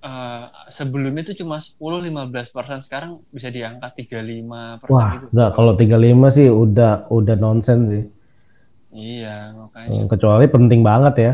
eh, 0.09 0.45
sebelumnya 0.79 1.23
tuh 1.29 1.37
cuma 1.41 1.57
10-15 1.67 2.49
persen 2.57 2.79
sekarang 2.87 3.11
bisa 3.37 3.49
diangkat 3.57 3.91
35 3.99 4.61
persen 4.83 5.05
Wah, 5.05 5.13
gitu 5.15 5.29
enggak 5.33 5.51
kalau 5.57 5.73
35 5.81 6.29
sih 6.37 6.49
udah 6.65 6.93
udah 7.19 7.37
nonsen 7.43 7.79
sih. 7.91 8.03
iya 9.01 9.29
makanya 9.59 9.89
Hmm, 9.89 10.07
Kecuali 10.11 10.47
penting 10.55 10.81
banget 10.85 11.15
ya. 11.25 11.33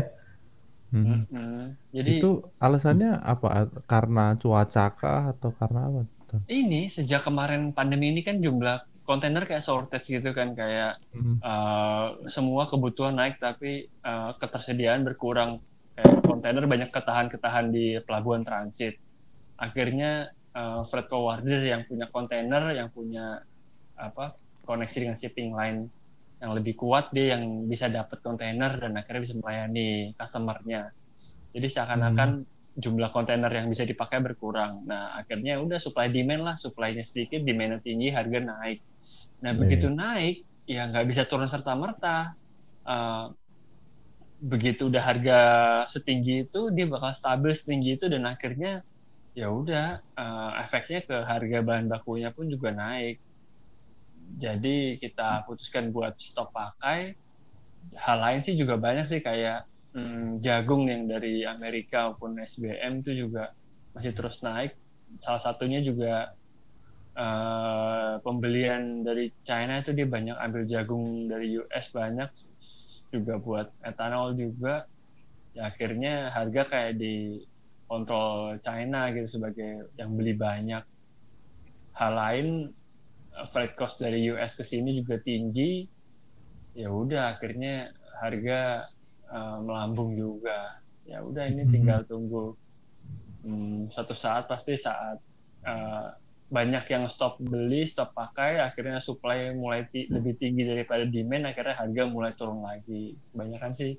Hmm. 0.93 1.27
Hmm, 1.29 1.56
jadi 1.97 2.21
Itu 2.21 2.45
alasannya 2.61 3.17
apa? 3.25 3.65
Karena 3.89 4.37
cuaca 4.37 4.85
kah 4.93 5.33
atau 5.33 5.49
karena 5.57 5.89
apa? 5.89 6.01
ini 6.51 6.91
sejak 6.91 7.23
kemarin 7.23 7.71
pandemi 7.71 8.11
ini 8.11 8.21
kan 8.21 8.37
jumlah 8.37 8.83
kontainer 9.07 9.47
kayak 9.47 9.63
shortage 9.63 10.19
gitu 10.19 10.35
kan 10.35 10.51
kayak 10.51 10.99
Hmm. 11.15 11.39
uh, 11.39 12.07
semua 12.27 12.67
kebutuhan 12.67 13.15
naik 13.15 13.39
tapi 13.39 13.87
uh, 14.03 14.35
ketersediaan 14.35 15.07
berkurang 15.07 15.63
kayak 15.95 16.21
kontainer 16.27 16.67
banyak 16.67 16.91
ketahan-ketahan 16.91 17.71
di 17.71 17.97
pelabuhan 18.03 18.43
transit 18.43 18.99
akhirnya 19.57 20.29
uh, 20.53 20.83
freight 20.83 21.09
forwarder 21.09 21.63
yang 21.63 21.81
punya 21.87 22.05
kontainer 22.11 22.63
yang 22.75 22.91
punya 22.91 23.41
apa 23.97 24.35
koneksi 24.67 24.97
dengan 25.07 25.17
shipping 25.17 25.55
line 25.55 25.89
yang 26.37 26.53
lebih 26.53 26.77
kuat 26.77 27.09
dia 27.09 27.33
yang 27.33 27.65
bisa 27.65 27.89
dapat 27.89 28.21
kontainer 28.21 28.69
dan 28.77 28.93
akhirnya 28.93 29.25
bisa 29.25 29.35
melayani 29.41 30.13
customernya 30.13 30.93
jadi 31.57 31.67
seakan-akan 31.73 32.45
jumlah 32.77 33.09
kontainer 33.09 33.49
yang 33.49 33.65
bisa 33.65 33.81
dipakai 33.81 34.21
berkurang. 34.21 34.85
Nah 34.85 35.17
akhirnya 35.17 35.57
udah 35.57 35.81
supply 35.81 36.13
demand 36.13 36.45
lah 36.45 36.53
supply-nya 36.53 37.01
sedikit 37.01 37.41
demand 37.41 37.81
tinggi 37.81 38.13
harga 38.13 38.37
naik. 38.37 38.77
Nah 39.41 39.51
begitu 39.57 39.89
naik 39.89 40.45
ya 40.69 40.85
nggak 40.85 41.05
bisa 41.09 41.25
turun 41.25 41.49
serta 41.49 41.73
merta 41.73 42.37
begitu 44.37 44.93
udah 44.93 45.01
harga 45.01 45.39
setinggi 45.89 46.45
itu 46.45 46.69
dia 46.69 46.85
bakal 46.85 47.09
stabil 47.09 47.49
setinggi 47.49 47.97
itu 47.97 48.05
dan 48.05 48.29
akhirnya 48.29 48.85
ya 49.33 49.49
udah 49.49 49.97
eh, 49.97 50.51
efeknya 50.61 51.01
ke 51.01 51.17
harga 51.25 51.57
bahan 51.65 51.89
bakunya 51.89 52.29
pun 52.29 52.45
juga 52.45 52.69
naik. 52.73 53.17
Jadi 54.37 55.01
kita 55.01 55.47
putuskan 55.49 55.89
buat 55.89 56.13
stop 56.21 56.53
pakai. 56.53 57.17
Hal 57.97 58.17
lain 58.21 58.41
sih 58.45 58.53
juga 58.53 58.77
banyak 58.77 59.09
sih 59.09 59.23
kayak 59.23 59.65
hmm, 59.97 60.39
jagung 60.45 60.85
yang 60.85 61.09
dari 61.09 61.41
Amerika 61.41 62.13
maupun 62.13 62.37
SBM 62.37 63.01
itu 63.01 63.25
juga 63.25 63.49
masih 63.97 64.13
terus 64.13 64.45
naik. 64.45 64.77
Salah 65.17 65.41
satunya 65.41 65.81
juga 65.81 66.29
eh, 67.17 68.13
pembelian 68.21 69.01
dari 69.01 69.33
China 69.41 69.81
itu 69.81 69.91
dia 69.97 70.05
banyak 70.05 70.37
ambil 70.37 70.63
jagung 70.69 71.25
dari 71.25 71.57
US 71.57 71.85
banyak 71.89 72.29
juga 73.09 73.33
buat 73.41 73.67
etanol 73.81 74.37
juga. 74.37 74.85
Ya 75.57 75.73
akhirnya 75.73 76.29
harga 76.29 76.61
kayak 76.69 76.93
di 77.01 77.41
kontrol 77.89 78.61
China 78.61 79.09
gitu 79.15 79.41
sebagai 79.41 79.89
yang 79.97 80.13
beli 80.13 80.37
banyak. 80.37 80.83
Hal 81.97 82.13
lain 82.13 82.47
freight 83.49 83.73
cost 83.73 83.97
dari 84.01 84.29
US 84.29 84.53
ke 84.53 84.61
sini 84.61 84.93
juga 84.93 85.17
tinggi. 85.17 85.81
Ya 86.77 86.93
udah 86.93 87.33
akhirnya 87.33 87.89
harga 88.21 88.85
eh, 89.35 89.57
melambung 89.65 90.11
juga 90.17 90.59
ya 91.07 91.17
udah 91.23 91.43
ini 91.51 91.63
tinggal 91.73 92.03
tunggu 92.09 92.55
hmm, 93.45 93.89
suatu 93.93 94.13
saat 94.23 94.43
pasti 94.51 94.73
saat 94.77 95.17
eh, 95.67 96.07
banyak 96.47 96.83
yang 96.93 97.05
stop 97.11 97.33
beli, 97.43 97.83
stop 97.83 98.15
pakai, 98.15 98.63
akhirnya 98.63 98.99
supply 99.03 99.51
mulai 99.51 99.83
ti- 99.91 100.07
lebih 100.15 100.33
tinggi 100.39 100.63
daripada 100.63 101.03
demand, 101.03 101.43
akhirnya 101.51 101.75
harga 101.81 102.03
mulai 102.07 102.31
turun 102.39 102.63
lagi. 102.63 103.19
Kebanyakan 103.35 103.71
sih 103.75 103.91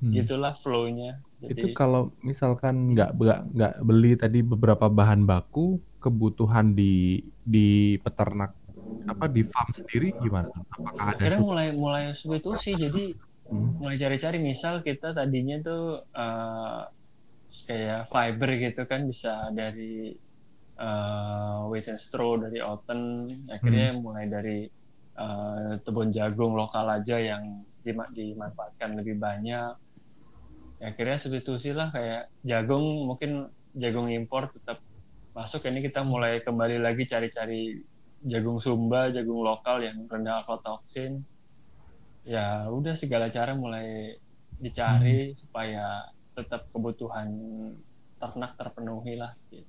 Hmm. 0.00 0.18
gitulah 0.18 0.54
flow-nya. 0.62 1.10
Jadi 1.42 1.62
Itu 1.62 1.66
kalau 1.72 2.12
misalkan 2.20 2.92
nggak 2.92 3.10
nggak 3.56 3.74
beli 3.88 4.12
tadi 4.20 4.38
beberapa 4.44 4.86
bahan 4.92 5.24
baku, 5.24 5.80
kebutuhan 6.02 6.76
di 6.78 7.24
di 7.40 7.96
peternak 8.04 8.52
apa 9.08 9.24
di 9.32 9.40
farm 9.52 9.70
sendiri 9.72 10.06
gimana? 10.20 10.52
Apakah 10.76 11.06
ada 11.16 11.16
akhirnya 11.16 11.40
mulai 11.42 11.66
mulai 11.74 12.04
substitusi. 12.20 12.70
Jadi 12.84 13.04
Hmm. 13.48 13.80
mulai 13.80 13.96
cari-cari 13.96 14.36
misal 14.44 14.84
kita 14.84 15.16
tadinya 15.16 15.56
tuh 15.64 16.04
eh, 16.04 16.82
kayak 17.48 18.04
fiber 18.04 18.50
gitu 18.60 18.84
kan 18.84 19.08
bisa 19.08 19.48
dari 19.56 20.12
uh, 20.78 21.66
Wheat 21.72 21.90
and 21.90 22.00
Straw 22.00 22.38
dari 22.38 22.60
Oten 22.62 23.26
akhirnya 23.50 23.96
mulai 23.96 24.28
dari 24.30 24.68
eh, 25.18 25.72
tebun 25.82 26.12
jagung 26.14 26.54
lokal 26.54 26.86
aja 26.92 27.18
yang 27.18 27.42
dima- 27.82 28.10
dimanfaatkan 28.12 28.94
lebih 29.00 29.18
banyak. 29.18 29.72
Ya, 30.78 30.94
akhirnya 30.94 31.18
substitusi 31.18 31.74
lah 31.74 31.90
kayak 31.90 32.30
jagung 32.46 33.08
mungkin 33.08 33.50
jagung 33.74 34.06
impor 34.12 34.46
tetap 34.52 34.78
masuk. 35.34 35.66
Ini 35.66 35.82
kita 35.82 36.06
mulai 36.06 36.38
kembali 36.44 36.78
lagi 36.78 37.02
cari-cari 37.02 37.74
jagung 38.22 38.58
sumba 38.58 39.10
jagung 39.14 39.42
lokal 39.42 39.82
yang 39.82 40.06
rendah 40.10 40.42
aflatoksin 40.42 41.22
ya 42.28 42.68
udah 42.68 42.92
segala 42.92 43.32
cara 43.32 43.56
mulai 43.56 44.12
dicari 44.60 45.32
supaya 45.32 46.04
tetap 46.36 46.68
kebutuhan 46.70 47.26
ternak 48.20 48.52
terpenuhi 48.58 49.16
lah 49.16 49.32
gitu 49.48 49.68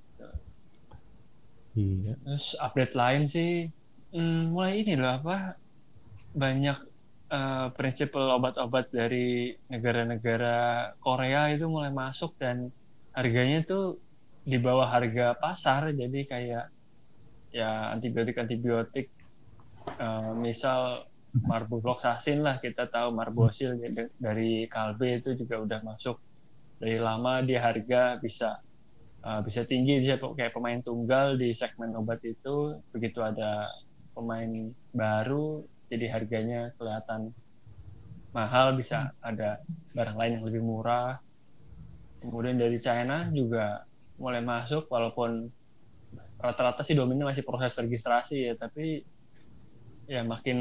Iya. 1.78 2.18
Terus 2.26 2.58
update 2.58 2.94
lain 2.98 3.22
sih, 3.30 3.66
hmm, 4.10 4.50
mulai 4.50 4.82
ini 4.82 4.98
loh 4.98 5.10
apa 5.22 5.54
banyak 6.34 6.78
eh, 7.30 7.66
prinsip 7.78 8.10
obat-obat 8.14 8.90
dari 8.90 9.54
negara-negara 9.70 10.90
Korea 10.98 11.46
itu 11.54 11.70
mulai 11.70 11.94
masuk 11.94 12.34
dan 12.42 12.74
harganya 13.14 13.62
tuh 13.62 13.98
di 14.42 14.58
bawah 14.58 14.88
harga 14.90 15.38
pasar. 15.38 15.94
Jadi 15.94 16.20
kayak 16.26 16.66
ya 17.54 17.94
antibiotik-antibiotik, 17.94 19.06
eh, 19.98 20.32
misal 20.42 20.98
marbofloxacin 21.30 22.42
lah 22.42 22.58
kita 22.58 22.90
tahu 22.90 23.14
marbosil 23.14 23.78
gitu, 23.78 24.10
dari 24.18 24.66
Kalbe 24.66 25.22
itu 25.22 25.38
juga 25.38 25.62
udah 25.62 25.80
masuk. 25.86 26.18
Dari 26.80 26.96
lama 26.96 27.44
dia 27.44 27.60
harga 27.60 28.16
bisa 28.18 28.58
uh, 29.22 29.40
bisa 29.44 29.62
tinggi 29.68 30.00
bisa 30.00 30.16
kayak 30.16 30.50
pemain 30.56 30.80
tunggal 30.80 31.38
di 31.38 31.54
segmen 31.54 31.94
obat 31.94 32.24
itu. 32.26 32.74
Begitu 32.90 33.20
ada 33.22 33.68
pemain 34.16 34.48
baru 34.90 35.62
jadi 35.90 36.06
harganya 36.10 36.70
kelihatan 36.78 37.34
mahal 38.30 38.78
bisa 38.78 39.10
ada 39.18 39.58
barang 39.94 40.16
lain 40.18 40.32
yang 40.40 40.44
lebih 40.46 40.62
murah. 40.62 41.18
Kemudian 42.22 42.58
dari 42.58 42.78
China 42.78 43.26
juga 43.32 43.82
mulai 44.20 44.44
masuk 44.44 44.86
walaupun 44.92 45.48
rata-rata 46.40 46.80
sih 46.80 46.96
dominan 46.96 47.28
masih 47.28 47.44
proses 47.44 47.76
registrasi 47.76 48.48
ya 48.48 48.54
tapi 48.56 49.04
ya 50.10 50.26
makin 50.26 50.58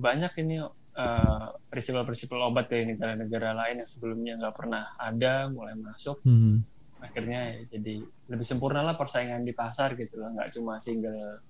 banyak 0.00 0.32
ini 0.40 0.64
uh, 0.64 1.44
prinsipal-prinsipal 1.68 2.48
obat 2.48 2.72
dari 2.72 2.88
negara-negara 2.88 3.52
lain 3.52 3.84
yang 3.84 3.90
sebelumnya 3.90 4.40
nggak 4.40 4.56
pernah 4.56 4.96
ada 4.96 5.52
mulai 5.52 5.76
masuk 5.76 6.16
Hmm. 6.24 6.64
akhirnya 7.00 7.44
ya 7.44 7.60
jadi 7.76 8.00
lebih 8.28 8.46
sempurna 8.48 8.80
lah 8.80 8.96
persaingan 8.96 9.44
di 9.44 9.52
pasar 9.52 9.92
gitu 9.96 10.16
lah 10.16 10.32
nggak 10.32 10.56
cuma 10.56 10.80
single 10.80 11.40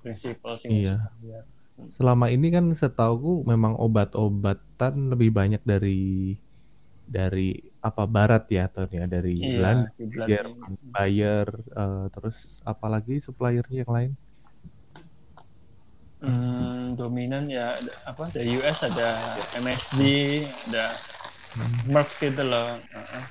prinsipal 0.00 0.56
single 0.56 0.80
Iya. 0.80 0.96
supplier. 0.96 1.44
Selama 1.96 2.26
ini 2.28 2.48
kan 2.48 2.68
setauku 2.72 3.42
memang 3.44 3.76
obat-obatan 3.76 5.08
lebih 5.08 5.32
banyak 5.32 5.62
dari 5.64 6.36
dari 7.02 7.56
apa 7.80 8.04
barat 8.06 8.44
ya 8.48 8.68
atau 8.68 8.84
ya 8.86 9.08
dari 9.08 9.34
Iya, 9.34 9.56
Belanda, 9.56 9.88
Jerman, 10.28 10.70
Bayer, 10.88 11.48
eh, 11.50 12.06
terus 12.12 12.60
apalagi 12.62 13.18
suppliernya 13.18 13.84
yang 13.84 13.92
lain. 13.92 14.12
Hmm, 16.22 16.94
dominan 16.94 17.42
ya 17.44 17.74
ada, 17.74 17.92
apa 18.06 18.30
dari 18.30 18.54
US 18.54 18.86
ada 18.86 19.08
MSD 19.58 20.00
ada 20.70 20.86
Merck 21.90 22.06
gitu 22.08 22.42
loh 22.46 22.68
Heeh. 22.78 23.24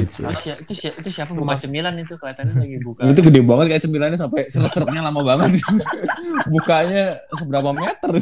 itu, 0.00 0.20
si- 0.30 0.52
itu, 0.52 0.72
si- 0.72 0.88
itu 0.92 1.08
siapa 1.10 1.32
buka 1.32 1.56
cemilan 1.56 1.92
itu 1.96 2.16
kelihatannya 2.16 2.56
lagi 2.56 2.76
buka 2.80 3.04
Itu 3.06 3.20
gede 3.20 3.40
banget 3.40 3.66
kayak 3.70 3.82
cemilannya 3.84 4.16
sampai 4.16 4.44
serep-serepnya 4.46 5.00
lama 5.00 5.20
banget. 5.20 5.56
Bukanya 6.52 7.16
seberapa 7.32 7.72
meter. 7.72 8.12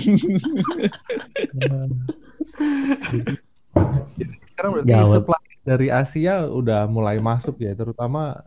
Sekarang 4.50 4.70
berarti 4.74 4.90
Gawat. 4.90 5.14
supply 5.14 5.42
dari 5.62 5.88
Asia 5.92 6.46
udah 6.48 6.86
mulai 6.88 7.18
masuk 7.20 7.60
ya, 7.60 7.74
terutama 7.74 8.40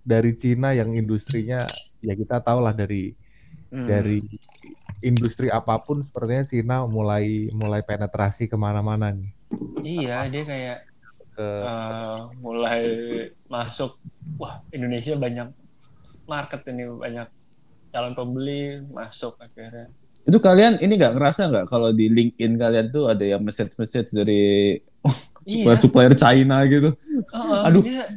dari 0.00 0.32
Cina 0.32 0.72
yang 0.72 0.92
industrinya 0.92 1.60
ya 2.00 2.14
kita 2.14 2.40
tahu 2.40 2.64
lah 2.64 2.72
dari 2.72 3.12
Hmm. 3.70 3.86
dari 3.86 4.18
industri 5.00 5.46
apa 5.46 5.78
pun 5.78 6.02
sepertinya 6.02 6.42
Cina 6.42 6.76
mulai 6.84 7.46
mulai 7.54 7.80
penetrasi 7.80 8.44
ke 8.44 8.54
mana-mana 8.54 9.14
nih. 9.14 9.30
iya 9.80 10.26
dia 10.26 10.42
kayak 10.42 10.78
Ke 11.30 11.46
eh, 11.54 12.18
mulai 12.38 12.82
masuk 13.46 13.94
wah 14.36 14.58
Indonesia 14.70 15.14
banyak 15.14 15.48
market 16.26 16.60
ini 16.68 16.84
banyak 16.84 17.26
calon 17.88 18.12
pembeli 18.12 18.82
masuk 18.90 19.38
akhirnya 19.38 19.86
itu 20.20 20.36
kalian 20.36 20.76
ini 20.78 20.94
nggak 20.94 21.16
ngerasa 21.16 21.48
nggak 21.48 21.66
kalau 21.66 21.90
di 21.90 22.06
LinkedIn 22.06 22.54
kalian 22.54 22.86
tuh 22.90 23.06
ada 23.06 23.22
yang 23.22 23.40
message-message 23.40 24.10
dari 24.12 24.42
Iya. 25.40 25.64
supplier-supplier 25.64 26.12
China 26.12 26.60
gitu. 26.68 26.92
Oh, 27.32 27.64
Aduh. 27.64 27.80
dia 27.80 28.04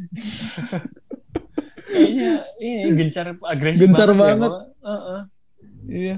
kayaknya 1.88 2.32
ini 2.60 2.92
gencar 3.00 3.32
agresif 3.40 3.88
Gencar 3.88 4.12
ya, 4.12 4.16
banget. 4.16 4.52
Heeh. 4.84 5.22
Iya. 5.90 6.18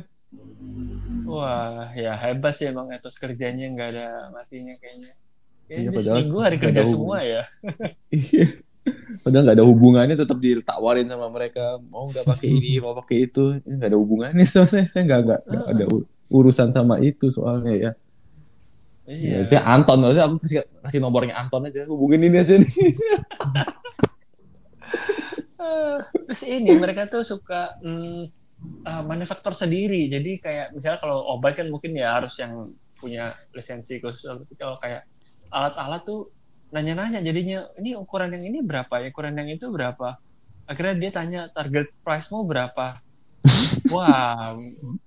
Wah, 1.25 1.89
ya 1.97 2.13
hebat 2.13 2.53
sih 2.57 2.69
emang 2.69 2.91
etos 2.93 3.17
kerjanya 3.17 3.65
nggak 3.71 3.89
ada 3.97 4.07
matinya 4.29 4.75
kayaknya. 4.77 5.11
Iya, 5.65 5.89
Kayaknya 5.89 5.91
padahal 5.91 6.05
seminggu 6.13 6.37
hari 6.41 6.57
kerja 6.61 6.81
semua 6.85 7.17
ya. 7.25 7.41
Iya. 8.13 8.45
Padahal 9.25 9.43
nggak 9.49 9.57
ada 9.57 9.65
hubungannya 9.65 10.13
tetap 10.13 10.37
ditawarin 10.37 11.09
sama 11.09 11.27
mereka 11.33 11.81
mau 11.89 12.05
nggak 12.05 12.21
pakai 12.21 12.53
ini 12.53 12.77
mau 12.77 12.93
pakai 12.93 13.25
itu 13.25 13.57
Ini 13.65 13.81
nggak 13.81 13.89
ada 13.89 13.97
hubungannya 13.97 14.45
so, 14.53 14.61
saya 14.61 14.85
saya 14.85 15.09
nggak 15.09 15.21
nggak 15.25 15.41
nggak 15.49 15.65
ada 15.73 15.85
urusan 16.29 16.69
sama 16.69 17.01
itu 17.01 17.29
soalnya 17.33 17.73
ya. 17.73 17.91
Iya. 19.05 19.41
Ya, 19.41 19.45
saya 19.45 19.61
Anton, 19.69 20.01
saya 20.09 20.25
aku 20.25 20.41
kasih 20.41 20.65
kasih 20.81 20.99
nomornya 21.01 21.37
Anton 21.37 21.69
aja, 21.69 21.85
hubungin 21.85 22.25
ini 22.25 22.41
aja 22.41 22.57
nih. 22.57 22.73
Terus 26.25 26.41
ini 26.49 26.73
mereka 26.77 27.05
tuh 27.05 27.21
suka 27.21 27.77
mm, 27.85 28.44
uh, 28.85 29.03
manufaktur 29.05 29.53
sendiri. 29.53 30.07
Jadi 30.11 30.37
kayak 30.39 30.75
misalnya 30.75 30.99
kalau 31.01 31.23
obat 31.35 31.57
kan 31.57 31.67
mungkin 31.67 31.97
ya 31.97 32.17
harus 32.21 32.37
yang 32.39 32.69
punya 32.99 33.33
lisensi 33.51 33.99
khusus. 33.99 34.25
Tapi 34.25 34.53
kalau 34.57 34.77
kayak 34.79 35.05
alat-alat 35.49 36.01
tuh 36.03 36.29
nanya-nanya 36.73 37.21
jadinya 37.23 37.63
ini 37.79 37.95
ukuran 37.95 38.33
yang 38.35 38.43
ini 38.51 38.59
berapa, 38.65 38.99
ya 38.99 39.07
ukuran 39.09 39.35
yang 39.37 39.49
itu 39.49 39.69
berapa. 39.71 40.17
Akhirnya 40.65 40.95
dia 40.97 41.11
tanya 41.13 41.41
target 41.53 41.93
price 42.01 42.33
mau 42.33 42.43
berapa. 42.43 42.97
Wah, 43.93 44.57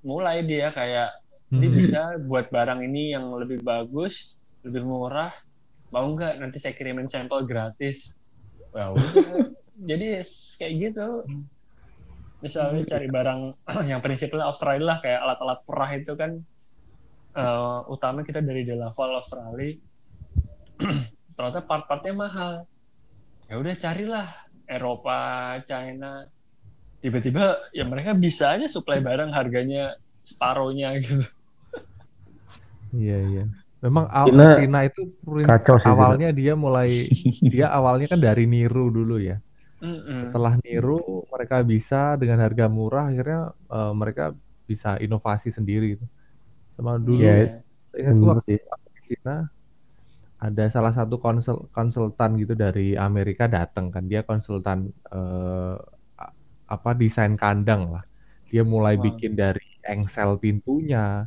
mulai 0.06 0.46
dia 0.46 0.70
kayak 0.70 1.10
dia 1.48 1.70
bisa 1.72 2.00
buat 2.28 2.52
barang 2.52 2.84
ini 2.84 3.16
yang 3.16 3.32
lebih 3.34 3.64
bagus, 3.64 4.36
lebih 4.62 4.86
murah. 4.86 5.32
Mau 5.90 6.04
nggak 6.14 6.38
nanti 6.38 6.60
saya 6.62 6.76
kirimin 6.76 7.10
sampel 7.10 7.42
gratis. 7.48 8.14
Wah, 8.70 8.94
udah. 8.94 9.50
jadi 9.90 10.22
kayak 10.60 10.72
gitu. 10.78 11.08
Misalnya 12.38 12.82
cari 12.86 13.06
barang 13.10 13.40
yang 13.90 14.00
prinsipnya 14.04 14.46
Australia 14.46 14.94
lah 14.94 14.98
kayak 15.02 15.20
alat-alat 15.26 15.58
perah 15.66 15.90
itu 15.94 16.12
kan 16.14 16.30
eh, 17.34 17.78
utama 17.90 18.22
kita 18.22 18.40
dari 18.42 18.62
Delaval 18.62 19.18
Australia. 19.18 19.74
Ternyata 21.36 21.60
part-partnya 21.66 22.14
mahal. 22.14 22.52
Ya 23.48 23.56
udah 23.56 23.74
carilah 23.74 24.26
Eropa, 24.68 25.18
China. 25.64 26.26
Tiba-tiba 26.98 27.58
ya 27.70 27.86
mereka 27.86 28.12
bisa 28.14 28.58
aja 28.58 28.66
supply 28.66 28.98
barang 28.98 29.30
harganya 29.30 29.94
separohnya 30.26 30.92
gitu. 31.00 31.24
Iya 32.94 33.16
iya. 33.30 33.44
Memang 33.78 34.10
aw- 34.10 34.26
Cina 34.26 34.46
Cina 34.58 34.80
itu 34.90 35.00
kacau 35.46 35.76
sih, 35.78 35.88
awalnya 35.88 36.34
dia 36.34 36.58
mulai 36.58 36.90
dia 37.54 37.70
awalnya 37.70 38.10
kan 38.10 38.20
dari 38.20 38.44
niru 38.50 38.90
dulu 38.90 39.22
ya. 39.22 39.38
Mm-mm. 39.82 40.22
Setelah 40.22 40.52
niru 40.64 40.98
mereka 41.32 41.56
bisa 41.72 41.96
dengan 42.20 42.38
harga 42.44 42.66
murah 42.76 43.04
akhirnya 43.10 43.38
eh, 43.74 43.92
mereka 44.00 44.22
bisa 44.70 44.88
inovasi 45.04 45.48
sendiri 45.58 45.84
gitu. 45.96 46.06
Sama 46.76 46.92
dulu 47.08 47.26
Iya, 47.26 47.30
ingat 48.00 48.16
gua 48.22 48.34
waktu 48.70 48.90
di 48.96 49.02
Cina 49.10 49.32
ada 50.38 50.64
salah 50.74 50.92
satu 50.94 51.16
konsul 51.24 51.56
konsultan 51.74 52.30
gitu 52.42 52.54
dari 52.54 52.94
Amerika 52.94 53.44
datang 53.50 53.86
kan 53.94 54.04
dia 54.10 54.22
konsultan 54.22 54.78
a- 56.22 56.34
apa 56.74 56.90
desain 57.00 57.34
kandang 57.38 57.82
lah. 57.94 58.04
Dia 58.52 58.62
mulai 58.64 58.96
Wow. 58.96 59.00
bikin 59.00 59.32
dari 59.38 59.64
engsel 59.84 60.40
pintunya 60.42 61.24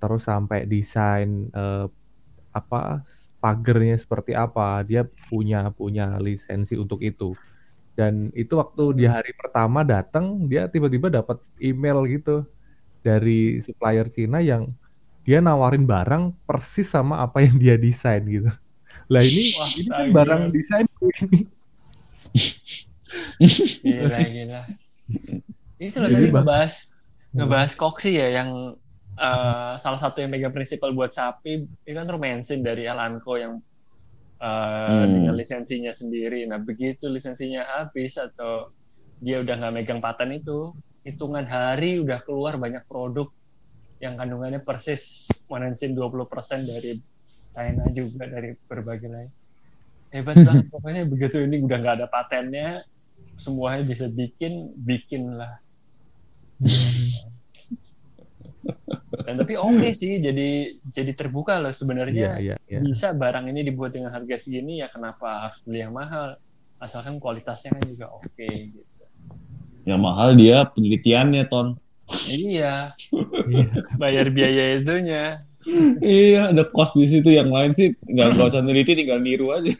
terus 0.00 0.22
sampai 0.30 0.66
desain 0.70 1.30
eh, 1.54 1.86
apa 2.58 3.04
pagernya 3.42 3.96
seperti 4.00 4.32
apa 4.36 4.82
dia 4.88 5.02
punya 5.30 5.70
punya 5.78 6.04
lisensi 6.26 6.74
untuk 6.80 7.00
itu 7.04 7.36
dan 7.96 8.28
itu 8.36 8.60
waktu 8.60 8.92
di 8.92 9.04
hari 9.08 9.32
pertama 9.32 9.80
datang 9.80 10.44
dia 10.44 10.68
tiba-tiba 10.68 11.08
dapat 11.08 11.40
email 11.56 12.04
gitu 12.04 12.44
dari 13.00 13.56
supplier 13.64 14.04
Cina 14.12 14.44
yang 14.44 14.68
dia 15.24 15.40
nawarin 15.40 15.88
barang 15.88 16.36
persis 16.44 16.86
sama 16.86 17.24
apa 17.24 17.42
yang 17.42 17.56
dia 17.56 17.74
desain 17.80 18.22
gitu. 18.28 18.52
Lah 19.10 19.24
ini 19.24 19.42
Wah, 19.56 19.70
ini 19.74 19.88
kan 19.90 20.06
barang 20.12 20.42
desain 20.52 20.86
Gila, 23.82 24.18
gila. 24.20 24.60
Itu 25.80 25.96
loh 26.04 26.08
tadi 26.12 26.28
bah- 26.28 26.44
ngebahas 26.44 26.74
ngebahas 27.32 27.72
koksi 27.76 28.12
ya 28.16 28.28
yang 28.42 28.76
eh, 29.16 29.72
salah 29.80 30.00
satu 30.00 30.20
yang 30.20 30.30
megang 30.30 30.52
prinsipal 30.52 30.92
buat 30.92 31.10
sapi. 31.16 31.64
Itu 31.64 31.96
kan 31.96 32.06
Romensin 32.06 32.60
dari 32.60 32.84
Alanco 32.84 33.40
yang 33.40 33.56
eh, 34.36 34.48
Hmm. 34.92 35.08
dengan 35.12 35.34
lisensinya 35.36 35.92
sendiri. 35.92 36.44
Nah 36.44 36.60
begitu 36.60 37.08
lisensinya 37.08 37.64
habis 37.80 38.20
atau 38.20 38.68
dia 39.20 39.40
udah 39.40 39.54
nggak 39.56 39.72
megang 39.72 40.00
paten 40.04 40.36
itu, 40.36 40.76
hitungan 41.04 41.48
hari 41.48 42.02
udah 42.04 42.20
keluar 42.20 42.60
banyak 42.60 42.84
produk 42.84 43.28
yang 43.96 44.12
kandungannya 44.20 44.60
persis 44.60 45.28
monensin 45.48 45.96
20% 45.96 46.68
dari 46.68 47.00
China 47.48 47.88
juga 47.96 48.28
dari 48.28 48.52
berbagai 48.68 49.08
lain. 49.08 49.30
Hebat 50.12 50.36
banget 50.44 50.66
pokoknya 50.74 51.02
begitu 51.08 51.40
ini 51.40 51.64
udah 51.64 51.76
nggak 51.80 51.94
ada 52.02 52.06
patennya 52.06 52.84
semuanya 53.36 53.84
bisa 53.84 54.08
bikin 54.08 54.72
bikin 54.80 55.36
lah 55.36 55.60
dan 59.26 59.34
tapi 59.36 59.58
oke 59.58 59.88
sih 59.90 60.22
jadi 60.22 60.50
jadi 60.86 61.12
terbuka 61.12 61.58
loh 61.58 61.74
sebenarnya 61.74 62.38
iya 62.38 62.54
iya 62.70 62.78
bisa 62.78 63.10
barang 63.12 63.50
ini 63.50 63.66
dibuat 63.66 63.90
dengan 63.90 64.14
harga 64.14 64.38
segini 64.38 64.78
ya 64.78 64.86
kenapa 64.86 65.42
harus 65.44 65.66
beli 65.66 65.82
yang 65.82 65.90
mahal 65.90 66.38
asalkan 66.78 67.18
kualitasnya 67.18 67.74
kan 67.74 67.82
juga 67.84 68.06
oke 68.14 68.46
gitu 68.46 68.86
Yang 69.82 70.00
mahal 70.02 70.28
dia 70.34 70.66
penelitiannya 70.66 71.42
ton. 71.46 71.74
iya 72.30 72.90
Iya. 73.46 73.70
bayar 73.98 74.30
biaya 74.30 74.78
itunya 74.78 75.42
iya, 75.98 76.54
ada 76.54 76.62
cost 76.62 76.94
di 76.94 77.06
situ. 77.06 77.26
Yang 77.26 77.50
lain 77.50 77.70
sih 77.74 77.88
nggak 78.02 78.38
nggak 78.38 78.46
usah 78.50 78.62
neliti, 78.62 78.94
tinggal 78.94 79.18
niru 79.18 79.50
aja. 79.50 79.74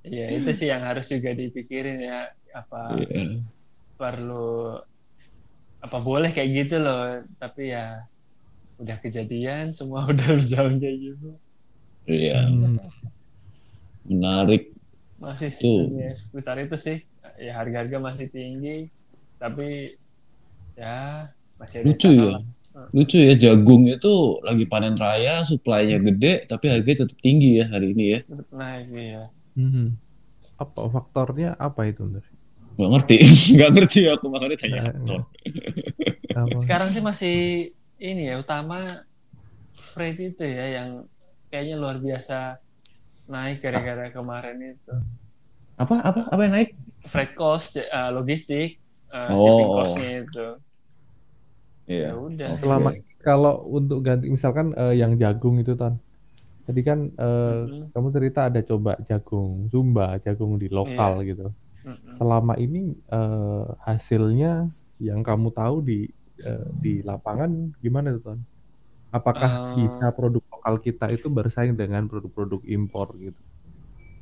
Iya 0.00 0.32
itu 0.32 0.50
sih 0.56 0.72
yang 0.72 0.80
harus 0.80 1.04
juga 1.06 1.36
dipikirin 1.36 2.00
ya 2.00 2.32
apa 2.56 2.96
Iya. 2.96 3.44
perlu 3.94 4.80
apa 5.80 5.98
boleh 5.98 6.28
kayak 6.28 6.50
gitu 6.52 6.76
loh 6.78 7.24
tapi 7.36 7.72
ya 7.72 8.04
udah 8.76 8.96
kejadian 9.00 9.72
semua 9.76 10.04
udah 10.04 10.28
berjalan 10.36 10.76
kayak 10.76 10.98
gitu 11.00 11.30
Iya, 12.10 12.48
Hmm. 12.48 12.80
menarik. 14.04 14.72
masih 15.20 15.52
Tuh. 15.52 15.92
ya, 15.94 16.10
seputar 16.16 16.56
itu 16.58 16.74
sih 16.74 16.98
ya 17.36 17.52
harga-harga 17.54 18.00
masih 18.00 18.26
tinggi 18.32 18.88
tapi 19.36 19.92
ya 20.74 21.28
masih 21.60 21.84
ada 21.84 21.86
Lucu 21.92 22.10
ya. 22.10 22.24
lah. 22.34 22.42
Lucu 22.90 23.18
ya 23.20 23.34
jagung 23.36 23.84
itu 23.84 24.12
lagi 24.40 24.64
panen 24.64 24.96
raya, 24.96 25.44
supply-nya 25.44 26.00
gede, 26.00 26.48
tapi 26.48 26.72
harganya 26.72 27.04
tetap 27.04 27.18
tinggi 27.20 27.60
ya 27.60 27.68
hari 27.68 27.92
ini 27.92 28.04
ya. 28.16 28.18
Tetap 28.24 28.48
naik 28.50 28.88
ya 28.90 29.24
Mhm. 29.60 29.86
Apa 30.56 30.80
faktornya 30.88 31.52
apa 31.60 31.84
itu? 31.84 32.00
Ndre? 32.04 32.24
Nggak 32.80 32.90
ngerti, 32.96 33.16
nggak 33.54 33.70
ngerti 33.76 34.00
aku 34.08 34.26
makanya 34.26 34.56
tanya. 34.56 34.80
Apa? 36.32 36.56
sekarang 36.56 36.88
sih 36.88 37.02
masih 37.02 37.36
ini 38.00 38.32
ya 38.32 38.40
utama 38.40 38.88
freight 39.76 40.16
itu 40.16 40.46
ya 40.46 40.80
yang 40.80 40.88
kayaknya 41.50 41.76
luar 41.76 41.98
biasa 41.98 42.56
naik 43.26 43.60
gara-gara 43.60 44.08
kemarin 44.08 44.56
itu 44.72 44.94
Apa 45.74 46.00
apa 46.00 46.20
apa 46.26 46.40
yang 46.40 46.54
naik? 46.54 46.70
freight 47.02 47.34
cost 47.34 47.76
eh, 47.76 48.10
logistik 48.10 48.78
eh, 49.10 49.28
Oh. 49.28 49.36
shipping 49.36 49.70
costnya 49.70 50.10
itu 50.22 50.46
Iya. 51.84 52.06
ya 52.06 52.12
udah 52.16 52.48
Oke. 52.54 52.60
Selama 52.62 52.90
kalau 53.20 53.54
untuk 53.68 53.98
ganti 54.00 54.30
misalkan 54.30 54.70
eh, 54.72 54.94
yang 54.94 55.18
jagung 55.18 55.58
itu 55.58 55.74
ton. 55.74 55.98
Tadi 56.62 56.80
kan 56.80 57.10
eh, 57.10 57.60
Mhm. 57.66 57.90
kamu 57.90 58.08
cerita 58.14 58.46
ada 58.46 58.62
coba 58.62 58.94
jagung 59.02 59.66
Zumba, 59.66 60.14
jagung 60.22 60.54
di 60.56 60.70
lokal 60.70 61.26
gitu. 61.26 61.50
Selama 62.10 62.54
ini 62.64 62.78
eh, 63.12 63.64
hasilnya 63.86 64.66
yang 65.08 65.20
kamu 65.28 65.48
tahu 65.54 65.76
di 65.88 65.98
eh, 66.48 66.66
di 66.84 66.92
lapangan 67.08 67.50
gimana 67.84 68.08
tuh 68.18 68.22
ton? 68.34 68.40
Apakah 69.14 69.52
Eh. 69.52 69.70
bisa 69.78 70.06
produk 70.16 70.42
lokal 70.52 70.76
kita 70.86 71.06
itu 71.16 71.28
bersaing 71.32 71.74
dengan 71.78 72.04
produk-produk 72.10 72.62
impor 72.76 73.08
gitu? 73.20 73.42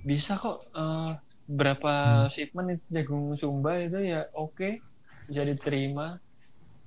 bisa 0.09 0.33
kok 0.43 0.57
eh, 0.79 1.11
berapa 1.59 1.91
Hmm. 2.05 2.29
shipment 2.35 2.69
itu 2.77 2.87
jagung 2.97 3.25
sumba 3.43 3.71
itu 3.87 3.99
ya 4.13 4.21
oke 4.37 4.69
bisa 5.29 5.43
diterima 5.51 6.07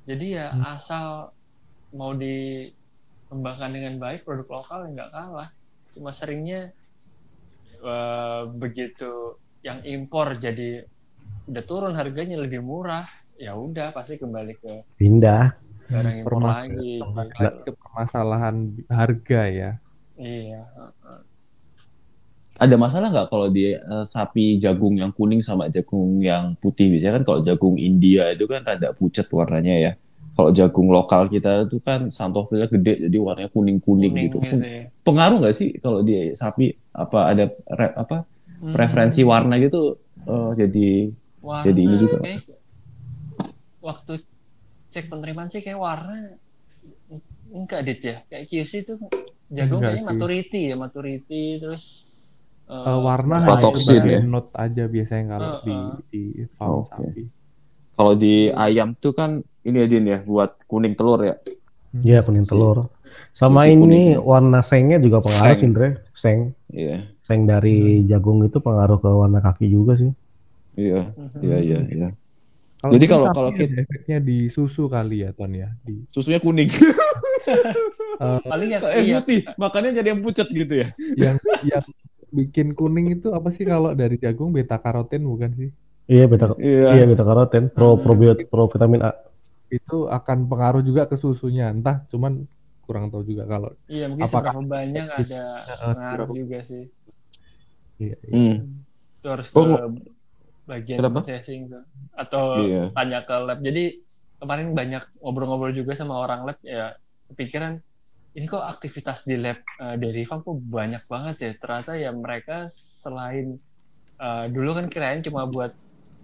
jadi 0.09 0.26
ya 0.38 0.45
Hmm. 0.51 0.63
asal 0.74 1.07
mau 1.99 2.11
dikembangkan 2.24 3.72
dengan 3.76 3.93
baik 4.03 4.19
produk 4.26 4.47
lokal 4.57 4.80
ya 4.86 4.89
nggak 4.95 5.09
kalah 5.15 5.49
cuma 5.93 6.11
seringnya 6.19 6.59
eh, 7.84 8.41
begitu 8.61 9.05
yang 9.68 9.80
impor 9.95 10.28
jadi 10.45 10.86
udah 11.49 11.64
turun 11.70 11.93
harganya 11.99 12.38
lebih 12.43 12.62
murah 12.70 13.05
ya 13.45 13.51
udah 13.66 13.88
pasti 13.97 14.16
kembali 14.22 14.53
ke 14.62 14.74
pindah 14.97 15.43
barang 15.91 16.18
impor 16.24 16.43
lagi 16.51 16.93
ke 17.66 17.72
permasalahan 17.82 18.55
harga 18.89 19.41
ya. 19.59 19.72
iya 20.18 20.62
Ada 22.62 22.76
masalah 22.78 23.09
nggak 23.09 23.28
kalau 23.34 23.47
di 23.49 23.74
eh, 23.74 24.05
sapi 24.05 24.62
jagung 24.62 24.93
yang 25.01 25.09
kuning 25.18 25.41
sama 25.41 25.66
jagung 25.72 26.22
yang 26.22 26.53
putih? 26.62 26.93
Biasanya 26.93 27.14
kan 27.22 27.24
kalau 27.26 27.39
jagung 27.41 27.76
India 27.82 28.30
itu 28.30 28.45
kan 28.45 28.62
rada 28.62 28.93
pucat 28.93 29.26
warnanya 29.34 29.76
ya. 29.89 29.91
Kalau 30.38 30.49
jagung 30.53 30.93
lokal 30.93 31.26
kita 31.34 31.66
itu 31.66 31.82
kan 31.82 32.07
santofilnya 32.14 32.70
gede 32.70 33.09
jadi 33.09 33.18
warnanya 33.18 33.49
kuning-kuning 33.55 34.14
kuning 34.14 34.24
gitu. 34.30 34.38
gitu 34.45 34.55
ya. 34.62 34.84
Pengaruh 35.01 35.41
nggak 35.41 35.55
sih 35.57 35.70
kalau 35.82 36.05
di 36.05 36.38
sapi 36.38 36.70
apa 36.93 37.20
ada 37.34 37.43
re- 37.49 37.95
apa 37.97 38.30
Hmm. 38.62 38.72
preferensi 38.72 39.22
warna 39.24 39.57
gitu 39.57 39.97
eh, 40.22 40.49
jadi 40.55 40.89
warna 41.41 41.66
Jadi 41.66 41.82
ini 41.82 41.95
juga. 41.97 42.18
kayak 42.22 42.41
waktu 43.80 44.14
cek 44.88 45.05
penerimaan 45.07 45.49
sih 45.49 45.59
kayak 45.59 45.78
warna 45.78 46.30
enggak 47.51 47.82
dit 47.84 47.99
ya 47.99 48.16
kayak 48.24 48.45
QC 48.45 48.72
itu 48.80 48.93
Enggak 49.51 49.68
kayaknya 49.84 49.97
sih. 49.97 50.07
maturity 50.07 50.62
ya 50.64 50.76
maturity 50.76 51.43
terus 51.57 51.84
eh, 52.64 52.78
Eh, 52.78 52.99
warna 53.01 53.36
hanya 53.36 53.59
ya? 54.07 54.20
note 54.24 54.49
aja 54.53 54.84
biasanya 54.86 55.26
kalau 55.28 55.49
Uh, 55.49 55.59
di 55.59 55.74
uh. 55.74 55.91
di 56.07 56.22
farm 56.49 56.72
Oke. 56.80 57.03
sapi. 57.03 57.24
kalau 57.91 58.14
di 58.16 58.34
ayam 58.49 58.95
tuh 58.95 59.12
kan 59.12 59.32
ini 59.62 59.78
ya 59.78 59.88
Din 59.88 60.05
ya 60.05 60.24
buat 60.24 60.64
kuning 60.66 60.93
telur 60.93 61.20
ya. 61.22 61.36
ya 61.99 62.22
kuning 62.22 62.45
telur 62.45 62.88
sama 63.32 63.66
Susu 63.66 63.76
ini 63.76 63.82
kuning. 64.16 64.24
warna 64.24 64.62
sengnya 64.62 64.97
juga 64.97 65.20
pengaruh 65.20 65.51
Seng. 65.51 65.66
Indra 65.66 65.88
seng 66.14 66.39
Iya. 66.70 67.11
Seng 67.22 67.45
dari 67.45 67.78
jagung 68.03 68.41
itu 68.41 68.57
pengaruh 68.57 68.97
ke 68.97 69.07
warna 69.07 69.39
kaki 69.39 69.67
juga 69.67 69.93
sih 69.93 70.09
Iya, 70.72 71.11
mhm. 71.11 71.39
iya, 71.41 71.57
iya, 71.59 71.80
iya. 71.86 72.09
Jadi 72.82 73.05
kalau- 73.05 73.30
kalau 73.30 73.51
kita- 73.51 73.78
efeknya 73.78 74.17
di 74.19 74.47
susu 74.47 74.88
kali 74.88 75.22
ya 75.22 75.30
Ton 75.32 75.51
ya. 75.51 75.69
Di 75.82 76.01
Susunya 76.07 76.39
kuning. 76.39 76.65
paling 78.43 78.69
ya 78.69 78.80
Kayak 78.80 79.01
iya 79.01 79.17
putih, 79.19 79.41
makanya 79.55 79.89
jadi 79.93 80.07
yang 80.11 80.22
pucat 80.22 80.47
gitu 80.47 80.74
ya. 80.76 80.88
yang 81.15 81.36
yang 81.63 81.86
bikin 82.32 82.72
kuning 82.72 83.11
itu 83.11 83.30
apa 83.30 83.49
sih 83.49 83.65
kalau 83.65 83.91
dari 83.91 84.15
jagung 84.15 84.49
beta 84.49 84.78
karoten 84.78 85.22
bukan 85.22 85.51
sih? 85.51 85.69
iya 86.07 86.26
beta 86.26 86.53
Iya. 86.55 86.95
iya 86.95 87.05
beta 87.05 87.22
karoten 87.22 87.67
pro 87.67 87.93
Hmm. 87.93 88.01
probiot 88.01 88.38
pro 88.45 88.65
vitamin 88.65 89.01
A 89.03 89.11
Itu 89.67 90.05
akan 90.05 90.47
pengaruh 90.47 90.82
juga 90.82 91.05
ke 91.05 91.15
susunya. 91.15 91.67
Entah 91.67 92.03
cuman 92.05 92.43
kurang 92.82 93.07
tahu 93.07 93.24
juga 93.26 93.43
kalau 93.45 93.72
iya 93.86 94.05
mungkin 94.05 94.26
Apakah- 94.26 94.51
seberapa 94.51 94.67
banyak 94.69 95.05
ada 95.07 95.41
pengaruh 95.88 96.30
juga 96.36 96.59
sih 96.61 96.84
iya, 98.01 98.15
iya. 98.23 98.33
Hmm. 98.33 98.57
itu 99.15 99.27
harus 99.29 99.47
Oh, 99.51 99.61
ke 99.61 99.69
nggak- 99.69 100.17
bagian 100.63 100.97
Kenapa? 100.97 101.19
processing 101.19 101.61
tuh 101.67 101.83
atau 102.15 102.43
Iya. 102.59 102.83
tanya 102.91 103.19
ke 103.21 103.35
lab 103.39 103.59
jadi 103.59 103.83
kemarin 104.37 104.67
banyak 104.71 105.03
ngobrol-ngobrol 105.19 105.69
juga 105.71 105.93
sama 105.93 106.17
orang 106.17 106.41
lab 106.43 106.57
ya 106.61 106.97
kepikiran 107.29 107.77
ini 108.31 108.45
kok 108.45 108.63
aktivitas 108.63 109.23
di 109.23 109.35
lab 109.35 109.59
uh, 109.77 109.93
dairy 109.95 110.23
farm 110.23 110.41
kok 110.41 110.57
banyak 110.57 111.03
banget 111.03 111.35
ya 111.37 111.51
ternyata 111.53 111.91
ya 111.95 112.09
mereka 112.09 112.65
selain 112.67 113.59
uh, 114.17 114.45
dulu 114.47 114.73
kan 114.73 114.87
kirain 114.87 115.19
cuma 115.19 115.45
buat 115.45 115.69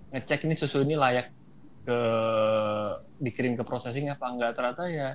ngecek 0.09 0.47
ini 0.47 0.55
susu 0.55 0.81
ini 0.81 0.95
layak 0.95 1.27
ke 1.83 1.99
dikirim 3.19 3.53
ke 3.53 3.63
processing 3.63 4.07
apa 4.07 4.25
enggak 4.25 4.51
ternyata 4.53 4.83
ya 4.87 5.09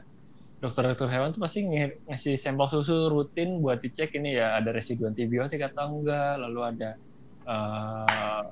dokter-dokter 0.63 1.11
hewan 1.11 1.35
tuh 1.35 1.43
pasti 1.43 1.67
nge- 1.67 2.07
ngasih 2.07 2.39
sampel 2.39 2.71
susu 2.71 3.11
rutin 3.11 3.59
buat 3.59 3.83
dicek 3.83 4.15
ini 4.15 4.39
ya 4.39 4.55
ada 4.55 4.71
residu 4.71 5.11
antibiotik 5.11 5.59
atau 5.59 5.91
enggak 5.91 6.39
lalu 6.39 6.61
ada 6.63 6.91
uh, 7.51 8.47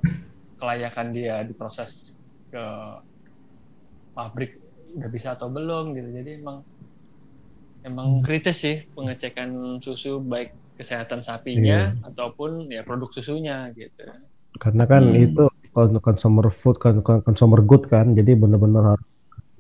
kelayakan 0.58 1.14
dia 1.14 1.46
diproses 1.46 2.18
ke 2.50 2.64
pabrik 4.10 4.58
udah 4.98 5.06
bisa 5.06 5.38
atau 5.38 5.46
belum 5.54 5.94
gitu. 5.94 6.08
Jadi 6.10 6.30
emang 6.42 6.66
emang 7.86 8.20
kritis 8.26 8.58
sih 8.58 8.76
pengecekan 8.90 9.78
susu 9.78 10.18
baik 10.18 10.50
kesehatan 10.74 11.22
sapinya 11.22 11.94
ataupun 12.10 12.66
ya 12.74 12.82
produk 12.82 13.06
susunya 13.14 13.70
gitu. 13.78 14.02
Karena 14.58 14.84
kan 14.90 15.14
Hmm. 15.14 15.14
itu 15.14 15.44
consumer 16.02 16.50
food 16.50 16.82
kon- 16.82 17.06
kon- 17.06 17.22
consumer 17.22 17.62
good 17.62 17.86
kan 17.86 18.10
jadi 18.18 18.34
bener-bener 18.34 18.82
harus 18.98 19.06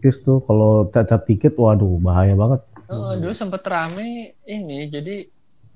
kritis 0.00 0.24
tuh 0.24 0.40
kalau 0.40 0.88
cacat 0.88 1.28
dikit 1.28 1.52
waduh 1.60 2.00
bahaya 2.00 2.32
banget. 2.32 2.64
Oh, 2.88 3.12
dulu 3.20 3.36
sempet 3.36 3.60
rame 3.68 4.32
ini 4.48 4.88
jadi 4.88 5.28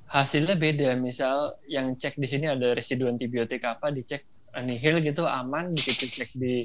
hasilnya 0.09 0.57
beda. 0.57 0.97
Misal 0.97 1.61
yang 1.69 1.93
cek 1.93 2.17
di 2.17 2.25
sini 2.25 2.49
ada 2.49 2.73
residu 2.73 3.05
antibiotik 3.05 3.61
apa 3.69 3.93
dicek 3.93 4.25
nihil 4.65 5.05
gitu 5.05 5.29
aman 5.29 5.69
begitu 5.77 6.09
cek 6.09 6.41
di 6.41 6.65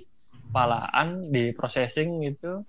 palaan 0.55 1.27
di 1.27 1.51
processing 1.51 2.23
gitu. 2.31 2.63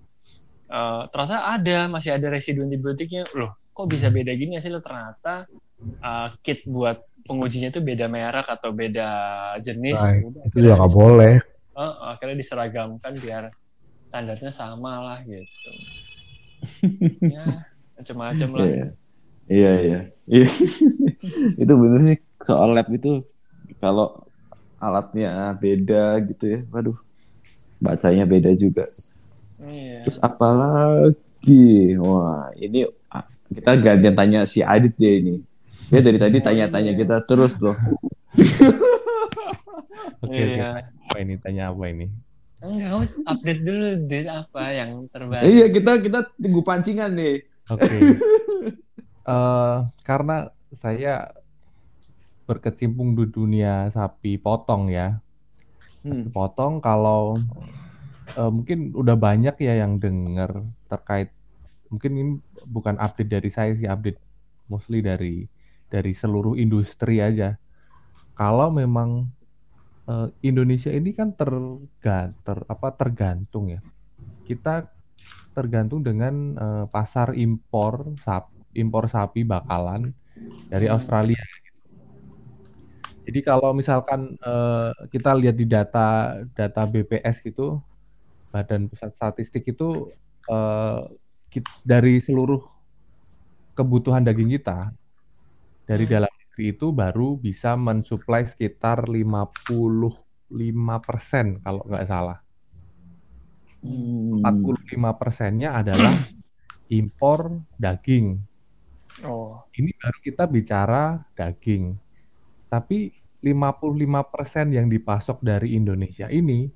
Eh, 0.67 1.01
ternyata 1.07 1.55
ada 1.55 1.87
masih 1.87 2.19
ada 2.19 2.27
residu 2.27 2.67
antibiotiknya. 2.67 3.23
Loh 3.31 3.55
kok 3.71 3.87
bisa 3.87 4.11
beda 4.11 4.35
gini 4.35 4.59
hasilnya? 4.59 4.83
Ternyata 4.83 5.47
eh, 6.03 6.27
kit 6.43 6.67
buat 6.67 6.99
pengujinya 7.23 7.71
itu 7.71 7.79
beda 7.79 8.11
merek 8.11 8.51
atau 8.51 8.75
beda 8.75 9.07
jenis. 9.63 9.95
Nah, 9.95 10.51
itu 10.51 10.57
juga 10.59 10.83
nggak 10.83 10.93
boleh. 10.99 11.33
Eh, 11.79 11.93
akhirnya 12.11 12.35
diseragamkan 12.35 13.15
biar 13.15 13.47
standarnya 14.11 14.51
sama 14.51 14.99
lah 14.99 15.19
gitu 15.23 15.71
ya 17.35 17.63
macam-macam 17.95 18.49
lah 18.59 18.67
Iya. 18.67 18.87
Iya, 19.51 19.71
iya. 19.83 19.99
Iya. 20.31 20.47
itu 21.63 21.73
bener 21.75 21.99
sih 22.07 22.19
soal 22.39 22.71
lab 22.71 22.87
itu 22.87 23.19
kalau 23.83 24.23
alatnya 24.79 25.51
beda 25.59 26.15
gitu 26.23 26.55
ya. 26.55 26.59
Waduh. 26.71 26.95
Bacanya 27.83 28.23
beda 28.23 28.55
juga. 28.55 28.87
Iya. 29.59 30.07
Terus 30.07 30.23
apa 30.23 30.47
lagi? 30.55 31.99
Wah, 31.99 32.47
ini 32.55 32.87
ah, 33.11 33.27
kita 33.51 33.75
gantian 33.75 34.15
tanya 34.15 34.39
si 34.47 34.63
Adit 34.63 34.95
deh 34.95 35.19
ini. 35.19 35.35
Dia 35.91 35.99
dari 35.99 36.15
tadi 36.15 36.39
tanya-tanya 36.39 36.95
kita 36.95 37.19
terus 37.27 37.59
loh. 37.59 37.75
Oke, 40.23 40.31
Iya. 40.37 40.79
oke. 40.79 40.81
Apa 41.11 41.17
ini 41.19 41.33
tanya 41.41 41.63
apa 41.75 41.83
ini? 41.91 42.07
Enggak, 42.61 43.17
update 43.25 43.61
dulu 43.65 43.87
deh 44.05 44.23
apa 44.29 44.63
yang 44.69 44.91
terbaru. 45.09 45.43
Iya, 45.49 45.65
kita 45.73 45.91
kita 46.01 46.19
tunggu 46.37 46.61
pancingan 46.61 47.11
nih. 47.13 47.35
Oke. 47.69 47.89
Eh, 49.21 49.77
karena 50.01 50.49
saya 50.73 51.29
berkecimpung 52.49 53.13
di 53.13 53.29
dunia 53.29 53.85
sapi 53.93 54.41
potong 54.41 54.89
ya. 54.89 55.21
Hmm. 56.01 56.33
Potong 56.33 56.81
kalau 56.81 57.37
eh, 58.33 58.51
mungkin 58.51 58.97
udah 58.97 59.13
banyak 59.13 59.53
ya 59.61 59.85
yang 59.85 60.01
dengar 60.01 60.65
terkait 60.89 61.29
mungkin 61.93 62.11
ini 62.17 62.33
bukan 62.65 62.97
update 62.97 63.29
dari 63.29 63.49
saya 63.53 63.77
sih 63.77 63.85
update 63.85 64.17
mostly 64.65 65.05
dari 65.05 65.45
dari 65.85 66.17
seluruh 66.17 66.57
industri 66.57 67.21
aja. 67.21 67.61
Kalau 68.33 68.73
memang 68.73 69.29
eh, 70.07 70.27
Indonesia 70.45 70.89
ini 70.89 71.11
kan 71.13 71.33
tergantung 71.35 72.65
apa 72.65 72.87
tergantung 72.95 73.65
ya. 73.73 73.81
Kita 74.45 74.87
tergantung 75.51 76.01
dengan 76.01 76.33
eh, 76.55 76.85
pasar 76.87 77.35
impor 77.35 78.15
sap, 78.17 78.49
impor 78.73 79.11
sapi 79.11 79.43
bakalan 79.43 80.15
dari 80.71 80.87
Australia. 80.87 81.41
Jadi 83.21 83.39
kalau 83.45 83.71
misalkan 83.75 84.35
eh, 84.39 84.91
kita 85.13 85.37
lihat 85.37 85.55
di 85.55 85.65
data 85.69 86.39
data 86.57 86.81
BPS 86.89 87.45
gitu, 87.45 87.79
Badan 88.49 88.89
Pusat 88.89 89.11
Statistik 89.13 89.63
itu 89.69 90.09
eh, 90.49 90.99
kit- 91.51 91.83
dari 91.85 92.17
seluruh 92.17 92.63
kebutuhan 93.71 94.23
daging 94.25 94.51
kita 94.59 94.91
dari 95.87 96.03
dalam 96.07 96.31
itu 96.69 96.93
baru 96.93 97.41
bisa 97.41 97.73
mensuplai 97.73 98.45
sekitar 98.45 99.09
55% 99.09 100.13
kalau 101.65 101.81
nggak 101.89 102.05
salah. 102.05 102.37
Hmm. 103.81 104.45
45 104.45 104.93
persennya 105.17 105.73
adalah 105.73 106.13
impor 107.01 107.65
daging. 107.81 108.37
Oh, 109.25 109.65
Ini 109.73 109.91
baru 109.97 110.17
kita 110.21 110.45
bicara 110.45 111.17
daging. 111.33 111.97
Tapi 112.69 113.11
55 113.41 114.31
persen 114.31 114.69
yang 114.69 114.85
dipasok 114.85 115.41
dari 115.41 115.73
Indonesia 115.73 116.29
ini 116.29 116.69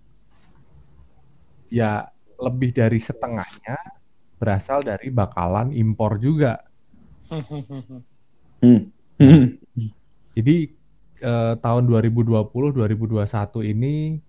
ya 1.70 2.10
lebih 2.42 2.74
dari 2.74 2.98
setengahnya 2.98 3.78
berasal 4.36 4.84
dari 4.84 5.14
bakalan 5.14 5.72
impor 5.72 6.18
juga. 6.18 6.60
Hmm. 8.60 8.92
Jadi 10.36 10.58
eh, 11.24 11.54
tahun 11.58 11.84
2020-2021 11.88 13.72
ini 13.72 14.20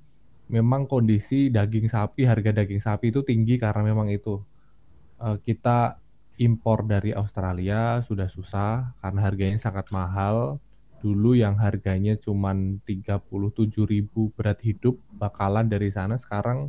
memang 0.47 0.87
kondisi 0.87 1.51
daging 1.51 1.91
sapi, 1.91 2.23
harga 2.23 2.51
daging 2.63 2.79
sapi 2.79 3.11
itu 3.11 3.21
tinggi 3.27 3.59
karena 3.59 3.83
memang 3.83 4.09
itu 4.15 4.39
Eh, 5.17 5.39
kita 5.41 5.97
impor 6.37 6.85
dari 6.85 7.17
Australia 7.17 8.05
sudah 8.05 8.29
susah 8.29 8.93
karena 9.01 9.21
harganya 9.25 9.57
sangat 9.57 9.89
mahal. 9.89 10.61
Dulu 11.01 11.37
yang 11.37 11.57
harganya 11.61 12.17
cuman 12.21 12.81
37.000 12.85 14.33
berat 14.37 14.61
hidup 14.61 15.01
bakalan 15.17 15.69
dari 15.69 15.89
sana 15.89 16.21
sekarang 16.21 16.69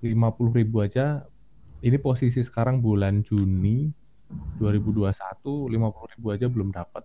50.000 0.00 0.84
aja. 0.86 1.28
Ini 1.84 2.00
posisi 2.00 2.40
sekarang 2.40 2.80
bulan 2.80 3.20
Juni 3.20 3.92
2021 4.56 5.68
50.000 5.68 6.34
aja 6.34 6.46
belum 6.48 6.72
dapat. 6.72 7.04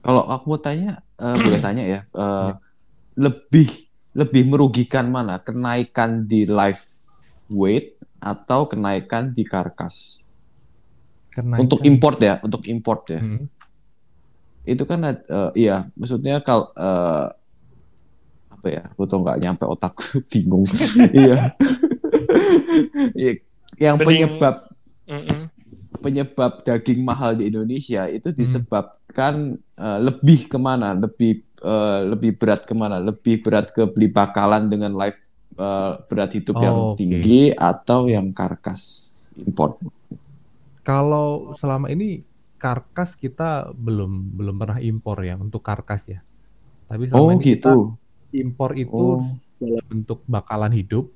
Kalau 0.00 0.22
aku 0.28 0.44
mau 0.46 0.60
tanya, 0.60 1.00
eh, 1.16 1.34
boleh 1.34 1.60
tanya 1.60 1.84
ya, 1.84 2.00
eh, 2.04 2.52
lebih 3.16 3.68
lebih 4.14 4.42
merugikan 4.46 5.08
mana? 5.08 5.40
Kenaikan 5.40 6.22
di 6.22 6.44
live 6.44 6.82
weight 7.48 7.96
atau 8.20 8.64
kenaikan 8.64 9.32
di 9.32 9.42
karkas? 9.42 10.20
Kenaikan- 11.32 11.66
Untuk 11.66 11.80
import 11.82 12.18
ya, 12.20 12.38
untuk 12.40 12.62
import 12.64 13.02
ya. 13.10 13.20
Hmm. 13.20 13.48
Itu 14.62 14.84
kan 14.84 15.02
eh, 15.04 15.50
iya, 15.56 15.88
maksudnya 15.96 16.38
kalau 16.40 16.70
eh, 16.70 17.26
apa 18.50 18.66
ya? 18.70 18.82
Aku 18.92 19.04
tuh 19.04 19.18
nggak 19.20 19.40
nyampe 19.40 19.64
otak, 19.64 19.92
bingung. 20.30 20.64
Iya. 21.12 21.36
Iya, 23.14 23.32
Yang 23.78 23.96
penyebab 24.02 24.54
Mm-mm. 25.06 25.43
Penyebab 26.04 26.52
daging 26.68 27.00
mahal 27.10 27.32
di 27.38 27.44
Indonesia 27.50 28.02
itu 28.16 28.28
disebabkan 28.40 29.34
eh, 29.84 29.98
lebih 30.08 30.40
ke 30.52 30.58
mana? 30.68 30.88
Lebih 31.04 31.32
eh, 31.72 32.00
lebih 32.12 32.30
berat 32.40 32.62
ke 32.68 32.74
mana? 32.82 32.96
Lebih 33.08 33.34
berat 33.44 33.66
ke 33.76 33.82
beli 33.94 34.08
bakalan 34.18 34.64
dengan 34.72 34.92
live 35.00 35.18
eh, 35.66 35.92
berat 36.08 36.30
hidup 36.38 36.58
yang 36.66 36.78
Oh, 36.78 36.96
oke. 36.96 37.00
tinggi 37.00 37.40
atau 37.56 38.00
yang 38.14 38.26
karkas 38.38 38.82
import? 39.48 39.80
Kalau 40.88 41.28
selama 41.60 41.88
ini 41.94 42.20
karkas 42.60 43.16
kita 43.16 43.72
belum 43.86 44.36
belum 44.38 44.56
pernah 44.60 44.78
impor 44.90 45.18
ya 45.28 45.34
untuk 45.40 45.62
karkas 45.68 46.02
ya. 46.12 46.18
Tapi 46.88 47.04
selama 47.10 47.30
Oh 47.30 47.36
ini 47.36 47.46
kita 47.52 47.72
gitu. 47.72 47.74
impor 48.42 48.70
itu 48.76 49.04
Oh. 49.04 49.20
dalam 49.60 49.84
bentuk 49.90 50.20
bakalan 50.28 50.72
hidup 50.78 51.06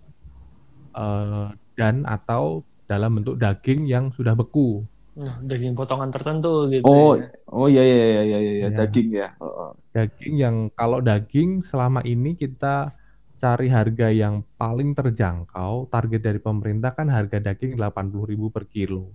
eh, 0.96 1.48
dan 1.78 1.94
atau 2.08 2.64
dalam 2.88 3.20
bentuk 3.20 3.36
daging 3.36 3.84
yang 3.86 4.08
sudah 4.10 4.32
beku. 4.32 4.82
Nah, 5.18 5.34
daging 5.42 5.74
potongan 5.74 6.10
tertentu 6.14 6.70
gitu. 6.70 6.86
Oh, 6.86 7.18
ya. 7.18 7.26
oh 7.50 7.66
iya 7.66 7.82
iya 7.82 7.96
iya 8.06 8.22
iya 8.24 8.38
iya 8.40 8.68
Ya. 8.70 8.78
daging 8.86 9.08
ya. 9.12 9.28
Oh, 9.42 9.50
oh. 9.50 9.70
Daging 9.90 10.34
yang 10.38 10.56
kalau 10.72 11.02
daging 11.02 11.66
selama 11.66 12.00
ini 12.06 12.38
kita 12.38 12.94
cari 13.38 13.66
harga 13.70 14.08
yang 14.10 14.42
paling 14.54 14.94
terjangkau, 14.94 15.90
target 15.90 16.20
dari 16.22 16.40
pemerintah 16.42 16.90
kan 16.94 17.10
harga 17.10 17.38
daging 17.38 17.74
80.000 17.74 18.50
per 18.50 18.66
kilo. 18.66 19.14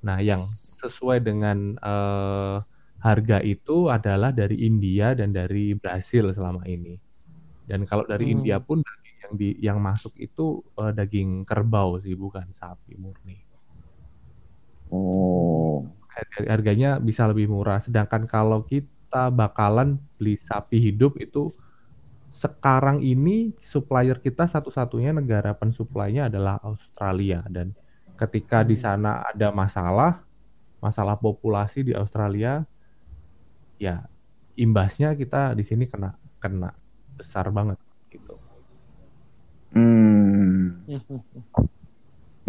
Nah, 0.00 0.20
yang 0.20 0.40
sesuai 0.80 1.20
dengan 1.24 1.76
eh, 1.76 2.56
harga 3.00 3.38
itu 3.44 3.88
adalah 3.88 4.32
dari 4.32 4.64
India 4.64 5.12
dan 5.16 5.32
dari 5.32 5.72
Brasil 5.76 6.28
selama 6.32 6.64
ini. 6.68 6.96
Dan 7.64 7.84
kalau 7.88 8.04
dari 8.04 8.28
Hmm. 8.28 8.34
India 8.40 8.56
pun 8.60 8.80
yang 9.30 9.38
di 9.38 9.48
yang 9.62 9.78
masuk 9.78 10.18
itu 10.18 10.58
eh, 10.82 10.90
daging 10.90 11.46
kerbau 11.46 12.02
sih, 12.02 12.18
bukan 12.18 12.50
sapi 12.50 12.98
murni. 12.98 13.38
Oh. 14.90 15.86
Harga- 16.10 16.50
harganya 16.50 16.90
bisa 16.98 17.30
lebih 17.30 17.46
murah. 17.46 17.78
Sedangkan 17.78 18.26
kalau 18.26 18.66
kita 18.66 19.30
bakalan 19.30 20.02
beli 20.18 20.34
sapi 20.34 20.82
hidup 20.82 21.14
itu 21.22 21.54
sekarang 22.30 23.02
ini 23.02 23.54
supplier 23.58 24.18
kita 24.18 24.46
satu-satunya 24.46 25.10
negara 25.10 25.50
pensuplainya 25.50 26.30
adalah 26.30 26.62
Australia 26.62 27.42
dan 27.50 27.74
ketika 28.14 28.62
di 28.62 28.78
sana 28.78 29.26
ada 29.26 29.50
masalah 29.50 30.22
masalah 30.78 31.18
populasi 31.18 31.90
di 31.90 31.92
Australia 31.92 32.62
ya 33.82 34.06
imbasnya 34.54 35.18
kita 35.18 35.58
di 35.58 35.66
sini 35.66 35.90
kena 35.90 36.14
kena 36.38 36.70
besar 37.18 37.50
banget 37.50 37.89
Hmm. 39.74 40.74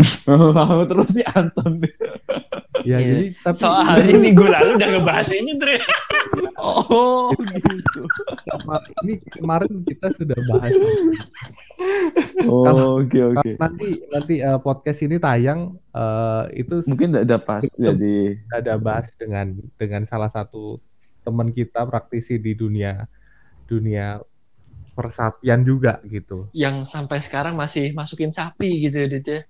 Terus 0.89 1.09
si 1.13 1.21
Anton. 1.37 1.77
Ya 2.81 2.97
jadi 2.97 3.29
tapi 3.37 3.61
Soalnya 3.61 4.17
minggu 4.17 4.45
lalu 4.45 4.69
udah 4.81 4.89
ngebahas 4.97 5.29
ini, 5.37 5.51
Dre. 5.61 5.77
Oh, 6.61 7.33
gitu. 7.41 8.01
ini 9.05 9.13
kemarin 9.33 9.81
kita 9.81 10.13
sudah 10.13 10.37
bahas 10.45 10.73
Oh, 12.45 13.01
oke 13.01 13.19
oke. 13.33 13.49
nanti 13.57 13.87
nanti 14.13 14.35
eh, 14.41 14.59
podcast 14.61 15.01
ini 15.05 15.17
tayang 15.17 15.73
eh, 15.93 16.43
itu 16.61 16.85
Mungkin 16.85 17.17
tidak 17.17 17.23
ada 17.25 17.37
pas 17.41 17.65
jadi 17.65 18.15
ada 18.53 18.73
bahas 18.77 19.09
dengan 19.17 19.57
dengan 19.77 20.05
salah 20.05 20.29
satu 20.29 20.77
teman 21.25 21.49
kita 21.49 21.85
praktisi 21.89 22.37
di 22.37 22.53
dunia 22.53 23.09
dunia 23.65 24.21
persapian 24.91 25.63
juga 25.63 26.03
gitu. 26.05 26.51
Yang 26.51 26.91
sampai 26.91 27.19
sekarang 27.23 27.55
masih 27.55 27.95
masukin 27.95 28.31
sapi 28.31 28.87
gitu, 28.87 29.07
Dit 29.07 29.27
ya. 29.27 29.41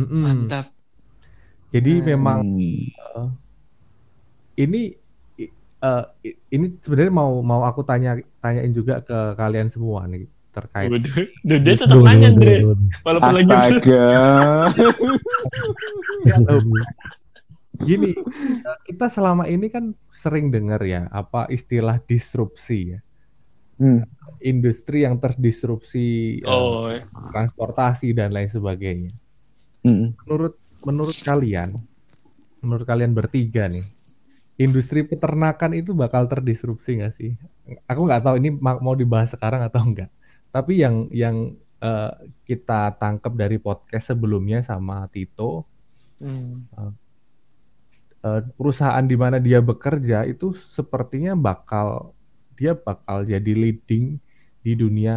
Mm-mm. 0.00 0.22
Mantap. 0.24 0.66
Jadi 1.72 2.00
memang 2.00 2.40
Hmm. 2.46 3.28
ini 4.56 4.96
i- 5.36 5.52
eh, 5.82 6.04
i- 6.24 6.38
ini 6.56 6.66
sebenarnya 6.80 7.12
mau 7.12 7.42
mau 7.44 7.68
aku 7.68 7.84
tanya 7.84 8.16
tanyain 8.40 8.72
juga 8.72 9.04
ke 9.04 9.36
kalian 9.36 9.68
semua 9.68 10.08
nih 10.08 10.24
terkait 10.56 10.88
Duh, 10.88 11.60
dia 11.60 11.74
tetap 11.76 12.00
nanya. 12.00 12.32
Walaupun 13.04 13.32
lagi 13.36 13.52
Astaga. 13.52 14.08
gini 17.76 18.16
eh, 18.64 18.78
kita 18.88 19.12
selama 19.12 19.44
ini 19.52 19.68
kan 19.68 19.92
sering 20.08 20.48
dengar 20.48 20.80
ya 20.80 21.12
apa 21.12 21.44
istilah 21.52 22.00
disrupsi 22.00 22.96
ya 22.96 23.04
Hmm. 23.76 24.00
industri 24.40 25.04
yang 25.04 25.20
terdisrupsi 25.20 26.40
eh, 26.40 26.48
Oh, 26.48 26.88
transportasi 27.32 28.16
dan 28.16 28.32
lain 28.32 28.48
sebagainya 28.48 29.12
Hmm. 29.80 30.12
menurut 30.26 30.58
menurut 30.84 31.18
kalian 31.24 31.70
menurut 32.60 32.84
kalian 32.84 33.14
bertiga 33.14 33.70
nih 33.70 33.86
industri 34.56 35.04
peternakan 35.04 35.76
itu 35.76 35.92
bakal 35.92 36.26
terdisrupsi 36.26 37.00
nggak 37.00 37.14
sih 37.14 37.32
aku 37.86 38.00
nggak 38.04 38.22
tahu 38.24 38.34
ini 38.40 38.50
ma- 38.52 38.80
mau 38.82 38.92
dibahas 38.98 39.32
sekarang 39.32 39.62
atau 39.64 39.80
enggak 39.84 40.10
tapi 40.50 40.80
yang 40.80 41.06
yang 41.12 41.54
eh, 41.80 42.12
kita 42.48 42.96
tangkap 42.96 43.32
dari 43.36 43.60
podcast 43.60 44.12
sebelumnya 44.16 44.60
sama 44.64 45.06
Tito 45.12 45.64
hmm. 46.20 46.52
eh, 48.24 48.42
perusahaan 48.56 49.04
di 49.04 49.16
mana 49.16 49.38
dia 49.38 49.62
bekerja 49.62 50.24
itu 50.26 50.50
sepertinya 50.56 51.36
bakal 51.36 52.15
dia 52.58 52.72
bakal 52.76 53.22
jadi 53.32 53.52
leading 53.62 54.18
di 54.64 54.72
dunia 54.82 55.16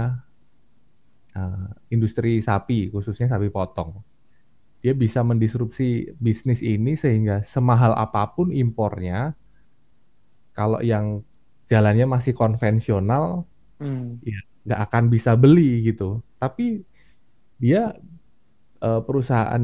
eh, 1.38 1.68
industri 1.94 2.40
sapi 2.42 2.90
khususnya 2.94 3.28
sapi 3.32 3.48
potong. 3.52 4.02
Dia 4.84 4.94
bisa 4.96 5.22
mendisrupsi 5.28 6.16
bisnis 6.20 6.62
ini 6.64 6.96
sehingga 6.96 7.44
semahal 7.44 7.94
apa 7.98 8.32
pun 8.36 8.54
impornya, 8.56 9.36
kalau 10.58 10.80
yang 10.84 11.24
jalannya 11.70 12.06
masih 12.10 12.34
konvensional 12.36 13.46
Hmm. 13.80 14.20
nggak 14.66 14.80
akan 14.90 15.04
bisa 15.14 15.32
beli 15.40 15.88
gitu. 15.92 16.22
Tapi 16.42 16.84
dia 17.60 17.94
eh, 18.84 19.02
perusahaan 19.08 19.64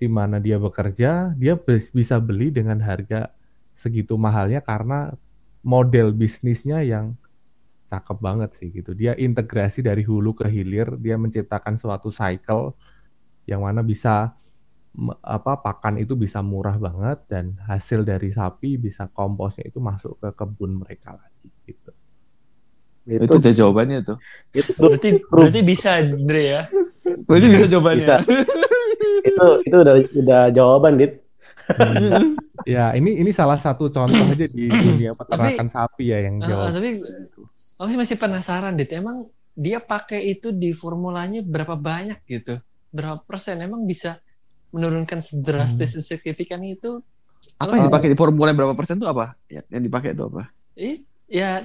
di 0.00 0.08
mana 0.08 0.36
dia 0.42 0.56
bekerja, 0.60 1.34
dia 1.38 1.54
bis- 1.58 1.92
bisa 1.94 2.16
beli 2.22 2.50
dengan 2.54 2.78
harga 2.82 3.30
segitu 3.74 4.14
mahalnya 4.20 4.60
karena 4.62 5.12
model 5.64 6.12
bisnisnya 6.12 6.84
yang 6.84 7.16
cakep 7.88 8.18
banget 8.20 8.50
sih 8.54 8.68
gitu. 8.70 8.92
Dia 8.92 9.16
integrasi 9.16 9.80
dari 9.80 10.04
hulu 10.04 10.36
ke 10.36 10.46
hilir, 10.48 11.00
dia 11.00 11.16
menciptakan 11.16 11.80
suatu 11.80 12.12
cycle 12.12 12.76
yang 13.48 13.64
mana 13.64 13.80
bisa 13.84 14.36
apa 15.26 15.58
pakan 15.58 15.98
itu 15.98 16.14
bisa 16.14 16.38
murah 16.38 16.78
banget 16.78 17.18
dan 17.26 17.58
hasil 17.66 18.06
dari 18.06 18.30
sapi 18.30 18.78
bisa 18.78 19.10
komposnya 19.10 19.66
itu 19.66 19.82
masuk 19.82 20.22
ke 20.22 20.30
kebun 20.38 20.78
mereka 20.78 21.18
lagi 21.18 21.50
gitu. 21.66 21.90
Itu 23.04 23.36
udah 23.36 23.52
jawabannya 23.52 23.98
tuh. 24.00 24.16
itu, 24.54 24.70
Berarti 24.80 25.08
berarti 25.28 25.60
bisa 25.60 25.98
Andre 25.98 26.42
ya. 26.46 26.62
Berarti 27.28 27.46
bisa 27.52 27.66
jawabannya. 27.68 28.00
Bisa. 28.00 28.16
itu 29.28 29.46
itu 29.66 29.76
udah 29.76 29.96
udah 30.14 30.42
jawaban 30.52 30.92
dit 31.00 31.23
Hmm. 31.64 32.36
ya 32.68 32.92
ini 32.92 33.16
ini 33.16 33.30
salah 33.32 33.56
satu 33.56 33.88
contoh 33.88 34.12
aja 34.12 34.46
di 34.46 34.68
dunia 34.92 35.16
peternakan 35.16 35.68
sapi 35.68 36.12
ya 36.12 36.18
yang 36.20 36.38
jawab. 36.40 36.72
tapi 36.72 37.00
aku 37.80 37.88
sih 37.88 37.98
masih 37.98 38.16
penasaran 38.18 38.76
dit. 38.76 38.90
Emang 38.92 39.24
dia 39.54 39.78
pakai 39.78 40.34
itu 40.34 40.50
di 40.50 40.74
formulanya 40.74 41.40
berapa 41.40 41.78
banyak 41.78 42.20
gitu? 42.26 42.58
Berapa 42.90 43.22
persen? 43.22 43.62
Emang 43.62 43.86
bisa 43.86 44.18
menurunkan 44.74 45.22
sedrastis 45.22 45.94
Hmm. 45.94 46.02
signifikan 46.02 46.60
itu? 46.62 46.98
Apa 47.60 47.78
yang 47.78 47.86
dipakai 47.86 48.08
di 48.10 48.18
formula 48.18 48.50
berapa 48.50 48.74
persen 48.74 48.98
tuh 48.98 49.06
apa? 49.06 49.36
Ya, 49.46 49.62
Yang 49.70 49.82
dipakai 49.88 50.10
itu 50.12 50.24
apa? 50.26 50.42
Ih, 50.74 50.96
ya 51.30 51.62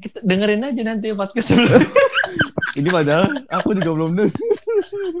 kita 0.00 0.24
dengerin 0.24 0.64
aja 0.64 0.82
nanti 0.82 1.12
podcast 1.12 1.52
sebelum. 1.52 1.70
Ini 2.76 2.88
padahal 2.92 3.24
aku 3.48 3.72
juga 3.72 3.90
belum 3.96 4.10
denger. 4.14 4.36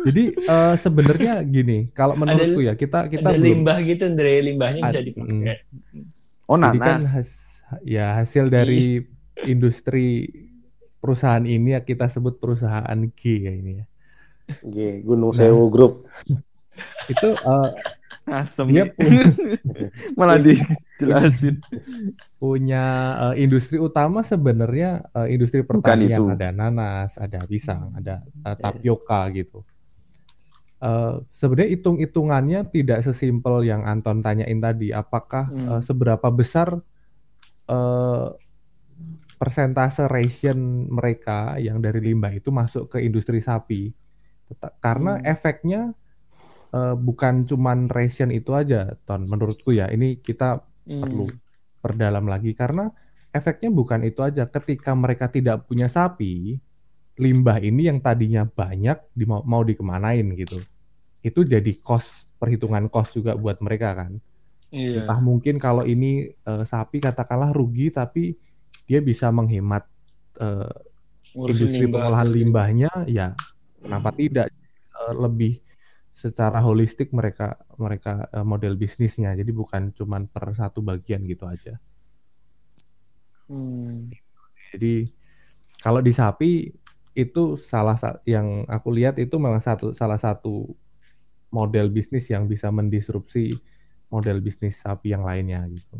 Jadi 0.06 0.24
eh, 0.36 0.74
sebenarnya 0.76 1.34
gini, 1.42 1.88
kalau 1.96 2.14
menurutku 2.14 2.60
ya 2.60 2.76
kita 2.76 3.08
kita 3.08 3.32
ada 3.32 3.38
belum 3.40 3.64
limbah 3.64 3.78
gitu 3.82 4.04
Andre, 4.06 4.32
limbahnya 4.44 4.80
bisa 4.86 5.00
Ad- 5.00 5.06
dipakai. 5.08 5.56
Oh 6.46 6.56
jadi 6.60 6.78
kan 6.78 7.00
nanas. 7.00 7.12
has- 7.16 7.44
ya 7.82 8.22
hasil 8.22 8.46
dari 8.46 9.02
industri 9.42 10.30
perusahaan 11.02 11.42
ini 11.42 11.74
ya 11.74 11.80
kita 11.82 12.06
sebut 12.06 12.38
perusahaan 12.38 12.98
G 13.16 13.22
ya 13.46 13.52
ini 13.52 13.72
ya. 13.82 13.84
G 14.62 15.02
Gunung 15.02 15.34
Sewu 15.34 15.66
Group 15.74 16.06
Itu 17.10 17.34
eh, 17.34 17.68
Asem. 18.26 18.66
dia 18.68 18.90
punya, 18.90 19.22
Malah 20.12 20.36
dijelasin. 20.36 21.62
punya 22.36 22.84
eh, 23.30 23.34
industri 23.40 23.78
utama 23.78 24.20
sebenarnya 24.20 25.06
eh, 25.14 25.30
industri 25.30 25.62
Bukan 25.62 25.78
pertanian 25.78 26.10
itu. 26.12 26.24
ada 26.28 26.50
nanas, 26.50 27.16
ada 27.16 27.38
pisang, 27.44 27.94
ada 27.94 28.20
eh, 28.26 28.56
tapioka 28.56 29.20
gitu. 29.30 29.62
Eh, 30.76 31.14
sebenarnya 31.30 31.70
hitung-hitungannya 31.72 32.60
tidak 32.68 33.00
sesimpel 33.00 33.62
yang 33.62 33.82
Anton 33.82 34.20
tanyain 34.20 34.58
tadi. 34.58 34.90
Apakah 34.90 35.46
Hmm. 35.46 35.68
eh, 35.72 35.82
seberapa 35.82 36.26
besar 36.28 36.74
eh, 37.66 38.26
persentase 39.36 40.08
ration 40.08 40.56
mereka 40.88 41.58
yang 41.58 41.76
dari 41.76 42.00
limbah 42.00 42.32
itu 42.32 42.48
masuk 42.48 42.88
ke 42.88 42.98
industri 43.00 43.38
sapi? 43.38 43.92
Teta- 44.46 44.74
Karena 44.78 45.16
Hmm. 45.16 45.24
efeknya 45.24 45.80
eh, 46.76 46.94
bukan 46.98 47.34
cuman 47.50 47.78
ration 47.88 48.30
itu 48.30 48.52
aja, 48.52 48.80
Ton. 49.06 49.22
Menurutku 49.24 49.72
ya, 49.72 49.86
ini 49.90 50.20
kita 50.20 50.60
Hmm. 50.86 51.02
perlu 51.02 51.26
perdalam 51.82 52.26
lagi 52.30 52.54
karena 52.54 52.86
efeknya 53.34 53.70
bukan 53.74 54.06
itu 54.06 54.20
aja. 54.22 54.46
Ketika 54.46 54.94
mereka 54.94 55.26
tidak 55.26 55.66
punya 55.66 55.90
sapi, 55.90 56.54
limbah 57.18 57.58
ini 57.58 57.90
yang 57.90 57.98
tadinya 57.98 58.46
banyak 58.46 58.98
di, 59.18 59.24
mau, 59.26 59.42
mau 59.42 59.62
dikemanain 59.66 60.26
gitu. 60.36 60.58
Itu 61.22 61.42
jadi 61.42 61.72
cost 61.82 62.38
perhitungan 62.38 62.86
cost 62.86 63.18
juga 63.18 63.34
buat 63.34 63.58
mereka 63.58 63.98
kan. 63.98 64.12
Iya. 64.70 65.06
Entah 65.06 65.18
mungkin 65.18 65.58
kalau 65.58 65.82
ini 65.82 66.30
eh, 66.30 66.64
sapi 66.64 67.02
katakanlah 67.02 67.50
rugi 67.50 67.90
tapi 67.90 68.30
dia 68.86 69.02
bisa 69.02 69.34
menghemat 69.34 69.82
Ngurusin 71.34 71.50
industri 71.52 71.86
limbah. 71.86 72.00
pengolahan 72.00 72.28
limbahnya 72.32 72.90
ya 73.08 73.28
kenapa 73.82 74.10
tidak 74.14 74.48
Eh, 74.96 75.12
lebih 75.12 75.60
secara 76.16 76.64
holistik 76.64 77.12
mereka 77.12 77.60
mereka 77.76 78.24
eh, 78.32 78.40
model 78.40 78.72
bisnisnya 78.74 79.36
jadi 79.36 79.52
bukan 79.52 79.92
cuman 79.92 80.24
per 80.26 80.56
satu 80.56 80.80
bagian 80.80 81.20
gitu 81.28 81.44
aja 81.44 81.76
Hmm. 83.46 84.10
jadi 84.72 85.06
kalau 85.78 86.02
di 86.02 86.10
sapi 86.10 86.66
itu 87.14 87.54
salah 87.54 87.94
sa- 87.94 88.18
yang 88.26 88.66
aku 88.66 88.90
lihat 88.90 89.22
itu 89.22 89.38
memang 89.38 89.62
satu 89.62 89.94
salah 89.94 90.18
satu 90.18 90.66
model 91.48 91.86
bisnis 91.88 92.26
yang 92.26 92.50
bisa 92.50 92.74
mendisrupsi 92.74 93.54
model 94.10 94.42
bisnis 94.42 94.82
sapi 94.82 95.14
yang 95.14 95.22
lainnya 95.22 95.62
gitu 95.68 95.94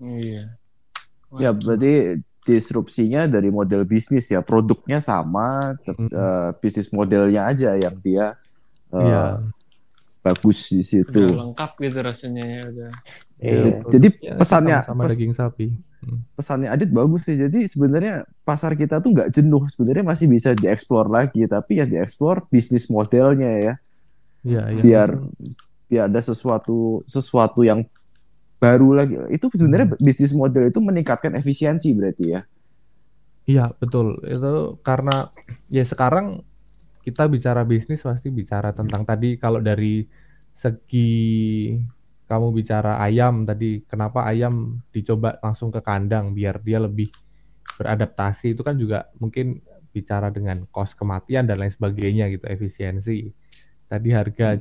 Iya. 0.00 0.56
Ya 1.36 1.52
berarti 1.52 2.18
disrupsinya 2.40 3.28
dari 3.28 3.52
model 3.52 3.84
bisnis 3.84 4.32
ya 4.32 4.40
produknya 4.40 4.98
sama 4.98 5.76
Mm. 5.86 6.08
eh, 6.08 6.50
bisnis 6.58 6.88
modelnya 6.90 7.46
aja 7.46 7.76
yang 7.76 8.00
dia 8.00 8.32
eh, 8.92 9.02
Iya. 9.06 9.24
bagus 10.20 10.58
di 10.68 10.82
situ. 10.82 11.22
Udah 11.26 11.48
lengkap 11.48 11.70
gitu 11.80 11.98
rasanya 12.02 12.44
ya 12.44 12.62
udah. 12.68 12.90
Iya. 13.40 13.62
Jadi 13.88 14.08
Ya, 14.20 14.34
pesannya 14.36 14.76
sama 14.84 15.02
pes- 15.06 15.16
daging 15.16 15.32
sapi 15.32 15.66
pesannya 16.32 16.68
Adit 16.72 16.88
bagus 16.90 17.28
sih. 17.28 17.36
Jadi 17.36 17.68
sebenarnya 17.68 18.24
pasar 18.40 18.72
kita 18.72 19.04
tuh 19.04 19.12
nggak 19.12 19.28
jenuh. 19.36 19.68
Sebenarnya 19.68 20.04
masih 20.04 20.26
bisa 20.28 20.56
dieksplor 20.56 21.12
lagi. 21.12 21.44
Tapi 21.44 21.76
ya 21.76 21.84
dieksplor 21.84 22.48
bisnis 22.48 22.88
modelnya 22.88 23.50
ya. 23.60 23.74
Iya, 24.40 24.62
iya. 24.72 24.80
Biar 24.80 25.08
biar 25.90 26.04
ada 26.08 26.20
sesuatu 26.22 26.96
sesuatu 27.04 27.60
yang 27.60 27.84
baru 28.56 28.96
lagi. 28.96 29.14
Itu 29.28 29.52
sebenarnya 29.52 29.92
bisnis 30.00 30.32
model 30.32 30.72
itu 30.72 30.80
meningkatkan 30.80 31.36
efisiensi 31.36 31.92
berarti 31.92 32.24
ya. 32.32 32.40
Iya 33.44 33.72
betul 33.76 34.20
itu 34.24 34.78
karena 34.80 35.26
ya 35.68 35.82
sekarang 35.82 36.44
kita 37.00 37.26
bicara 37.26 37.64
bisnis 37.64 38.04
pasti 38.04 38.28
bicara 38.28 38.76
tentang 38.76 39.02
tadi 39.08 39.40
kalau 39.40 39.60
dari 39.60 40.04
segi 40.52 41.72
kamu 42.30 42.54
bicara 42.54 43.02
ayam 43.02 43.42
tadi 43.42 43.82
kenapa 43.88 44.22
ayam 44.28 44.78
dicoba 44.94 45.40
langsung 45.42 45.74
ke 45.74 45.82
kandang 45.82 46.30
biar 46.30 46.62
dia 46.62 46.78
lebih 46.78 47.10
beradaptasi? 47.80 48.54
Itu 48.54 48.62
kan 48.62 48.78
juga 48.78 49.10
mungkin 49.18 49.58
bicara 49.90 50.30
dengan 50.30 50.62
kos 50.70 50.94
kematian 50.94 51.50
dan 51.50 51.58
lain 51.58 51.72
sebagainya 51.74 52.30
gitu 52.30 52.46
efisiensi. 52.46 53.34
Tadi 53.90 54.08
harga 54.14 54.54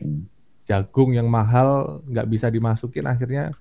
jagung 0.66 1.14
yang 1.14 1.30
mahal 1.30 2.02
nggak 2.10 2.28
bisa 2.30 2.50
dimasukin 2.50 3.06
akhirnya 3.06 3.54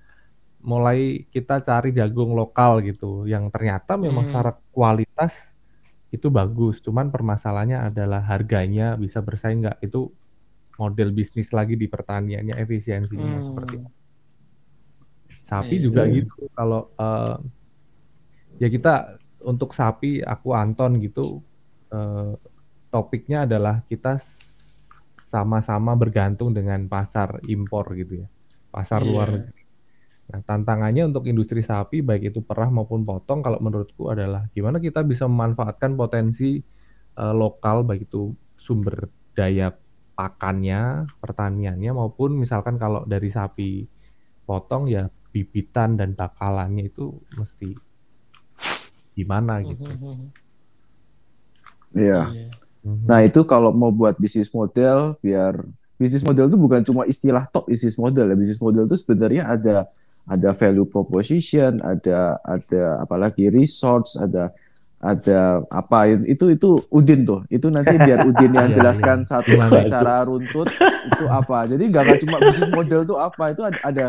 mulai 0.59 1.23
kita 1.29 1.63
cari 1.63 1.95
jagung 1.95 2.35
lokal 2.35 2.83
gitu 2.83 3.23
yang 3.29 3.47
ternyata 3.53 3.95
memang 3.95 4.27
Hmm. 4.27 4.29
secara 4.29 4.51
kualitas 4.73 5.48
itu 6.09 6.27
bagus 6.33 6.81
cuman 6.81 7.13
permasalahannya 7.13 7.85
adalah 7.93 8.21
harganya 8.25 8.97
bisa 8.97 9.21
bersaing 9.21 9.61
nggak 9.65 9.77
itu 9.85 10.09
model 10.79 11.09
bisnis 11.13 11.51
lagi 11.53 11.75
di 11.77 11.85
pertaniannya 11.85 12.55
efisiensinya 12.57 13.37
Hmm. 13.39 13.45
seperti 13.45 13.75
sapi 15.43 15.75
Iya. 15.77 15.83
juga 15.85 16.01
gitu 16.09 16.33
kalau 16.53 16.81
eh, 16.97 17.37
ya 18.59 18.67
kita 18.69 18.93
untuk 19.45 19.71
sapi 19.71 20.19
aku 20.23 20.53
Anton 20.53 20.99
gitu 20.99 21.41
eh, 21.93 22.33
topiknya 22.89 23.45
adalah 23.45 23.81
kita 23.85 24.17
sama-sama 25.29 25.93
bergantung 25.93 26.49
dengan 26.53 26.89
pasar 26.89 27.37
impor 27.45 27.93
gitu 27.93 28.25
ya 28.25 28.27
pasar 28.73 29.01
Iya. 29.01 29.09
luar 29.09 29.27
negeri 29.37 29.58
Nah, 30.29 30.45
tantangannya 30.45 31.09
untuk 31.09 31.25
industri 31.25 31.65
sapi 31.65 32.05
baik 32.05 32.29
itu 32.29 32.39
perah 32.45 32.69
maupun 32.69 33.01
potong 33.01 33.41
kalau 33.41 33.57
menurutku 33.57 34.13
adalah 34.13 34.45
gimana 34.53 34.77
kita 34.77 35.01
bisa 35.01 35.25
memanfaatkan 35.25 35.97
potensi 35.97 36.61
eh, 37.17 37.33
lokal 37.33 37.81
baik 37.81 38.05
itu 38.05 38.29
sumber 38.53 39.09
daya 39.33 39.73
pakannya, 40.13 41.09
pertaniannya 41.17 41.91
maupun 41.95 42.37
misalkan 42.37 42.77
kalau 42.77 43.07
dari 43.09 43.31
sapi 43.31 43.87
potong 44.45 44.85
ya 44.85 45.09
bibitan 45.33 45.97
dan 45.97 46.13
bakalannya 46.13 46.91
itu 46.91 47.09
mesti 47.39 47.73
gimana 49.17 49.65
gitu. 49.65 49.87
Iya. 51.97 52.21
Iya. 52.29 52.47
Mhm. 52.85 53.05
Nah 53.09 53.19
itu 53.25 53.41
kalau 53.49 53.73
mau 53.73 53.89
buat 53.89 54.15
bisnis 54.15 54.53
model 54.53 55.17
biar 55.19 55.65
bisnis 55.99 56.23
model 56.23 56.47
itu 56.47 56.55
bukan 56.55 56.81
cuma 56.85 57.03
istilah 57.03 57.43
top 57.51 57.67
bisnis 57.67 57.99
model 57.99 58.31
ya 58.31 58.35
bisnis 58.37 58.61
model 58.63 58.87
itu 58.87 58.95
sebenarnya 58.95 59.43
ada 59.51 59.83
ada 60.27 60.49
value 60.51 60.89
proposition 60.89 61.79
ada 61.79 62.35
ada 62.43 62.83
apalagi 63.03 63.47
resource 63.47 64.19
ada 64.19 64.51
ada 64.99 65.63
apa 65.71 66.11
itu 66.11 66.51
itu 66.51 66.69
Udin 66.91 67.23
tuh 67.23 67.47
itu 67.47 67.71
nanti 67.71 67.95
biar 68.05 68.27
Udin 68.27 68.51
yang 68.51 68.67
Iya, 68.67 68.75
jelaskan 68.83 69.23
iya. 69.23 69.27
satu 69.31 69.55
Gimana 69.55 69.71
itu? 69.71 69.87
secara 69.87 70.13
runtut 70.27 70.67
itu 71.07 71.25
apa 71.31 71.57
jadi 71.71 71.83
nggak 71.87 72.03
nggak 72.03 72.19
cuma 72.27 72.37
bisnis 72.43 72.71
model 72.75 72.99
itu 73.07 73.15
apa 73.15 73.43
itu 73.55 73.61
ada 73.63 73.79
ada, 73.87 74.05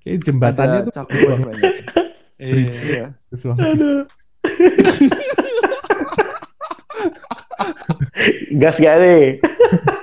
Kayak 0.00 0.18
jembatannya 0.24 0.78
ada 0.80 0.86
tuh 0.88 0.94
cakupan 0.96 1.38
banyak 1.44 1.72
Iya. 2.40 3.12
Gas 8.56 8.76
gak 8.80 8.96
nih? 9.00 9.24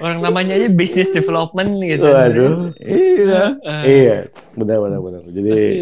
Orang 0.00 0.18
namanya 0.20 0.54
aja 0.54 0.68
business 0.70 1.10
development 1.10 1.80
gitu. 1.80 2.06
Waduh. 2.06 2.72
Iya. 2.82 3.42
Eh, 3.62 3.82
Iya, 3.84 4.16
benar 4.56 4.76
benar 4.80 5.00
benar. 5.00 5.22
Jadi 5.28 5.48
Pasti 5.50 5.76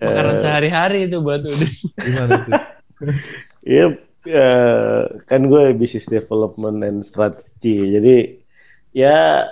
makanan 0.00 0.34
eh, 0.34 0.40
sehari-hari 0.40 0.98
itu 1.06 1.16
buat 1.20 1.40
Udin. 1.42 1.70
Gimana 2.00 2.34
tuh? 2.42 2.52
Iya, 3.64 3.84
eh, 4.28 5.00
kan 5.24 5.40
gue 5.44 5.72
business 5.74 6.08
development 6.08 6.76
and 6.82 6.98
strategy. 7.00 7.96
Jadi 7.96 8.16
ya 8.92 9.46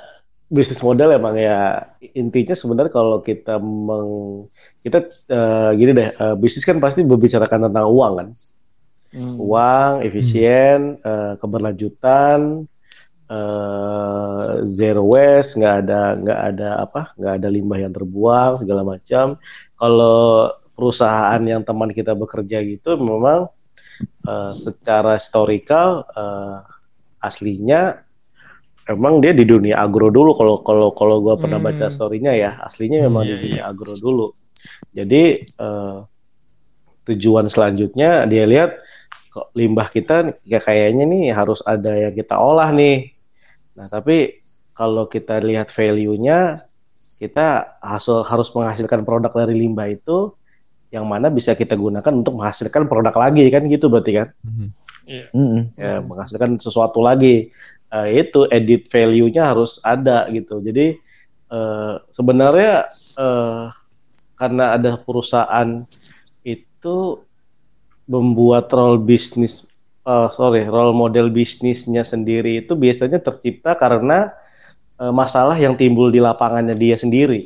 bisnis 0.48 0.80
model 0.80 1.12
emang 1.12 1.36
ya 1.36 1.84
intinya 2.16 2.56
sebenarnya 2.56 2.88
kalau 2.88 3.20
kita 3.20 3.60
meng 3.60 4.42
kita 4.80 5.04
eh, 5.28 5.70
gini 5.76 5.92
deh, 5.92 6.08
eh, 6.08 6.34
bisnis 6.40 6.64
kan 6.64 6.80
pasti 6.80 7.04
berbicarakan 7.04 7.68
tentang 7.68 7.86
uang 7.88 8.14
kan, 8.16 8.30
Hmm. 9.08 9.40
uang, 9.40 10.04
efisien, 10.04 11.00
eh, 11.00 11.32
keberlanjutan, 11.40 12.68
eh, 13.30 14.52
zero 14.68 15.04
waste, 15.04 15.60
nggak 15.60 15.74
ada 15.84 16.00
nggak 16.16 16.40
ada 16.54 16.68
apa, 16.84 17.02
nggak 17.18 17.32
ada 17.42 17.48
limbah 17.48 17.78
yang 17.80 17.92
terbuang 17.94 18.52
segala 18.60 18.82
macam. 18.84 19.36
Kalau 19.76 20.50
perusahaan 20.74 21.42
yang 21.42 21.62
teman 21.66 21.90
kita 21.90 22.14
bekerja 22.14 22.62
gitu 22.64 22.96
memang 22.98 23.48
eh, 24.26 24.52
secara 24.54 25.18
historical 25.18 26.06
eh, 26.12 26.58
aslinya 27.20 27.98
emang 28.88 29.20
dia 29.20 29.36
di 29.36 29.44
dunia 29.44 29.82
agro 29.82 30.08
dulu 30.08 30.32
kalau 30.32 30.56
kalau 30.64 30.88
kalau 30.94 31.16
gua 31.20 31.36
pernah 31.36 31.58
Hmm. 31.60 31.66
baca 31.68 31.86
storynya 31.90 32.32
ya 32.32 32.56
aslinya 32.64 33.04
memang 33.10 33.26
di 33.26 33.34
Iya, 33.34 33.42
dunia 33.42 33.62
agro 33.68 33.92
dulu 33.98 34.26
jadi 34.94 35.22
eh, 35.36 35.98
tujuan 37.08 37.46
selanjutnya 37.48 38.28
dia 38.28 38.44
lihat 38.44 38.78
kok 39.32 39.52
limbah 39.56 39.88
kita 39.88 40.32
ya 40.44 40.60
kayaknya 40.60 41.04
nih 41.04 41.24
harus 41.32 41.60
ada 41.64 41.92
yang 41.96 42.14
kita 42.16 42.36
olah 42.36 42.68
nih 42.72 43.12
nah 43.76 43.86
tapi 43.90 44.38
kalau 44.72 45.04
kita 45.10 45.42
lihat 45.42 45.68
value-nya 45.68 46.54
kita 47.18 47.78
hasil 47.82 48.22
harus 48.26 48.48
menghasilkan 48.54 49.02
produk 49.02 49.32
dari 49.34 49.58
limbah 49.58 49.90
itu 49.90 50.32
yang 50.88 51.04
mana 51.04 51.28
bisa 51.28 51.52
kita 51.52 51.76
gunakan 51.76 52.12
untuk 52.14 52.38
menghasilkan 52.40 52.88
produk 52.88 53.12
lagi 53.12 53.44
kan 53.52 53.66
gitu 53.68 53.90
berarti 53.90 54.12
kan 54.24 54.28
Mhm. 54.44 54.68
Mm-mm. 55.32 55.60
ya 55.72 56.04
menghasilkan 56.04 56.60
sesuatu 56.60 57.00
lagi 57.00 57.48
Eh, 57.88 58.20
itu 58.20 58.44
edit 58.52 58.84
value-nya 58.92 59.48
harus 59.48 59.80
ada 59.80 60.28
gitu 60.28 60.60
jadi 60.60 61.00
eh, 61.48 61.94
sebenarnya 62.12 62.84
eh, 63.16 63.64
karena 64.36 64.76
ada 64.76 65.00
perusahaan 65.00 65.80
itu 66.44 66.96
membuat 68.04 68.68
role 68.76 69.00
bisnis 69.00 69.72
eh, 70.08 70.28
sorry 70.32 70.64
role 70.64 70.96
model 70.96 71.28
bisnisnya 71.28 72.02
sendiri 72.02 72.64
itu 72.64 72.72
biasanya 72.72 73.20
tercipta 73.20 73.76
karena 73.76 74.32
eh, 74.96 75.12
masalah 75.12 75.54
yang 75.60 75.76
timbul 75.76 76.08
di 76.08 76.20
lapangannya 76.24 76.74
dia 76.74 76.96
sendiri. 76.96 77.44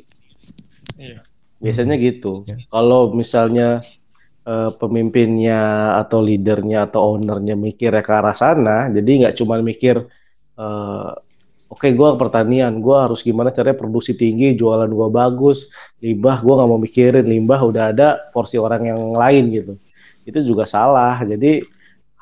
Iya. 1.03 1.19
biasanya 1.63 1.95
gitu. 1.99 2.43
Ya. 2.47 2.59
kalau 2.71 3.11
misalnya 3.15 3.83
eh, 4.47 4.71
pemimpinnya 4.79 5.95
atau 5.99 6.23
leadernya 6.23 6.87
atau 6.91 7.19
ownernya 7.19 7.55
mikirnya 7.59 8.03
ke 8.03 8.13
arah 8.15 8.35
sana 8.35 8.91
jadi 8.91 9.11
nggak 9.27 9.35
cuma 9.39 9.59
mikir 9.63 10.03
eh, 10.59 11.11
oke 11.73 11.89
gua 11.99 12.15
pertanian 12.19 12.79
gua 12.83 13.07
harus 13.07 13.23
gimana 13.27 13.55
caranya 13.55 13.79
produksi 13.79 14.15
tinggi 14.19 14.55
jualan 14.59 14.91
gua 14.91 15.09
bagus 15.11 15.71
limbah 16.03 16.39
gua 16.43 16.55
nggak 16.63 16.71
mau 16.71 16.81
mikirin 16.83 17.27
limbah 17.27 17.61
udah 17.63 17.85
ada 17.95 18.09
porsi 18.35 18.59
orang 18.59 18.83
yang 18.91 19.01
lain 19.15 19.45
gitu. 19.55 19.75
Itu 20.23 20.39
juga 20.47 20.67
salah. 20.67 21.19
Jadi 21.23 21.63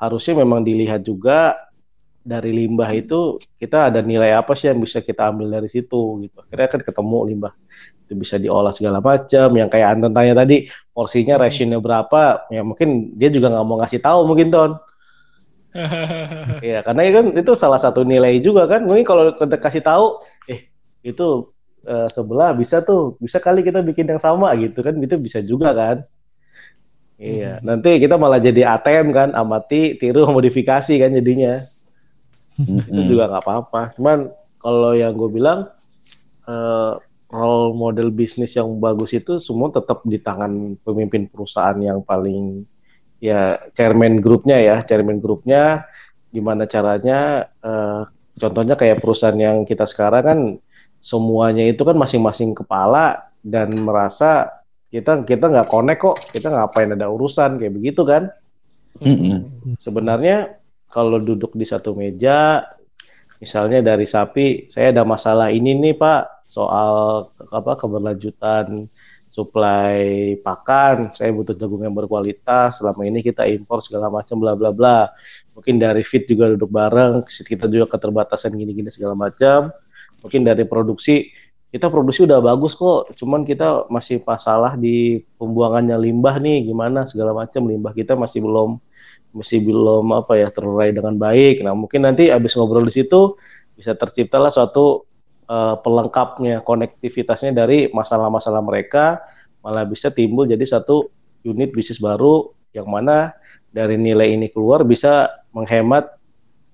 harusnya 0.01 0.41
memang 0.41 0.65
dilihat 0.65 1.05
juga 1.05 1.71
dari 2.21 2.53
limbah 2.53 2.89
itu 2.93 3.37
kita 3.57 3.93
ada 3.93 4.01
nilai 4.05 4.33
apa 4.37 4.53
sih 4.57 4.73
yang 4.73 4.81
bisa 4.81 5.05
kita 5.05 5.29
ambil 5.29 5.53
dari 5.61 5.69
situ 5.69 6.25
gitu. 6.25 6.37
Akhirnya 6.41 6.69
kan 6.73 6.81
ketemu 6.81 7.19
limbah. 7.33 7.53
Itu 8.09 8.17
bisa 8.17 8.37
diolah 8.41 8.73
segala 8.73 9.05
macam. 9.05 9.49
Yang 9.53 9.69
kayak 9.77 9.89
Anton 9.97 10.13
tanya 10.17 10.35
tadi 10.37 10.69
porsinya 10.93 11.37
rationnya 11.41 11.81
berapa? 11.81 12.49
Ya 12.49 12.65
mungkin 12.65 13.17
dia 13.17 13.29
juga 13.29 13.53
nggak 13.53 13.67
mau 13.69 13.77
ngasih 13.81 14.01
tahu 14.01 14.21
mungkin 14.25 14.49
Ton. 14.49 14.73
Iya, 16.67 16.83
karena 16.83 17.03
kan 17.15 17.27
itu 17.31 17.53
salah 17.55 17.79
satu 17.79 18.03
nilai 18.03 18.43
juga 18.43 18.67
kan. 18.67 18.83
Mungkin 18.83 19.07
kalau 19.07 19.31
kita 19.39 19.55
kasih 19.55 19.83
tahu, 19.87 20.19
eh 20.51 20.67
itu 21.07 21.55
eh, 21.87 22.09
sebelah 22.11 22.51
bisa 22.59 22.83
tuh, 22.83 23.15
bisa 23.23 23.39
kali 23.39 23.63
kita 23.63 23.79
bikin 23.79 24.11
yang 24.11 24.19
sama 24.19 24.51
gitu 24.59 24.83
kan, 24.83 24.99
itu 24.99 25.15
bisa 25.23 25.39
juga 25.47 25.71
kan. 25.71 26.03
Iya, 27.21 27.61
nanti 27.61 28.01
kita 28.01 28.17
malah 28.17 28.41
jadi 28.41 28.65
ATM 28.81 29.13
kan, 29.13 29.29
amati, 29.37 30.01
tiru, 30.01 30.25
modifikasi 30.33 30.97
kan 30.97 31.13
jadinya. 31.13 31.53
Itu 32.89 33.01
juga 33.05 33.29
nggak 33.29 33.45
apa-apa. 33.45 33.93
Cuman 34.01 34.33
kalau 34.57 34.97
yang 34.97 35.13
gue 35.13 35.29
bilang 35.29 35.69
eh, 36.49 36.93
role 37.29 37.77
model 37.77 38.09
bisnis 38.09 38.57
yang 38.57 38.73
bagus 38.81 39.13
itu 39.13 39.37
semua 39.37 39.69
tetap 39.69 40.01
di 40.09 40.17
tangan 40.17 40.81
pemimpin 40.81 41.29
perusahaan 41.29 41.77
yang 41.77 42.01
paling 42.01 42.65
ya 43.21 43.61
chairman 43.77 44.17
grupnya 44.25 44.57
ya, 44.57 44.81
chairman 44.81 45.21
grupnya 45.21 45.85
gimana 46.33 46.65
caranya 46.65 47.45
eh, 47.61 48.03
contohnya 48.41 48.81
kayak 48.81 48.97
perusahaan 49.05 49.37
yang 49.37 49.69
kita 49.69 49.85
sekarang 49.85 50.25
kan 50.25 50.39
semuanya 51.01 51.69
itu 51.69 51.85
kan 51.85 51.97
masing-masing 51.97 52.57
kepala 52.57 53.29
dan 53.41 53.73
merasa 53.77 54.60
kita 54.91 55.23
kita 55.23 55.45
nggak 55.47 55.71
connect 55.71 56.01
kok, 56.03 56.17
kita 56.35 56.51
ngapain 56.51 56.91
ada 56.93 57.07
urusan 57.09 57.57
kayak 57.57 57.75
begitu 57.75 58.03
kan? 58.03 58.29
Mm-mm. 59.01 59.79
sebenarnya 59.81 60.51
kalau 60.91 61.23
duduk 61.23 61.55
di 61.55 61.63
satu 61.65 61.95
meja, 61.95 62.67
misalnya 63.39 63.81
dari 63.81 64.05
sapi, 64.05 64.67
saya 64.67 64.91
ada 64.91 65.07
masalah 65.07 65.49
ini 65.55 65.79
nih 65.79 65.95
Pak, 65.95 66.45
soal 66.45 67.25
apa 67.55 67.79
keberlanjutan 67.79 68.91
suplai 69.31 70.35
pakan, 70.43 71.15
saya 71.15 71.31
butuh 71.31 71.55
jagung 71.55 71.87
yang 71.87 71.95
berkualitas, 71.95 72.83
selama 72.83 73.07
ini 73.07 73.23
kita 73.23 73.47
impor 73.47 73.79
segala 73.79 74.11
macam 74.11 74.43
bla 74.43 74.59
bla 74.59 74.75
bla. 74.75 75.07
Mungkin 75.55 75.79
dari 75.79 76.03
feed 76.03 76.27
juga 76.27 76.51
duduk 76.51 76.69
bareng, 76.75 77.23
kita 77.25 77.71
juga 77.71 77.95
keterbatasan 77.95 78.51
gini-gini 78.59 78.91
segala 78.91 79.15
macam. 79.15 79.71
Mungkin 80.21 80.43
dari 80.45 80.67
produksi, 80.67 81.31
kita 81.71 81.87
produksi 81.87 82.27
udah 82.27 82.43
bagus 82.43 82.75
kok, 82.75 83.15
cuman 83.15 83.47
kita 83.47 83.87
masih 83.87 84.19
masalah 84.27 84.75
di 84.75 85.23
pembuangannya 85.39 85.95
limbah 85.97 86.43
nih, 86.43 86.67
gimana 86.67 87.07
segala 87.07 87.31
macam 87.31 87.67
limbah 87.71 87.95
kita 87.95 88.19
masih 88.19 88.43
belum 88.43 88.83
masih 89.31 89.63
belum 89.63 90.11
apa 90.11 90.35
ya 90.35 90.51
terurai 90.51 90.91
dengan 90.91 91.15
baik. 91.15 91.63
Nah 91.63 91.79
mungkin 91.79 92.03
nanti 92.03 92.35
abis 92.35 92.59
ngobrol 92.59 92.83
di 92.83 92.95
situ 92.95 93.39
bisa 93.79 93.95
terciptalah 93.95 94.51
suatu 94.51 95.07
eh, 95.47 95.77
pelengkapnya 95.79 96.67
konektivitasnya 96.67 97.55
dari 97.55 97.87
masalah-masalah 97.95 98.59
mereka 98.59 99.23
malah 99.63 99.87
bisa 99.87 100.11
timbul 100.11 100.51
jadi 100.51 100.65
satu 100.67 101.07
unit 101.47 101.71
bisnis 101.71 102.03
baru 102.03 102.51
yang 102.75 102.91
mana 102.91 103.31
dari 103.71 103.95
nilai 103.95 104.35
ini 104.35 104.51
keluar 104.51 104.83
bisa 104.83 105.31
menghemat 105.55 106.11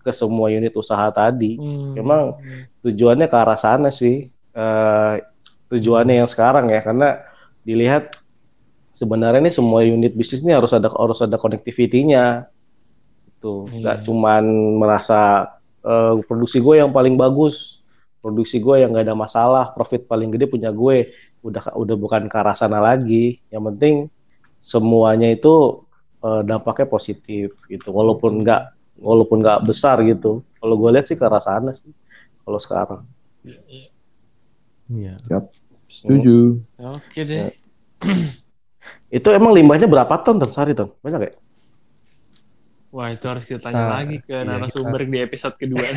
ke 0.06 0.12
semua 0.14 0.48
unit 0.54 0.72
usaha 0.78 1.10
tadi. 1.10 1.58
Hmm. 1.58 1.98
Memang 1.98 2.38
tujuannya 2.86 3.26
ke 3.26 3.36
arah 3.36 3.58
sana 3.58 3.90
sih. 3.90 4.30
Eh, 4.56 5.14
tujuannya 5.68 6.24
yang 6.24 6.30
sekarang 6.30 6.70
ya 6.72 6.80
karena 6.80 7.20
dilihat 7.66 8.08
sebenarnya 8.96 9.42
ini 9.44 9.52
semua 9.52 9.84
unit 9.84 10.14
bisnis 10.16 10.40
ini 10.46 10.56
harus 10.56 10.72
ada 10.72 10.88
harus 10.88 11.20
ada 11.20 11.36
connectivity-nya. 11.36 12.48
Itu 13.36 13.68
nggak 13.68 13.96
Iya. 14.00 14.04
cuman 14.08 14.44
merasa 14.80 15.52
eh, 15.86 16.14
produksi 16.26 16.58
gue 16.64 16.80
yang 16.82 16.90
paling 16.90 17.14
bagus, 17.14 17.84
produksi 18.18 18.58
gue 18.58 18.82
yang 18.82 18.90
nggak 18.96 19.06
ada 19.06 19.14
masalah, 19.14 19.70
profit 19.76 20.08
paling 20.08 20.32
gede 20.32 20.48
punya 20.48 20.72
gue. 20.72 21.12
Udah 21.44 21.76
udah 21.76 21.96
bukan 22.00 22.26
ke 22.26 22.36
arah 22.40 22.56
sana 22.56 22.80
lagi. 22.80 23.38
Yang 23.52 23.62
penting 23.70 23.94
semuanya 24.58 25.28
itu 25.30 25.84
eh, 26.24 26.42
dampaknya 26.48 26.88
positif 26.88 27.54
gitu. 27.68 27.92
Walaupun 27.92 28.40
nggak 28.40 28.62
walaupun 29.04 29.44
nggak 29.44 29.68
besar 29.68 30.00
gitu. 30.02 30.40
Kalau 30.56 30.74
gue 30.80 30.90
lihat 30.96 31.06
sih 31.06 31.14
ke 31.14 31.22
arah 31.28 31.44
sana 31.44 31.70
sih. 31.76 31.92
Kalau 32.42 32.56
sekarang. 32.58 33.02
Iya, 33.46 33.60
iya. 34.88 35.14
Iya. 35.20 35.38
Setuju. 35.86 36.58
Oke 36.82 37.20
deh. 37.22 37.50
Itu 39.16 39.30
emang 39.30 39.54
limbahnya 39.54 39.86
berapa 39.86 40.14
ton 40.20 40.36
ton 40.36 40.50
sehari 40.50 40.74
ton? 40.74 40.90
Banyak 41.00 41.20
ya? 41.22 41.32
Wah 42.90 43.12
itu 43.12 43.26
harus 43.28 43.44
kita 43.44 43.60
tanya 43.60 43.86
Nah, 43.86 44.00
lagi 44.00 44.18
ke 44.18 44.32
iya, 44.32 44.46
narasumber 44.46 45.04
di 45.04 45.18
episode 45.20 45.54
kedua. 45.54 45.84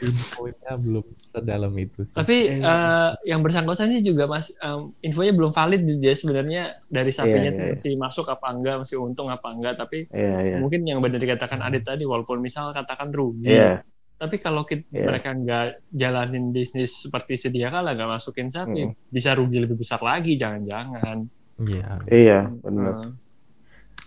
Infonya 0.00 0.72
belum 0.80 1.04
sedalam 1.04 1.72
itu. 1.76 2.00
sih. 2.08 2.14
Tapi 2.16 2.36
eh, 2.56 3.10
yang 3.28 3.44
bersangkutan 3.44 3.92
sih 3.92 4.00
juga 4.00 4.24
mas 4.24 4.56
em, 4.56 4.88
infonya 5.04 5.36
belum 5.36 5.52
valid 5.52 5.84
dia 6.00 6.16
sebenarnya 6.16 6.80
dari 6.88 7.12
sapinya 7.12 7.52
Iya, 7.52 7.52
tuh 7.52 7.60
iya, 7.60 7.68
iya. 7.68 7.76
masih 7.76 7.92
masuk 8.00 8.26
apa 8.32 8.46
enggak, 8.48 8.76
masih 8.80 8.96
untung 8.96 9.28
apa 9.28 9.52
enggak. 9.52 9.76
Tapi 9.76 10.08
Iya 10.08 10.36
iya. 10.40 10.56
mungkin 10.56 10.88
yang 10.88 11.04
benar 11.04 11.20
dikatakan 11.20 11.60
Adit 11.60 11.84
tadi, 11.84 12.08
walaupun 12.08 12.40
misal 12.40 12.72
katakan 12.72 13.12
rugi, 13.12 13.52
Iya. 13.52 13.84
Tapi 14.20 14.36
kalau 14.36 14.68
kita, 14.68 14.84
Iya. 14.92 15.06
mereka 15.08 15.32
nggak 15.32 15.64
jalanin 15.90 16.52
bisnis 16.52 16.92
seperti 17.00 17.40
sedia 17.40 17.72
kala, 17.72 17.96
nggak 17.96 18.10
masukin 18.10 18.52
sapi, 18.52 18.84
Hmm. 18.84 18.92
bisa 19.08 19.32
rugi 19.32 19.56
lebih 19.56 19.80
besar 19.80 19.96
lagi, 19.98 20.36
jangan-jangan. 20.36 21.24
Iya. 21.58 21.88
Iya, 22.06 22.40
benar. 22.60 22.94
Nah, 23.00 23.12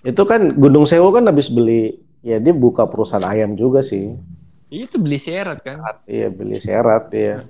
Itu 0.03 0.21
kan 0.23 0.53
Gunung 0.53 0.83
Sewu 0.83 1.09
kan 1.09 1.23
habis 1.23 1.47
beli 1.47 1.95
ya 2.19 2.35
dia 2.35 2.51
buka 2.51 2.85
perusahaan 2.85 3.23
ayam 3.23 3.55
juga 3.55 3.79
sih. 3.79 4.13
itu 4.67 4.97
beli 4.97 5.15
seret 5.15 5.61
kan. 5.61 5.79
Iya, 6.03 6.27
beli 6.27 6.57
serat 6.57 7.07
ya. 7.09 7.45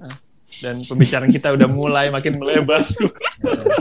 Dan 0.60 0.80
pembicaraan 0.80 1.32
kita 1.32 1.50
udah 1.50 1.66
mulai 1.68 2.08
makin 2.10 2.36
melebar. 2.36 2.84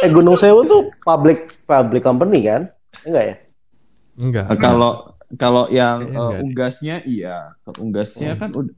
Eh 0.00 0.08
Gunung 0.08 0.34
Sewu 0.34 0.64
tuh 0.64 0.88
public 1.00 1.62
public 1.62 2.00
company 2.00 2.42
kan? 2.42 2.66
Enggak 3.02 3.24
ya? 3.24 3.34
Enggak. 4.16 4.44
Kalau 4.56 5.08
kalau 5.34 5.68
yang 5.68 6.02
eh, 6.02 6.10
deh. 6.10 6.38
unggasnya 6.42 6.96
iya, 7.04 7.54
Kalau 7.60 7.76
unggasnya 7.82 8.34
kan 8.34 8.50
ud- 8.50 8.74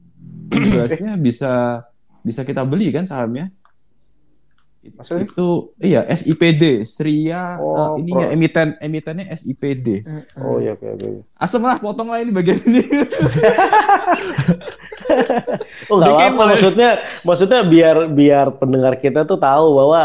unggasnya 0.49 1.13
bisa 1.25 1.81
bisa 2.19 2.41
kita 2.41 2.61
beli 2.61 2.89
kan 2.89 3.03
sahamnya. 3.03 3.49
Maksudnya? 4.83 5.23
Itu 5.23 5.47
iya 5.79 6.03
SIPD, 6.03 6.83
Sria 6.83 7.55
Oh, 7.55 7.95
eh, 7.95 8.03
ininya 8.03 8.27
pro- 8.27 8.33
emiten 8.35 8.67
emitennya 8.77 9.25
SIPD. 9.31 10.03
Oh 10.37 10.59
iya 10.59 10.75
oke 10.75 10.83
oke. 10.91 11.07
Asem 11.39 11.63
lah 11.63 11.79
potong 11.79 12.11
lah 12.11 12.19
ini 12.19 12.29
bagian 12.29 12.59
ini. 12.61 12.83
Oh 15.87 15.99
kayak 15.99 16.31
apa-apa 16.31 16.43
maksudnya 16.49 16.89
maksudnya 17.21 17.59
biar 17.63 18.07
biar 18.09 18.47
pendengar 18.55 18.95
kita 18.95 19.23
tuh 19.23 19.37
tahu 19.37 19.75
bahwa 19.75 20.01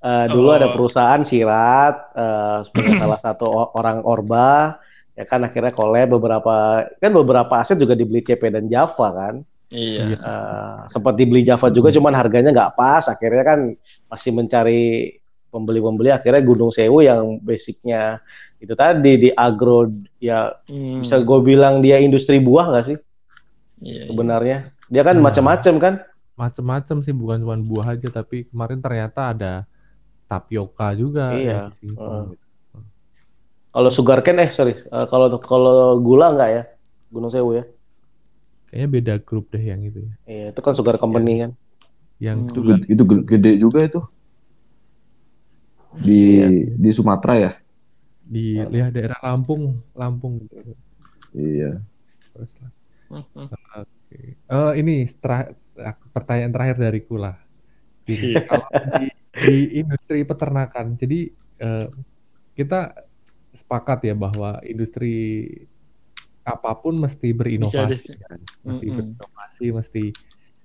eh, 0.00 0.26
dulu 0.28 0.48
Oh. 0.48 0.56
ada 0.56 0.68
perusahaan 0.68 1.20
Sirat 1.22 1.96
eh, 2.12 2.58
sebagai 2.64 2.92
salah 2.96 3.20
satu 3.20 3.44
orang 3.72 4.02
Orba 4.02 4.80
ya 5.18 5.24
kan 5.26 5.42
akhirnya 5.42 5.74
collab 5.74 6.14
beberapa 6.14 6.86
kan 7.02 7.10
beberapa 7.10 7.58
aset 7.58 7.74
juga 7.74 7.98
dibeli 7.98 8.22
CP 8.22 8.38
dan 8.54 8.70
Java 8.70 9.08
kan 9.10 9.34
iya. 9.74 10.14
Eh, 10.14 10.78
sempat 10.86 11.18
dibeli 11.18 11.42
Java 11.42 11.66
juga 11.74 11.90
cuman 11.90 12.14
harganya 12.14 12.54
nggak 12.54 12.78
pas 12.78 13.02
akhirnya 13.10 13.42
kan 13.42 13.58
masih 14.06 14.30
mencari 14.30 15.18
pembeli-pembeli 15.50 16.14
akhirnya 16.14 16.38
Gunung 16.46 16.70
Sewu 16.70 17.02
yang 17.02 17.42
basicnya 17.42 18.22
itu 18.62 18.78
tadi 18.78 19.26
di 19.26 19.30
agro 19.34 19.90
ya 20.22 20.54
Hmm, 20.70 21.02
bisa 21.02 21.18
gue 21.18 21.38
bilang 21.42 21.82
dia 21.82 21.98
industri 21.98 22.38
buah 22.38 22.70
nggak 22.70 22.86
sih 22.86 22.98
iya, 23.82 24.02
iya. 24.02 24.04
sebenarnya 24.06 24.58
dia 24.86 25.02
kan 25.02 25.18
Nah. 25.18 25.34
macam-macam 25.34 25.74
kan 25.82 25.94
Macem-macem 26.38 27.02
sih 27.02 27.10
bukan 27.10 27.42
cuma 27.42 27.58
buah 27.58 27.98
aja 27.98 28.06
tapi 28.14 28.46
kemarin 28.46 28.78
ternyata 28.78 29.34
ada 29.34 29.66
tapioka 30.30 30.94
juga. 30.94 31.34
Iya. 31.34 31.66
ya, 31.66 31.74
di 31.74 31.90
situ. 31.90 31.98
Kalau 33.74 33.90
sugar 33.96 34.18
cane 34.26 34.40
eh 34.46 34.50
sorry 34.58 34.72
Eh, 34.96 35.06
kalau 35.12 35.26
kalau 35.50 35.72
gula 36.06 36.26
enggak 36.32 36.48
ya 36.56 36.62
Gunung 37.14 37.30
Sewu 37.34 37.50
ya 37.58 37.64
Kayaknya 38.68 38.88
beda 38.94 39.14
grup 39.26 39.46
deh 39.52 39.64
yang 39.64 39.80
itu 39.88 40.00
ya. 40.04 40.14
iya 40.30 40.42
itu 40.50 40.60
kan 40.66 40.74
sugar 40.78 40.96
company 41.02 41.30
kan 41.42 41.50
Yang 42.18 42.38
Hmm. 42.38 42.48
itu, 42.50 42.60
gede- 42.66 42.88
itu 42.94 43.02
ge- 43.10 43.26
gede 43.30 43.50
juga 43.62 43.80
itu. 43.88 44.00
Di 46.06 46.20
di 46.78 46.90
Sumatera 46.94 47.34
ya. 47.44 47.50
di 48.34 48.60
lihat 48.74 48.90
daerah 48.96 49.18
Lampung, 49.26 49.62
Lampung 49.96 50.34
gitu. 50.44 50.76
Iya. 51.34 51.80
Terus 52.32 52.52
lah. 52.60 52.70
Hmm, 53.08 53.24
Oke. 53.80 54.18
Eh, 54.52 54.72
ini 54.80 54.92
pertanyaan 56.14 56.52
terakhir 56.54 56.76
dariku 56.80 57.14
lah. 57.20 57.34
Di, 58.08 58.14
kalau 58.48 58.68
di, 58.96 59.06
di 59.46 59.56
industri 59.80 60.18
peternakan, 60.30 60.86
jadi 61.00 61.18
eh, 61.64 61.86
kita 62.58 62.76
sepakat 63.54 63.98
ya 64.08 64.14
bahwa 64.16 64.60
industri 64.64 65.46
apa 66.48 66.70
pun 66.82 66.94
mesti 67.04 67.28
Bisa 67.60 67.84
berinovasi, 67.84 67.90
dis- 67.90 68.16
kan? 68.22 68.40
mesti 68.66 68.86
Mm-mm. 68.88 68.88
berinovasi, 68.96 69.66
mesti 69.78 70.02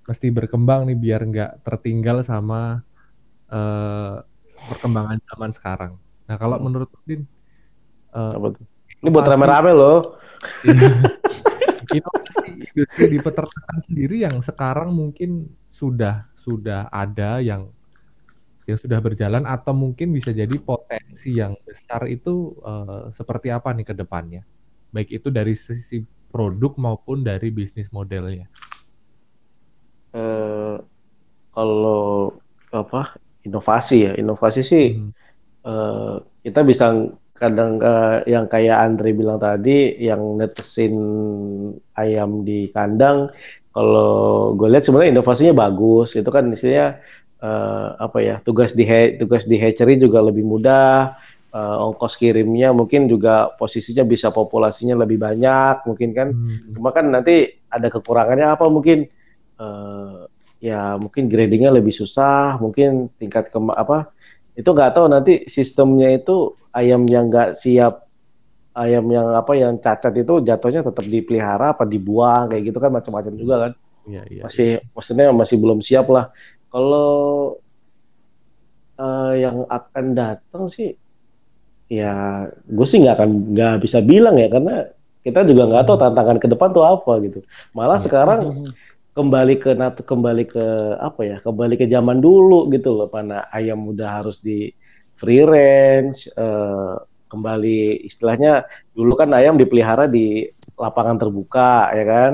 mesti 0.09 0.27
berkembang 0.37 0.81
nih 0.87 0.97
biar 1.03 1.21
nggak 1.29 1.51
tertinggal 1.65 2.17
sama 2.25 2.83
eh, 3.51 4.15
perkembangan 4.69 5.19
zaman 5.29 5.51
sekarang. 5.57 5.93
Nah 6.27 6.35
kalau 6.41 6.57
Hmm. 6.57 6.65
menurut 6.65 6.89
Din, 7.07 7.21
Apa 8.35 8.47
tuh? 8.55 8.65
ini 9.03 9.09
buat 9.11 9.27
rame-rame 9.27 9.71
loh 9.75 9.97
inovasi 11.95 12.49
industri 12.71 13.05
di 13.11 13.19
peternakan 13.19 13.79
sendiri 13.87 14.15
yang 14.25 14.35
sekarang 14.39 14.89
mungkin 14.95 15.51
sudah 15.67 16.27
sudah 16.37 16.87
ada 16.91 17.39
yang 17.43 17.69
yang 18.69 18.79
sudah 18.79 18.99
berjalan 19.03 19.43
atau 19.45 19.73
mungkin 19.75 20.07
bisa 20.17 20.31
jadi 20.35 20.55
potensi 20.63 21.35
yang 21.41 21.53
besar 21.67 22.07
itu 22.11 22.55
eh, 22.63 23.01
seperti 23.17 23.47
apa 23.53 23.69
nih 23.75 23.85
ke 23.89 23.93
depannya? 23.97 24.41
Baik 24.93 25.09
itu 25.21 25.27
dari 25.33 25.53
sisi 25.57 26.03
produk 26.33 26.73
maupun 26.79 27.21
dari 27.25 27.49
bisnis 27.53 27.89
modelnya. 27.93 28.47
Eh, 30.13 30.75
kalau 31.55 32.33
apa 32.73 33.17
inovasi 33.47 33.95
ya. 34.09 34.11
Inovasi 34.21 34.61
sih 34.65 34.85
Hmm. 34.93 35.11
eh, 35.67 36.15
kita 36.45 36.61
bisa 36.69 36.85
kadang 37.41 37.71
eh, 37.81 38.17
yang 38.33 38.45
kayak 38.53 38.77
Andre 38.85 39.09
bilang 39.19 39.39
tadi 39.41 39.97
yang 39.99 40.21
netesin 40.39 40.95
ayam 41.97 42.45
di 42.47 42.69
kandang. 42.75 43.29
Kalau 43.73 44.53
gue 44.57 44.67
lihat 44.69 44.85
sebenarnya 44.85 45.11
inovasinya 45.17 45.53
bagus. 45.63 46.13
Itu 46.19 46.29
kan 46.29 46.45
istilahnya 46.53 47.01
eh, 47.43 47.87
apa 47.99 48.17
ya 48.23 48.35
tugas 48.39 48.71
di 48.71 48.87
tugas 49.19 49.43
di 49.45 49.59
hatchery 49.59 49.99
juga 49.99 50.23
lebih 50.23 50.47
mudah 50.47 51.11
eh, 51.51 51.75
ongkos 51.85 52.15
kirimnya 52.15 52.71
mungkin 52.71 53.05
juga 53.05 53.51
posisinya 53.59 54.07
bisa 54.07 54.31
populasinya 54.31 54.95
lebih 55.03 55.19
banyak 55.19 55.83
mungkin 55.85 56.09
kan 56.15 56.27
Hmm. 56.31 56.71
cuma 56.73 56.89
kan 56.95 57.05
nanti 57.11 57.51
ada 57.67 57.87
kekurangannya 57.91 58.47
apa 58.47 58.65
mungkin 58.71 59.05
eh, 59.59 60.17
ya 60.63 60.95
mungkin 60.95 61.27
gradingnya 61.27 61.75
lebih 61.75 61.91
susah 61.91 62.55
mungkin 62.57 63.11
tingkat 63.19 63.51
ke 63.51 63.59
apa 63.75 64.07
itu 64.55 64.69
nggak 64.69 64.91
tahu 64.95 65.05
nanti 65.11 65.43
sistemnya 65.49 66.07
itu 66.13 66.55
ayam 66.71 67.03
yang 67.09 67.27
nggak 67.27 67.51
siap 67.57 68.05
ayam 68.73 69.05
yang 69.11 69.35
apa 69.35 69.53
yang 69.53 69.77
cacat 69.77 70.13
itu 70.15 70.41
jatuhnya 70.41 70.81
tetap 70.81 71.05
dipelihara 71.05 71.75
apa 71.75 71.83
dibuang 71.85 72.49
kayak 72.49 72.63
gitu 72.71 72.77
kan 72.79 72.89
macam-macam 72.89 73.33
juga 73.37 73.55
kan 73.69 73.73
Iya, 74.03 74.21
iya. 74.27 74.41
masih 74.43 74.69
maksudnya 74.91 75.31
masih 75.31 75.55
belum 75.63 75.79
siap 75.79 76.11
lah 76.11 76.27
kalau 76.73 77.53
eh, 78.97 79.33
yang 79.39 79.65
akan 79.69 80.05
datang 80.13 80.65
sih 80.65 80.93
ya 81.89 82.45
gue 82.49 82.85
sih 82.87 82.97
nggak 82.99 83.15
akan 83.19 83.29
nggak 83.53 83.75
bisa 83.85 84.01
bilang 84.01 84.33
ya 84.35 84.49
karena 84.49 84.89
kita 85.21 85.45
juga 85.45 85.69
nggak 85.69 85.85
tahu 85.85 85.97
tantangan 85.99 86.37
ke 86.41 86.47
depan 86.49 86.69
tuh 86.73 86.83
apa 86.83 87.11
gitu 87.21 87.39
malah 87.71 87.95
Iya. 87.95 88.05
sekarang 88.05 88.39
kembali 89.17 89.55
ke 89.61 89.71
kembali 90.01 90.43
ke 90.49 90.65
apa 90.97 91.21
ya 91.21 91.37
kembali 91.39 91.77
ke 91.77 91.85
zaman 91.85 92.17
dulu 92.17 92.65
gitu 92.73 92.97
loh 92.97 93.05
mana 93.07 93.45
ayam 93.53 93.85
udah 93.85 94.09
harus 94.21 94.41
di 94.41 94.73
free 95.13 95.45
range 95.45 96.33
eh, 96.33 96.95
kembali 97.29 98.05
istilahnya 98.05 98.65
dulu 98.93 99.13
kan 99.13 99.29
ayam 99.33 99.53
dipelihara 99.53 100.09
di 100.09 100.45
lapangan 100.77 101.17
terbuka 101.21 101.93
ya 101.93 102.05
kan 102.05 102.33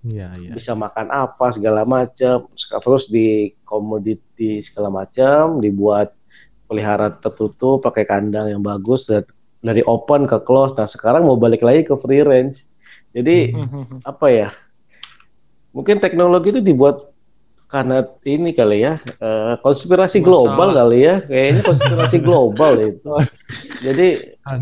Iya, 0.00 0.32
iya. 0.40 0.56
bisa 0.56 0.72
makan 0.72 1.12
apa 1.12 1.52
segala 1.52 1.84
macam 1.84 2.48
terus 2.56 3.12
di 3.12 3.52
komoditi 3.68 4.64
segala 4.64 4.88
macam 4.88 5.60
dibuat 5.60 6.16
pelihara 6.64 7.12
tertutup 7.12 7.84
pakai 7.84 8.08
kandang 8.08 8.48
yang 8.48 8.64
bagus 8.64 9.12
dari 9.60 9.84
open 9.84 10.24
ke 10.24 10.40
close. 10.40 10.72
Nah 10.80 10.88
sekarang 10.88 11.28
mau 11.28 11.36
balik 11.36 11.60
lagi 11.60 11.84
ke 11.84 11.92
free 12.00 12.24
range. 12.24 12.64
Jadi 13.12 13.52
apa 14.10 14.26
ya 14.32 14.48
mungkin 15.76 16.00
teknologi 16.00 16.56
itu 16.56 16.64
dibuat 16.64 17.04
karena 17.70 18.02
ini 18.26 18.50
kali 18.56 18.82
ya 18.82 18.98
eh, 18.98 19.54
konspirasi 19.60 20.24
Masalah. 20.24 20.32
global 20.32 20.68
kali 20.80 20.98
ya. 21.04 21.16
Kayaknya 21.20 21.62
konspirasi 21.66 22.16
global 22.26 22.72
itu. 22.80 23.12
Jadi 23.84 24.08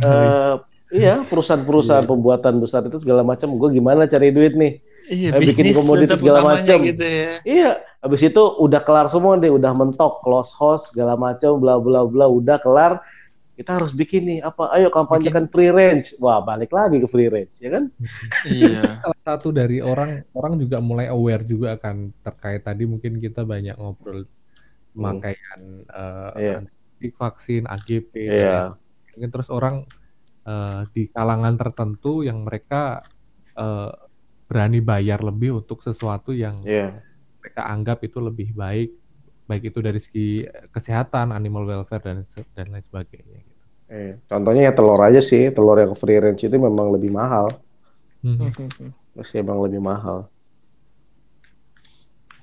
eh, 0.02 0.54
iya 0.98 1.22
perusahaan-perusahaan 1.22 2.10
pembuatan 2.10 2.58
besar 2.58 2.82
itu 2.90 2.98
segala 2.98 3.22
macam 3.22 3.54
gue 3.54 3.68
gimana 3.70 4.10
cari 4.10 4.34
duit 4.34 4.58
nih 4.58 4.87
Iya, 5.08 5.30
Eh, 5.32 5.40
bikin 5.40 5.64
bisnis 5.64 5.76
komoditi 5.78 6.14
segala 6.16 6.40
macam. 6.46 6.78
gitu 6.84 7.00
ya. 7.02 7.32
Iya, 7.42 7.70
habis 7.98 8.20
itu 8.22 8.42
udah 8.56 8.80
kelar 8.80 9.06
semua 9.06 9.34
deh, 9.34 9.48
udah 9.48 9.72
mentok, 9.72 10.20
close 10.20 10.52
host 10.52 10.92
segala 10.92 11.16
macam, 11.16 11.56
bla 11.56 11.76
bla 11.76 12.04
bla, 12.04 12.26
udah 12.26 12.56
kelar. 12.56 13.00
Kita 13.52 13.74
harus 13.74 13.90
bikin 13.90 14.22
nih 14.22 14.38
apa? 14.40 14.70
Ayo 14.70 14.86
kampanyekan 14.88 15.48
free 15.48 15.68
range. 15.68 16.14
Wah, 16.18 16.38
balik 16.38 16.70
lagi 16.70 16.96
ke 16.96 17.08
free 17.08 17.26
range, 17.26 17.58
ya 17.58 17.72
kan? 17.72 17.84
Iya. 18.44 18.84
salah 19.02 19.20
satu 19.26 19.50
dari 19.50 19.80
orang 19.80 20.22
orang 20.30 20.54
juga 20.56 20.78
mulai 20.78 21.08
aware 21.08 21.42
juga 21.42 21.74
kan 21.74 22.14
terkait 22.20 22.62
tadi 22.62 22.84
mungkin 22.84 23.16
kita 23.16 23.42
banyak 23.42 23.74
ngobrol 23.74 24.22
pemakaian 24.92 25.60
eh, 25.84 26.30
Iya. 26.36 26.56
anti 26.60 27.08
vaksin 27.10 27.64
AGP 27.64 28.12
Iya. 28.14 28.28
sebagainya. 28.30 28.62
mungkin 29.10 29.30
terus 29.32 29.48
orang 29.48 29.74
eh, 30.44 30.80
di 30.88 31.02
kalangan 31.08 31.54
tertentu 31.56 32.22
yang 32.22 32.40
mereka 32.40 33.02
eh, 33.54 33.90
berani 34.48 34.80
bayar 34.80 35.20
lebih 35.20 35.60
untuk 35.60 35.78
sesuatu 35.78 36.32
yang 36.32 36.64
Iya. 36.64 36.96
mereka 37.38 37.62
anggap 37.64 38.00
itu 38.02 38.18
lebih 38.18 38.50
baik 38.52 38.90
baik 39.44 39.72
itu 39.72 39.78
dari 39.80 39.96
segi 39.96 40.28
kesehatan 40.68 41.32
animal 41.32 41.64
welfare 41.64 42.00
dan 42.02 42.20
dan 42.52 42.66
lain 42.68 42.84
sebagainya 42.84 43.40
gitu. 43.40 43.64
Iya. 43.88 44.14
Contohnya 44.24 44.62
ya 44.68 44.72
telur 44.72 45.00
aja 45.00 45.20
sih, 45.20 45.48
telur 45.48 45.76
yang 45.76 45.92
free 45.92 46.20
range 46.20 46.44
itu 46.44 46.56
memang 46.56 46.92
lebih 46.92 47.08
mahal. 47.08 47.48
Hmm. 48.20 48.44
Masih 49.14 49.40
emang 49.40 49.64
lebih 49.64 49.80
mahal. 49.80 50.28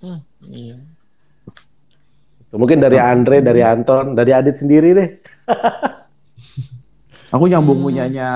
Hmm, 0.02 0.18
iya. 0.50 0.78
Mungkin 2.50 2.80
dari 2.80 2.98
Andre, 2.98 3.44
dari 3.44 3.62
Anton, 3.62 4.16
dari 4.16 4.32
Adit 4.32 4.56
sendiri 4.56 4.96
deh. 4.96 5.10
Aku 7.30 7.46
nyambung 7.46 7.84
Hmm. 7.84 7.86
punyanya 7.86 8.30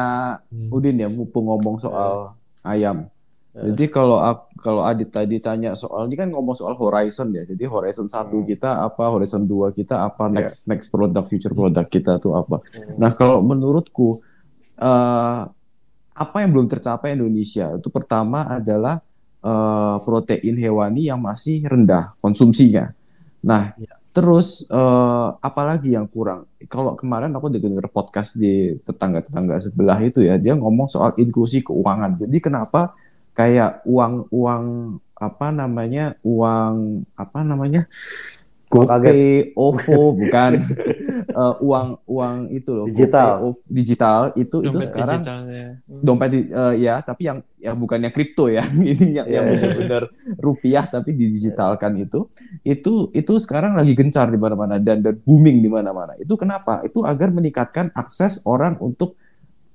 Udin 0.70 1.00
ya, 1.00 1.08
mumpung 1.08 1.48
ngomong 1.48 1.80
soal 1.80 2.36
ayam. 2.62 3.08
Jadi 3.50 3.90
kalau 3.90 4.22
kalau 4.62 4.86
Adit 4.86 5.10
tadi 5.10 5.42
tanya 5.42 5.74
soal 5.74 6.06
ini 6.06 6.14
kan 6.14 6.30
ngomong 6.30 6.54
soal 6.54 6.78
horizon 6.78 7.34
ya. 7.34 7.42
Jadi 7.50 7.66
horizon 7.66 8.06
satu 8.06 8.46
kita 8.46 8.86
apa, 8.86 9.10
horizon 9.10 9.50
dua 9.50 9.74
kita 9.74 10.06
apa, 10.06 10.30
next 10.30 10.70
next 10.70 10.94
product, 10.94 11.26
future 11.26 11.58
product 11.58 11.90
kita 11.90 12.22
tuh 12.22 12.38
apa. 12.38 12.62
Nah 13.02 13.10
kalau 13.18 13.42
menurutku 13.42 14.22
eh, 14.78 15.42
apa 16.20 16.36
yang 16.46 16.54
belum 16.54 16.70
tercapai 16.70 17.18
Indonesia 17.18 17.74
itu 17.74 17.90
pertama 17.90 18.46
adalah 18.46 19.02
eh, 19.42 19.96
protein 20.06 20.54
hewani 20.54 21.10
yang 21.10 21.18
masih 21.18 21.66
rendah 21.66 22.14
konsumsinya. 22.22 22.94
Nah 23.42 23.74
terus 24.14 24.70
eh, 24.70 25.30
apalagi 25.42 25.98
yang 25.98 26.06
kurang? 26.06 26.46
Kalau 26.70 26.94
kemarin 26.94 27.34
aku 27.34 27.50
dengar 27.50 27.90
podcast 27.90 28.38
di 28.38 28.78
tetangga-tetangga 28.86 29.58
sebelah 29.58 29.98
itu 30.06 30.22
ya, 30.22 30.38
dia 30.38 30.54
ngomong 30.54 30.86
soal 30.86 31.18
inklusi 31.18 31.66
keuangan. 31.66 32.14
Jadi 32.22 32.38
kenapa 32.38 32.94
kayak 33.40 33.72
uang 33.86 34.28
uang 34.30 34.64
apa 35.16 35.48
namanya 35.50 36.20
uang 36.22 36.76
apa 37.16 37.40
namanya 37.42 37.88
Uang 38.70 38.86
GoPay, 38.86 39.24
OVO 39.58 40.14
bukan 40.14 40.52
Eh, 41.30 41.56
uang 41.60 41.88
uang 42.06 42.36
itu 42.50 42.70
loh 42.70 42.86
Digital. 42.86 43.42
GoPay, 43.42 43.48
OVO, 43.48 43.60
digital 43.72 44.20
itu 44.36 44.58
itu 44.60 44.70
Dompet 44.70 44.86
sekarang 44.86 45.20
digitalnya. 45.20 45.66
Dompet 45.90 46.30
di- 46.30 46.50
eh, 46.52 46.74
ya 46.80 46.96
tapi 47.00 47.22
yang 47.24 47.40
ya 47.58 47.72
bukannya 47.74 48.10
kripto 48.10 48.46
ya 48.46 48.62
ini 48.84 49.18
yang, 49.18 49.26
yang 49.26 49.44
Iya. 49.44 49.52
benar-benar 49.52 50.04
rupiah 50.38 50.86
tapi 50.86 51.10
didigitalkan 51.12 51.98
itu 51.98 52.30
itu 52.62 52.94
itu 53.12 53.34
sekarang 53.38 53.74
lagi 53.74 53.94
gencar 53.94 54.28
di 54.28 54.38
mana-mana 54.38 54.78
dan 54.78 55.02
dan 55.02 55.18
booming 55.18 55.60
di 55.60 55.68
mana-mana 55.68 56.14
itu 56.16 56.34
kenapa 56.34 56.86
itu 56.86 57.02
agar 57.02 57.30
meningkatkan 57.30 57.90
akses 57.92 58.46
orang 58.46 58.78
untuk 58.80 59.18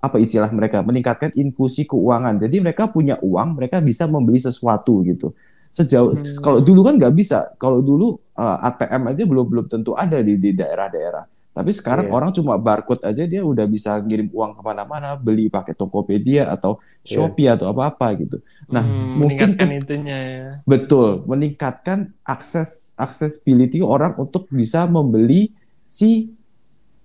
apa 0.05 0.16
istilah 0.18 0.51
mereka 0.51 0.81
meningkatkan 0.81 1.32
inklusi 1.32 1.82
keuangan 1.85 2.36
jadi 2.39 2.56
mereka 2.60 2.86
punya 2.86 3.16
uang 3.20 3.56
mereka 3.56 3.81
bisa 3.81 4.05
membeli 4.05 4.36
sesuatu 4.39 5.01
gitu 5.02 5.32
sejauh 5.70 6.12
Hmm. 6.14 6.22
kalau 6.39 6.60
dulu 6.60 6.81
kan 6.82 6.94
nggak 6.94 7.14
bisa 7.14 7.39
kalau 7.56 7.81
dulu 7.81 8.20
eh, 8.35 8.59
ATM 8.62 9.02
aja 9.09 9.22
belum 9.24 9.47
belum 9.47 9.66
tentu 9.66 9.94
ada 9.94 10.20
di 10.20 10.36
di 10.36 10.52
daerah-daerah 10.52 11.24
tapi 11.51 11.70
sekarang 11.70 12.10
Iya. 12.10 12.12
orang 12.12 12.31
cuma 12.32 12.59
barcode 12.59 12.98
aja 13.01 13.22
dia 13.24 13.39
udah 13.40 13.62
bisa 13.64 13.94
ngirim 13.97 14.26
uang 14.28 14.59
ke 14.59 14.62
mana-mana, 14.64 15.14
beli 15.14 15.47
pakai 15.47 15.70
Tokopedia 15.70 16.51
atau 16.51 16.82
Shopee 17.01 17.47
atau 17.47 17.70
apa-apa 17.70 18.10
gitu. 18.18 18.43
Nah, 18.66 18.82
Hmm, 18.82 19.22
mungkin 19.22 19.55
meningkatkan 19.55 19.68
ke- 19.70 19.78
itunya 19.78 20.18
ya. 20.18 20.47
betul 20.66 21.22
meningkatkan 21.24 21.98
akses 22.26 22.98
accessibility 22.98 23.78
orang 23.78 24.18
untuk 24.18 24.51
bisa 24.51 24.82
membeli 24.86 25.55
si 25.86 26.35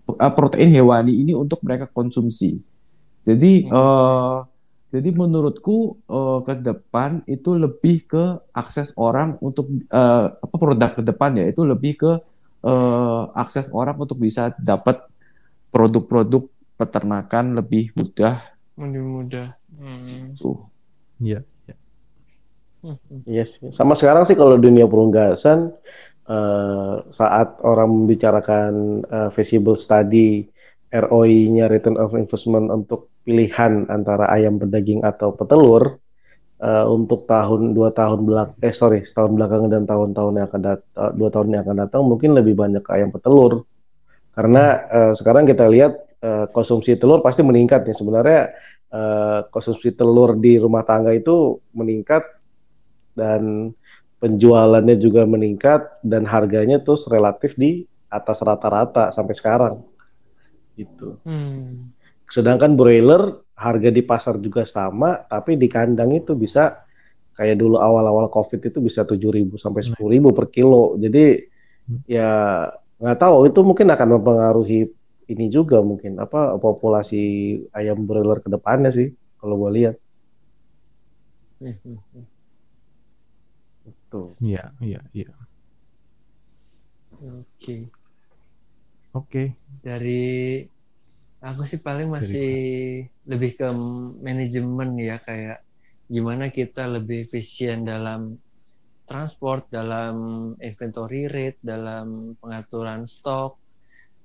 uh, 0.09 0.33
protein 0.33 0.73
hewani 0.73 1.13
ini 1.13 1.37
untuk 1.37 1.61
mereka 1.61 1.85
konsumsi. 1.85 2.57
Jadi 3.27 3.67
eh, 3.67 4.37
jadi 4.89 5.09
menurutku 5.13 6.01
eh, 6.09 6.39
ke 6.45 6.53
depan 6.65 7.21
itu 7.29 7.53
lebih 7.53 8.09
ke 8.09 8.23
akses 8.55 8.97
orang 8.97 9.37
untuk 9.43 9.69
eh, 9.69 10.25
apa 10.33 10.55
produk 10.57 10.89
ke 10.97 11.01
depan 11.05 11.37
ya 11.37 11.45
itu 11.45 11.61
lebih 11.61 11.93
ke 11.99 12.11
eh, 12.65 13.21
akses 13.37 13.69
orang 13.75 13.95
untuk 14.01 14.17
bisa 14.17 14.49
dapat 14.57 15.05
produk-produk 15.69 16.49
peternakan 16.79 17.59
lebih 17.59 17.93
mudah 17.93 18.39
Lebih 18.79 19.03
mudah. 19.03 19.47
Hmm. 19.75 20.33
tuh. 20.39 20.63
Iya. 21.19 21.43
Iya 23.27 23.43
sih. 23.43 23.69
Sama 23.75 23.93
sekarang 23.93 24.23
sih 24.23 24.39
kalau 24.39 24.55
dunia 24.55 24.87
perunggasan 24.87 25.75
eh, 26.25 26.95
saat 27.11 27.59
orang 27.61 27.91
membicarakan 27.91 29.03
eh, 29.03 29.29
feasible 29.35 29.75
study 29.75 30.47
ROI-nya 30.89 31.69
return 31.69 32.01
of 32.01 32.17
investment 32.17 32.73
untuk 32.73 33.13
pilihan 33.21 33.85
antara 33.93 34.25
ayam 34.33 34.57
berdaging 34.57 35.05
atau 35.05 35.37
petelur 35.37 36.01
eh, 36.57 36.85
untuk 36.89 37.29
tahun 37.29 37.77
dua 37.77 37.93
tahun 37.93 38.25
belak 38.25 38.49
eh 38.65 38.73
sorry 38.73 39.05
setahun 39.05 39.37
belakangan 39.37 39.69
dan 39.69 39.83
tahun-tahun 39.85 40.33
yang 40.41 40.47
akan 40.49 40.61
datang 40.65 41.11
dua 41.13 41.29
tahun 41.29 41.47
yang 41.53 41.61
akan 41.65 41.77
datang 41.85 42.01
mungkin 42.09 42.29
lebih 42.33 42.57
banyak 42.57 42.81
ke 42.81 42.91
ayam 42.93 43.13
petelur. 43.13 43.65
Karena 44.33 44.63
eh, 44.89 45.13
sekarang 45.13 45.45
kita 45.45 45.69
lihat 45.69 45.93
eh, 46.25 46.45
konsumsi 46.49 46.97
telur 46.97 47.21
pasti 47.21 47.45
meningkat 47.45 47.85
nih. 47.85 47.95
Sebenarnya 47.97 48.41
eh, 48.89 49.39
konsumsi 49.53 49.93
telur 49.93 50.33
di 50.41 50.57
rumah 50.57 50.81
tangga 50.81 51.13
itu 51.13 51.61
meningkat 51.77 52.25
dan 53.13 53.73
penjualannya 54.19 54.95
juga 54.99 55.23
meningkat 55.23 56.03
dan 56.03 56.27
harganya 56.27 56.81
terus 56.81 57.07
relatif 57.07 57.55
di 57.55 57.87
atas 58.09 58.41
rata-rata 58.41 59.13
sampai 59.15 59.35
sekarang 59.37 59.75
gitu. 60.79 61.19
Hmm. 61.27 61.91
Sedangkan 62.31 62.79
broiler 62.79 63.41
harga 63.57 63.89
di 63.91 64.01
pasar 64.05 64.39
juga 64.39 64.63
sama, 64.63 65.25
tapi 65.27 65.59
di 65.59 65.67
kandang 65.67 66.15
itu 66.15 66.37
bisa 66.39 66.85
kayak 67.35 67.59
dulu 67.59 67.79
awal-awal 67.79 68.31
COVID 68.31 68.71
itu 68.71 68.79
bisa 68.79 69.03
7.000 69.03 69.55
sampai 69.59 69.81
10.000 69.83 70.31
per 70.31 70.47
kilo. 70.51 70.95
Jadi 70.95 71.39
ya 72.07 72.67
nggak 72.99 73.17
tahu 73.19 73.47
itu 73.47 73.59
mungkin 73.63 73.87
akan 73.95 74.07
mempengaruhi 74.19 74.91
ini 75.29 75.45
juga 75.47 75.79
mungkin 75.85 76.17
apa 76.19 76.57
populasi 76.57 77.21
ayam 77.71 78.03
broiler 78.03 78.41
ke 78.43 78.49
depannya 78.49 78.91
sih 78.91 79.13
kalau 79.39 79.55
gue 79.65 79.71
lihat. 79.77 79.95
Tuh. 84.09 84.33
Iya, 84.41 84.73
iya, 84.81 84.99
iya. 85.13 85.29
Oke. 87.13 87.75
Oke. 89.13 89.43
Dari 89.79 90.59
aku 91.39 91.61
sih 91.63 91.79
paling 91.79 92.11
masih 92.11 92.51
lebih 93.23 93.51
ke 93.55 93.67
manajemen 94.19 94.89
ya 94.99 95.17
kayak 95.17 95.63
gimana 96.09 96.51
kita 96.51 96.89
lebih 96.89 97.23
efisien 97.23 97.85
dalam 97.85 98.35
transport, 99.05 99.71
dalam 99.71 100.15
inventory 100.59 101.25
rate, 101.25 101.57
dalam 101.63 102.35
pengaturan 102.37 103.07
stok. 103.07 103.57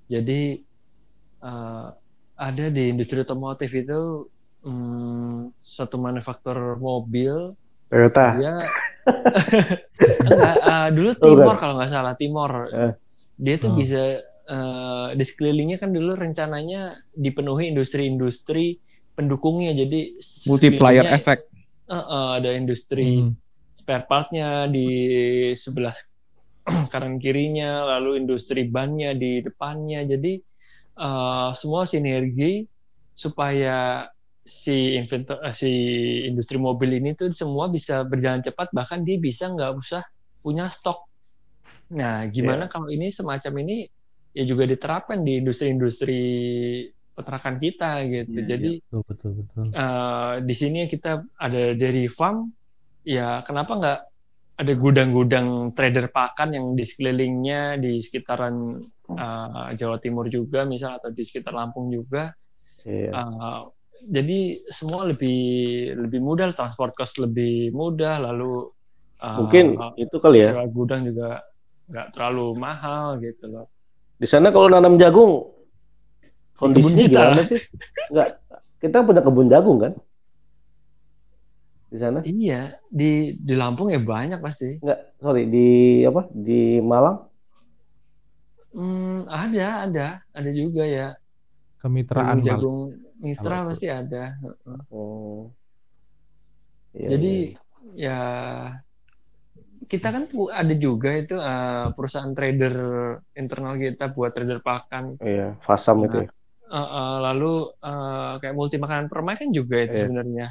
Jadi 0.05 0.59
eh, 1.41 1.89
ada 2.35 2.65
di 2.69 2.83
industri 2.91 3.23
otomotif 3.23 3.71
itu 3.73 4.27
hmm, 4.67 5.55
suatu 5.63 5.97
manufaktur 6.03 6.77
mobil 6.77 7.55
Toyota. 7.87 8.35
dia 8.35 8.53
enggak 10.25 10.57
eh, 10.73 10.89
dulu 10.93 11.11
Timor 11.15 11.57
kalau 11.57 11.75
nggak 11.79 11.91
salah 11.93 12.15
Timor 12.19 12.53
Eh. 12.73 12.93
dia 13.37 13.55
tuh 13.57 13.71
Oh. 13.71 13.77
bisa 13.77 14.19
eh, 14.49 15.09
di 15.17 15.25
sekelilingnya 15.25 15.79
kan 15.81 15.91
dulu 15.91 16.13
rencananya 16.15 16.81
dipenuhi 17.15 17.73
industri-industri 17.73 18.79
pendukungnya 19.15 19.73
jadi 19.73 20.01
Multiplier 20.51 21.07
effect. 21.13 21.43
eh, 21.89 21.95
eh, 21.95 22.31
ada 22.41 22.51
industri 22.55 23.23
Hmm. 23.23 23.33
spare 23.75 24.05
partnya 24.07 24.65
di 24.71 24.87
sebelah 25.53 25.93
kanan 26.93 27.21
kirinya 27.21 27.85
lalu 27.97 28.23
industri 28.25 28.65
bannya 28.69 29.13
di 29.17 29.45
depannya 29.45 30.05
jadi 30.09 30.33
eh, 30.99 31.49
semua 31.53 31.85
sinergi 31.85 32.65
supaya 33.15 34.09
si 34.45 34.97
inventor 34.99 35.41
eh, 35.41 35.55
si 35.57 35.71
industri 36.29 36.61
mobil 36.61 37.01
ini 37.01 37.17
tuh 37.17 37.33
semua 37.33 37.69
bisa 37.73 38.05
berjalan 38.05 38.45
cepat 38.45 38.69
bahkan 38.77 39.01
dia 39.01 39.17
bisa 39.17 39.49
nggak 39.49 39.73
usah 39.73 40.05
punya 40.45 40.69
stok 40.69 41.01
nah 41.93 42.25
gimana 42.29 42.65
kalau 42.69 42.89
ini 42.89 43.09
semacam 43.13 43.53
ini 43.65 43.89
ya 44.35 44.43
juga 44.45 44.67
diterapkan 44.67 45.23
di 45.23 45.39
industri-industri 45.41 46.23
peternakan 47.15 47.57
kita 47.57 47.91
gitu 48.11 48.39
Iya, 48.43 48.47
jadi 48.51 48.71
Betul, 48.83 49.03
betul, 49.07 49.31
betul. 49.39 49.65
eh, 49.71 50.33
di 50.43 50.55
sini 50.55 50.79
kita 50.91 51.23
ada 51.39 51.63
dairy 51.79 52.11
farm 52.11 52.51
ya 53.07 53.39
kenapa 53.47 53.73
nggak 53.79 54.01
ada 54.55 54.73
gudang-gudang 54.75 55.75
trader 55.75 56.11
pakan 56.11 56.49
yang 56.51 56.67
di 56.75 56.83
sekelilingnya 56.83 57.79
di 57.79 58.03
sekitaran 58.03 58.55
eh, 59.15 59.69
Jawa 59.79 60.03
Timur 60.03 60.27
juga 60.27 60.67
misal 60.67 60.99
atau 60.99 61.15
di 61.15 61.23
sekitar 61.23 61.55
Lampung 61.55 61.89
juga 61.89 62.35
Iya. 62.85 63.17
Eh, 63.17 63.61
jadi 64.05 64.61
semua 64.69 65.09
lebih 65.09 65.41
lebih 65.97 66.21
mudah 66.21 66.53
transport 66.53 66.93
cost 66.93 67.17
lebih 67.17 67.73
mudah 67.73 68.21
lalu 68.21 68.69
eh, 69.23 69.39
Mungkin 69.41 69.79
itu 69.97 70.17
kali 70.21 70.45
ya. 70.45 70.53
sewa 70.53 70.67
gudang 70.69 71.09
juga 71.09 71.41
nggak 71.89 72.13
terlalu 72.13 72.47
mahal 72.59 73.17
gitu 73.23 73.49
loh 73.49 73.67
Di 74.21 74.27
sana 74.31 74.49
kalau 74.55 74.71
nanam 74.71 74.95
jagung 74.97 75.51
kondisinya 76.55 77.03
kita. 77.07 77.23
gimana 77.35 77.43
sih? 77.43 77.61
Enggak. 78.11 78.29
Kita 78.79 79.01
punya 79.03 79.21
kebun 79.25 79.49
jagung 79.51 79.79
kan? 79.81 79.93
Di 81.95 81.99
sana? 82.03 82.19
iya 82.27 82.75
di 82.91 83.39
di 83.39 83.55
Lampung 83.55 83.87
ya 83.87 84.03
banyak 84.03 84.43
pasti 84.43 84.83
Enggak, 84.83 85.15
sorry, 85.23 85.47
di 85.47 85.67
apa? 86.03 86.27
Di 86.35 86.83
Malang? 86.83 87.31
Hmm, 88.75 89.23
ada 89.31 89.87
ada 89.87 90.07
ada 90.35 90.51
juga 90.51 90.83
ya 90.83 91.15
Kemitraan 91.79 92.43
jagung 92.43 92.43
Mal. 92.43 92.47
jagung 92.51 92.79
mitra 93.23 93.59
pasti 93.71 93.87
ada 93.87 94.35
Oh. 94.91 95.55
Iya, 96.95 97.09
Jadi 97.15 97.33
iya. 97.95 98.11
ya 98.11 98.19
kita 99.93 100.09
kan 100.15 100.23
ada 100.61 100.75
juga 100.87 101.09
itu 101.21 101.35
eh, 101.51 101.87
perusahaan 101.97 102.33
trader 102.39 102.75
internal 103.41 103.75
kita 103.85 104.05
buat 104.17 104.31
trader 104.37 104.61
pakan. 104.69 105.05
iya, 105.27 105.47
Fasam 105.67 105.99
itu 106.07 106.17
ya. 106.25 106.29
Eh, 106.75 106.89
eh, 106.99 107.17
lalu 107.27 107.47
eh, 107.89 108.33
kayak 108.41 108.55
multi 108.59 108.77
makanan 108.83 109.07
permai 109.13 109.35
kan 109.41 109.49
juga 109.59 109.77
itu 109.87 109.95
Iya. 109.95 110.05
sebenarnya. 110.05 110.45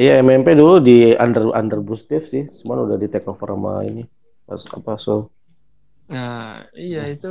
Iya, 0.00 0.12
MMP 0.26 0.48
dulu 0.60 0.74
di 0.88 0.96
under 1.24 1.44
under 1.60 1.80
Dev 2.10 2.22
sih, 2.32 2.44
cuman 2.60 2.78
udah 2.86 2.96
di 3.02 3.08
take 3.12 3.28
over 3.32 3.48
sama 3.54 3.72
ini. 3.90 4.02
Pas 4.48 4.62
apa 4.78 4.92
so 5.04 5.14
Nah, 6.10 6.68
iya 6.82 7.00
itu 7.12 7.26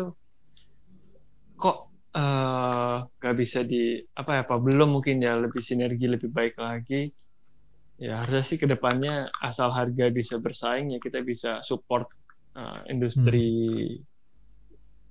kok 1.62 1.76
eh 2.18 2.94
nggak 3.18 3.36
bisa 3.42 3.60
di 3.72 3.76
apa 4.20 4.30
ya 4.38 4.42
apa 4.46 4.56
belum 4.66 4.88
mungkin 4.96 5.16
ya 5.28 5.32
lebih 5.44 5.62
sinergi 5.70 6.06
lebih 6.14 6.30
baik 6.38 6.54
lagi. 6.66 6.96
Ya 8.02 8.18
harusnya 8.18 8.42
sih 8.42 8.58
ke 8.58 8.66
depannya 8.66 9.30
asal 9.46 9.70
harga 9.70 10.10
bisa 10.10 10.42
bersaing 10.42 10.98
ya 10.98 11.00
kita 11.00 11.22
bisa 11.22 11.62
support 11.62 12.10
eh, 12.58 12.90
industri 12.90 13.46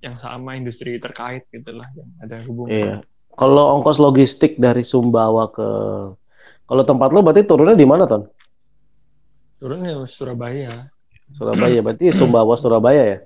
yang 0.03 0.19
sama 0.19 0.59
industri 0.59 0.99
terkait 0.99 1.47
gitulah 1.47 1.87
yang 1.95 2.09
ada 2.19 2.37
hubungan. 2.43 2.75
Iya. 2.75 2.95
Kalau 3.31 3.79
ongkos 3.79 3.95
logistik 3.95 4.59
dari 4.59 4.83
Sumbawa 4.83 5.47
ke 5.47 5.69
kalau 6.67 6.83
tempat 6.87 7.11
lo 7.11 7.19
berarti 7.19 7.43
turunnya 7.43 7.75
di 7.75 7.83
mana, 7.83 8.07
Ton? 8.07 8.27
Turunnya 9.59 10.03
Surabaya. 10.07 10.71
Surabaya. 11.35 11.79
Berarti 11.83 12.11
Sumbawa 12.15 12.55
Surabaya 12.55 13.03
ya? 13.07 13.19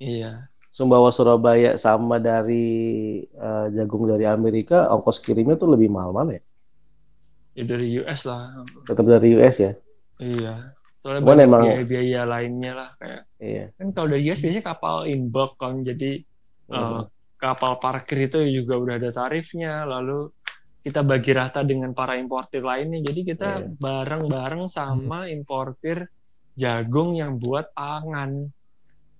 Iya. 0.00 0.32
Sumbawa 0.72 1.12
Surabaya 1.12 1.76
sama 1.76 2.16
dari 2.16 3.20
eh, 3.24 3.66
jagung 3.72 4.08
dari 4.08 4.24
Amerika, 4.24 4.88
ongkos 4.92 5.20
kirimnya 5.20 5.60
tuh 5.60 5.76
lebih 5.76 5.92
mahal 5.92 6.16
mana 6.16 6.36
ya? 6.36 6.42
Ya 7.54 7.64
dari 7.64 7.86
US 7.96 8.26
lah. 8.26 8.66
Tetap 8.82 9.06
dari 9.06 9.28
US 9.38 9.56
ya? 9.58 9.72
Iya. 10.18 10.74
Soalnya 10.98 11.20
Cuman 11.20 11.30
banyak 11.30 11.46
emang- 11.46 11.64
biaya-biaya 11.68 12.20
lainnya 12.24 12.72
lah 12.74 12.90
kayak 12.96 13.22
Iya. 13.36 13.64
kan 13.76 13.86
kalau 13.92 14.08
dari 14.10 14.22
US 14.26 14.40
biasanya 14.40 14.64
kapal 14.64 14.96
in 15.04 15.28
bulk 15.28 15.52
kan 15.54 15.74
jadi 15.80 16.24
Hmm. 16.64 16.74
eh, 16.74 17.02
kapal 17.36 17.76
parkir 17.76 18.24
itu 18.24 18.40
juga 18.48 18.80
udah 18.80 18.94
ada 18.96 19.10
tarifnya 19.12 19.84
lalu 19.84 20.32
kita 20.80 21.04
bagi 21.04 21.32
rata 21.32 21.60
dengan 21.60 21.92
para 21.92 22.16
importir 22.16 22.64
lainnya 22.64 23.04
jadi 23.04 23.20
kita 23.20 23.50
Iya. 23.60 23.68
bareng-bareng 23.76 24.64
sama 24.66 25.28
importir 25.28 26.08
jagung 26.56 27.12
yang 27.14 27.36
buat 27.36 27.68
pangan 27.72 28.48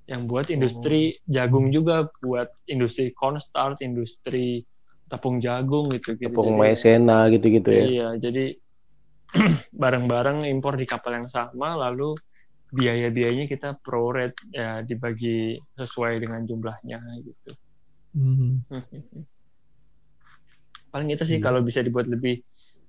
yang 0.04 0.24
buat 0.24 0.48
industri 0.48 1.20
jagung 1.24 1.68
juga 1.68 2.08
buat 2.18 2.48
industri 2.64 3.12
cornstarch 3.12 3.80
industri 3.80 4.64
tepung 5.14 5.38
jagung 5.38 5.86
gitu 5.94 6.18
gitu 6.18 6.30
Tepung 6.30 6.54
Jadi- 6.54 6.60
maizena 6.60 7.18
gitu-gitu 7.30 7.70
ya. 7.70 7.84
Iya, 7.86 8.08
jadi 8.18 8.44
bareng-bareng 9.82 10.46
impor 10.46 10.74
di 10.74 10.84
kapal 10.84 11.18
yang 11.18 11.26
sama, 11.26 11.74
lalu 11.74 12.14
biaya-biayanya 12.70 13.46
kita 13.46 13.78
pro 13.78 14.10
rate 14.10 14.34
ya 14.50 14.82
dibagi 14.82 15.54
sesuai 15.74 16.18
dengan 16.18 16.42
jumlahnya 16.42 16.98
gitu. 17.22 17.50
Mhm. 18.14 18.52
Paling 20.90 21.08
itu 21.10 21.26
sih 21.26 21.38
Iya. 21.38 21.44
kalau 21.44 21.60
bisa 21.62 21.82
dibuat 21.82 22.06
lebih 22.06 22.38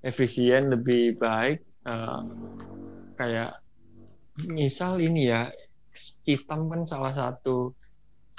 efisien, 0.02 0.70
lebih 0.70 1.18
baik. 1.18 1.62
eh, 1.86 2.22
kayak 3.14 3.62
misal 4.50 4.98
ini 4.98 5.30
ya, 5.30 5.50
Citam 5.96 6.66
kan 6.68 6.82
salah 6.84 7.14
satu 7.14 7.72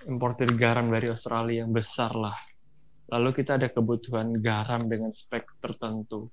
importir 0.05 0.51
garam 0.55 0.87
dari 0.87 1.09
Australia 1.09 1.63
yang 1.63 1.73
besar 1.73 2.13
lah. 2.13 2.35
Lalu 3.07 3.31
kita 3.39 3.55
ada 3.55 3.71
kebutuhan 3.71 4.35
garam 4.43 4.83
dengan 4.91 5.15
spek 5.15 5.47
tertentu. 5.63 6.27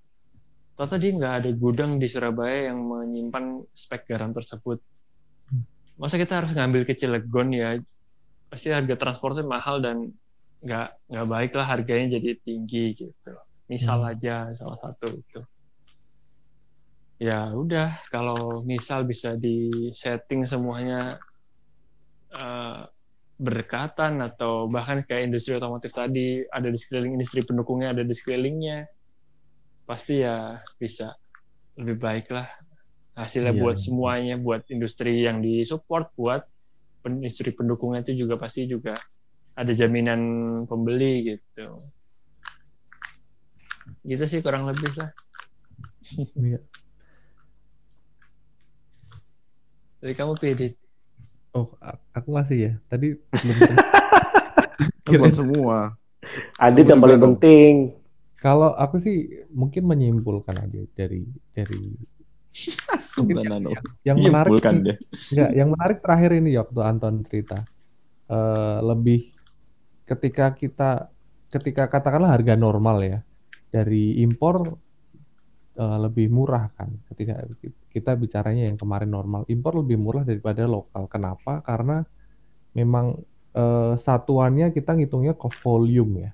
Ternyata 0.74 0.98
dia 0.98 1.12
nggak 1.14 1.34
ada 1.44 1.50
gudang 1.54 2.02
di 2.02 2.10
Surabaya 2.10 2.74
yang 2.74 2.82
menyimpan 2.82 3.62
spek 3.70 4.10
garam 4.10 4.34
tersebut. 4.34 4.82
Masa 6.02 6.18
kita 6.18 6.41
harus 6.41 6.58
ngambil 6.58 6.82
ke 6.90 6.98
Cilegon 6.98 7.54
ya? 7.54 7.78
Pasti 8.50 8.74
harga 8.74 8.98
transportnya 8.98 9.45
mahal 9.45 9.86
dan 9.86 10.10
nggak 10.66 10.88
nggak 11.14 11.28
baik 11.30 11.52
lah 11.54 11.68
harganya 11.70 12.18
jadi 12.18 12.34
tinggi 12.41 12.98
gitu. 12.98 13.38
Misal 13.70 14.02
aja 14.10 14.50
salah 14.58 14.82
satu 14.82 15.14
itu. 15.14 15.41
Ya 17.22 17.54
udah 17.54 17.94
kalau 18.10 18.66
misal 18.66 19.06
bisa 19.06 19.38
di 19.38 19.70
setting 19.94 20.41
semuanya 20.50 21.22
eh, 22.34 22.82
berdekatan 23.44 24.24
atau 24.24 24.72
bahkan 24.72 25.03
kayak 25.03 25.28
industri 25.28 25.60
otomotif 25.60 25.91
tadi 25.91 26.48
ada 26.48 26.72
di 26.72 26.80
sekeliling 26.80 27.20
industri 27.20 27.44
pendukungnya 27.44 27.91
ada 27.91 27.99
di 28.07 28.15
sekelilingnya 28.15 28.88
pasti 29.84 30.24
ya 30.24 30.56
bisa 30.80 31.11
lebih 31.76 31.99
baik 31.99 32.32
lah 32.32 32.48
hasilnya 33.20 33.52
Iya. 33.52 33.61
buat 33.61 33.78
semuanya 33.78 34.36
buat 34.40 34.64
industri 34.72 35.28
yang 35.28 35.44
disupport 35.44 36.07
buat 36.15 36.41
industri 37.03 37.52
pendukungnya 37.52 37.99
itu 38.07 38.24
juga 38.24 38.40
pasti 38.40 38.64
juga 38.64 38.95
ada 39.60 39.70
jaminan 39.76 40.22
pembeli 40.64 41.36
gitu 41.36 41.84
gitu 44.07 44.24
sih 44.24 44.40
kurang 44.40 44.64
lebih 44.72 44.88
lah 45.03 45.11
Iya. 46.40 46.60
dari 49.99 50.14
kamu 50.15 50.34
PD 50.40 50.61
Oh, 51.54 51.70
aku 52.14 52.30
masih 52.34 52.58
ya. 52.58 52.74
Tadi 52.90 53.14
belum 53.14 53.58
Bukan 55.06 55.32
semua. 55.34 55.94
Adit 56.58 56.90
yang 56.90 57.02
paling 57.04 57.22
penting. 57.22 57.74
Kalau 58.42 58.76
aku 58.76 59.00
sih 59.00 59.30
mungkin 59.54 59.88
menyimpulkan 59.88 60.58
aja 60.68 60.82
dari 60.98 61.24
dari 61.54 61.96
Sebenarnya 63.14 63.58
no. 63.62 63.72
yang 64.06 64.18
menarik 64.18 64.58
deh. 64.62 64.98
Enggak, 65.34 65.50
yang 65.54 65.70
menarik 65.70 65.98
terakhir 66.02 66.32
ini 66.38 66.58
waktu 66.58 66.80
Anton 66.82 67.22
cerita. 67.26 67.58
Eh, 68.30 68.80
lebih 68.82 69.30
ketika 70.10 70.52
kita 70.58 71.14
ketika 71.54 71.86
katakanlah 71.86 72.34
harga 72.34 72.58
normal 72.58 72.98
ya 73.06 73.20
dari 73.70 74.18
impor 74.26 74.58
eh, 75.78 75.98
lebih 76.02 76.30
murah 76.30 76.70
kan 76.74 76.90
ketika 77.14 77.45
kita 77.90 78.18
bicaranya 78.18 78.70
yang 78.70 78.78
kemarin 78.78 79.10
normal 79.10 79.45
impor 79.50 79.78
lebih 79.80 79.98
murah 80.02 80.26
daripada 80.26 80.66
lokal 80.66 81.06
kenapa 81.06 81.62
karena 81.66 82.06
memang 82.74 83.18
eh, 83.54 83.94
satuannya 83.98 84.74
kita 84.74 84.98
ngitungnya 84.98 85.38
ke 85.38 85.48
volume 85.62 86.14
ya 86.30 86.32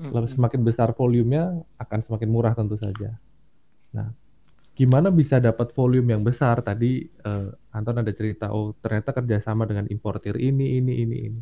lebih 0.00 0.32
semakin 0.32 0.60
besar 0.64 0.88
volumenya 0.96 1.60
akan 1.76 2.00
semakin 2.00 2.28
murah 2.32 2.56
tentu 2.56 2.80
saja. 2.80 3.20
Nah, 3.92 4.08
gimana 4.72 5.12
bisa 5.12 5.36
dapat 5.36 5.76
volume 5.76 6.16
yang 6.16 6.24
besar? 6.24 6.64
Tadi 6.64 7.04
eh, 7.04 7.48
Anton 7.76 8.00
ada 8.00 8.12
cerita, 8.16 8.48
oh 8.48 8.72
ternyata 8.80 9.12
kerjasama 9.12 9.68
dengan 9.68 9.84
importir 9.92 10.40
ini, 10.40 10.80
ini, 10.80 11.04
ini, 11.04 11.16
ini. 11.28 11.40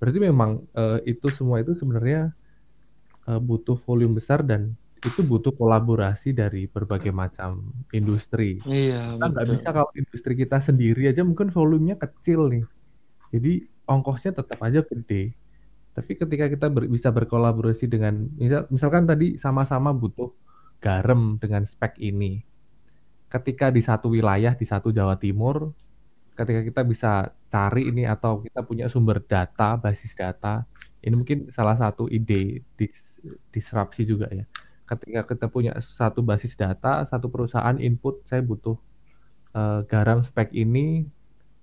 Berarti 0.00 0.16
memang 0.16 0.64
eh, 0.72 1.12
itu 1.12 1.28
semua 1.28 1.60
itu 1.60 1.76
sebenarnya 1.76 2.32
butuh 3.30 3.78
volume 3.78 4.18
besar 4.18 4.42
dan 4.42 4.74
itu 5.00 5.20
butuh 5.24 5.52
kolaborasi 5.56 6.36
dari 6.36 6.68
berbagai 6.68 7.12
macam 7.12 7.72
industri. 7.92 8.60
iya 8.68 9.16
Kita 9.16 9.26
nggak 9.32 9.46
bisa 9.48 9.68
kalau 9.72 9.90
industri 9.96 10.32
kita 10.36 10.58
sendiri 10.60 11.08
aja 11.08 11.24
mungkin 11.24 11.48
volumenya 11.48 11.96
kecil 11.96 12.52
nih. 12.52 12.64
Jadi 13.32 13.52
ongkosnya 13.88 14.32
tetap 14.36 14.58
aja 14.60 14.84
gede. 14.84 15.32
Tapi 15.96 16.12
ketika 16.14 16.46
kita 16.46 16.66
ber- 16.70 16.86
bisa 16.86 17.08
berkolaborasi 17.10 17.90
dengan 17.90 18.28
misal, 18.38 18.68
misalkan 18.70 19.08
tadi 19.08 19.40
sama-sama 19.40 19.90
butuh 19.90 20.30
garam 20.78 21.36
dengan 21.40 21.64
spek 21.64 21.98
ini. 22.00 22.44
Ketika 23.30 23.70
di 23.70 23.80
satu 23.80 24.10
wilayah 24.12 24.52
di 24.54 24.66
satu 24.66 24.90
Jawa 24.90 25.14
Timur, 25.16 25.70
ketika 26.34 26.60
kita 26.64 26.82
bisa 26.86 27.12
cari 27.46 27.90
ini 27.90 28.04
atau 28.08 28.40
kita 28.42 28.64
punya 28.64 28.86
sumber 28.90 29.22
data, 29.22 29.76
basis 29.78 30.16
data, 30.16 30.66
ini 31.00 31.14
mungkin 31.16 31.48
salah 31.48 31.76
satu 31.78 32.06
ide 32.10 32.64
dis- 32.76 33.20
disrupsi 33.52 34.04
juga 34.04 34.28
ya. 34.32 34.44
Ketika 34.90 35.20
kita 35.30 35.46
punya 35.54 35.72
satu 35.80 36.20
basis 36.30 36.52
data, 36.62 36.88
satu 37.10 37.26
perusahaan 37.34 37.76
input, 37.86 38.14
saya 38.28 38.42
butuh 38.50 38.76
eh, 39.58 39.80
garam 39.90 40.20
spek 40.28 40.50
ini, 40.62 41.06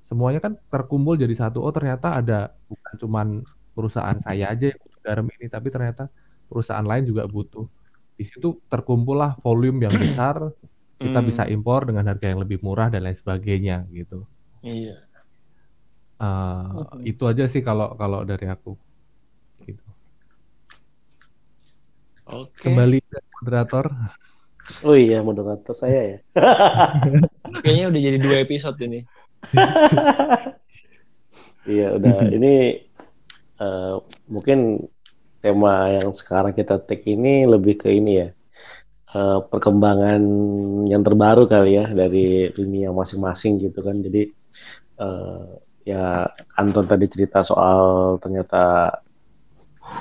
semuanya 0.07 0.39
kan 0.45 0.53
terkumpul 0.73 1.15
jadi 1.23 1.35
satu. 1.41 1.57
Oh 1.65 1.73
ternyata 1.77 2.07
ada 2.19 2.35
bukan 2.71 2.93
cuman 3.03 3.27
perusahaan 3.75 4.19
saya 4.27 4.43
aja 4.53 4.65
yang 4.73 4.79
butuh 4.85 5.01
garam 5.07 5.25
ini, 5.35 5.45
tapi 5.55 5.67
ternyata 5.75 6.03
perusahaan 6.49 6.85
lain 6.91 7.03
juga 7.09 7.23
butuh. 7.35 7.65
Di 8.19 8.23
situ 8.29 8.47
terkumpullah 8.71 9.31
volume 9.45 9.79
yang 9.87 9.95
besar, 10.03 10.35
kita 11.03 11.19
Hmm. 11.21 11.27
bisa 11.29 11.43
impor 11.55 11.81
dengan 11.89 12.05
harga 12.09 12.27
yang 12.33 12.41
lebih 12.43 12.59
murah 12.65 12.87
dan 12.93 13.01
lain 13.05 13.17
sebagainya 13.17 13.85
gitu. 13.93 14.25
iya 14.63 15.07
Eh, 16.25 16.67
Itu 17.11 17.23
aja 17.31 17.43
sih 17.53 17.61
kalau 17.67 17.87
kalau 17.99 18.19
dari 18.29 18.45
aku. 18.53 18.71
Gitu. 19.67 19.85
Oke 22.27 22.59
Kembali 22.59 22.99
ke 23.01 23.17
moderator. 23.41 23.85
Oh 24.83 24.99
iya, 24.99 25.23
moderator 25.23 25.71
saya 25.71 25.99
ya. 26.03 26.17
kayaknya 27.63 27.85
udah 27.87 28.01
jadi 28.03 28.17
dua 28.19 28.37
episode 28.43 28.77
ini 28.83 28.99
Iya, 31.67 31.87
udah 31.99 32.15
ini 32.37 32.79
eh, 33.59 33.95
mungkin 34.31 34.79
tema 35.43 35.91
yang 35.93 36.11
sekarang 36.15 36.55
kita 36.55 36.79
take 36.83 37.03
ini 37.07 37.43
lebih 37.47 37.75
ke 37.79 37.91
ini 37.91 38.23
ya. 38.23 38.29
eh, 39.15 39.39
perkembangan 39.51 40.21
yang 40.91 41.03
terbaru 41.03 41.47
kali 41.47 41.79
ya 41.79 41.85
dari 41.87 42.51
dunia 42.51 42.91
masing-masing 42.91 43.59
gitu 43.63 43.79
kan. 43.83 43.99
Jadi 44.03 44.27
eh, 44.99 45.47
ya 45.87 46.27
Anton 46.59 46.85
tadi 46.91 47.05
cerita 47.07 47.39
soal 47.47 48.15
ternyata 48.19 48.91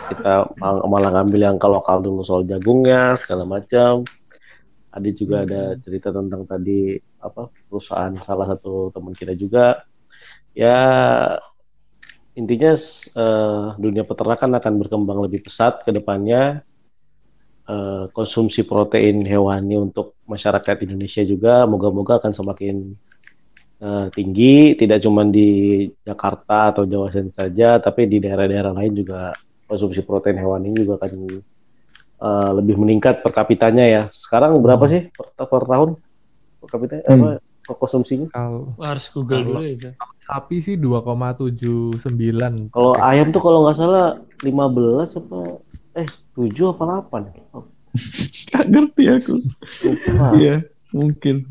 kita 0.07 0.55
mal- 0.59 0.87
malah 0.87 1.11
ngambil 1.21 1.41
yang 1.53 1.59
ke 1.59 1.69
lokal 1.69 1.99
dulu 2.03 2.23
soal 2.23 2.43
jagungnya 2.47 3.15
segala 3.19 3.45
macam. 3.47 4.07
Adi 4.97 5.11
juga 5.13 5.45
ada 5.45 5.77
cerita 5.77 6.09
tentang 6.09 6.49
tadi 6.49 6.97
apa 7.21 7.53
perusahaan 7.69 8.15
salah 8.23 8.47
satu 8.55 8.89
teman 8.95 9.13
kita 9.13 9.37
juga. 9.37 9.83
Ya 10.57 10.81
intinya 12.33 12.73
eh, 12.73 13.67
dunia 13.77 14.05
peternakan 14.09 14.57
akan 14.57 14.73
berkembang 14.81 15.19
lebih 15.29 15.45
pesat 15.45 15.85
ke 15.85 15.93
depannya. 15.93 16.65
Eh, 17.67 18.05
konsumsi 18.15 18.63
protein 18.63 19.27
hewani 19.27 19.75
untuk 19.75 20.15
masyarakat 20.31 20.87
Indonesia 20.87 21.27
juga 21.27 21.67
moga-moga 21.67 22.23
akan 22.23 22.31
semakin 22.31 22.77
eh, 23.83 24.07
tinggi, 24.15 24.79
tidak 24.79 25.03
cuma 25.03 25.27
di 25.27 25.83
Jakarta 26.07 26.71
atau 26.73 26.87
Jawa 26.87 27.11
Sen 27.11 27.29
saja, 27.35 27.77
tapi 27.83 28.07
di 28.07 28.23
daerah-daerah 28.23 28.71
lain 28.71 28.93
juga 29.03 29.35
konsumsi 29.66 30.01
protein 30.02 30.38
hewani 30.38 30.72
juga 30.72 30.97
akan 30.98 31.10
eh, 32.22 32.51
lebih 32.62 32.74
meningkat 32.80 33.20
per 33.20 33.32
kapitanya 33.34 33.84
ya. 33.86 34.02
Sekarang 34.14 34.59
berapa 34.62 34.84
sih 34.86 35.10
per, 35.12 35.26
per 35.34 35.62
tahun 35.66 35.88
per 36.62 36.68
kapita 36.70 36.94
apa 37.02 37.72
konsumsinya? 37.76 38.30
Kalau 38.30 38.78
harus 38.78 39.06
Google 39.10 39.43
dulu 39.43 39.62
itu. 39.66 39.90
sapi 40.26 40.56
sih 40.59 40.74
2,79. 40.74 42.70
Kalau 42.74 42.93
ayam 42.98 43.30
tuh 43.30 43.43
kalau 43.43 43.66
nggak 43.66 43.76
salah 43.78 44.18
15 44.43 45.18
apa 45.18 45.38
eh 45.97 46.09
7 46.34 46.74
apa 46.74 46.82
8 47.06 47.22
Gak 48.52 48.64
ngerti 48.68 49.05
aku. 49.09 49.34
Iya, 50.36 50.60
mungkin. 50.93 51.48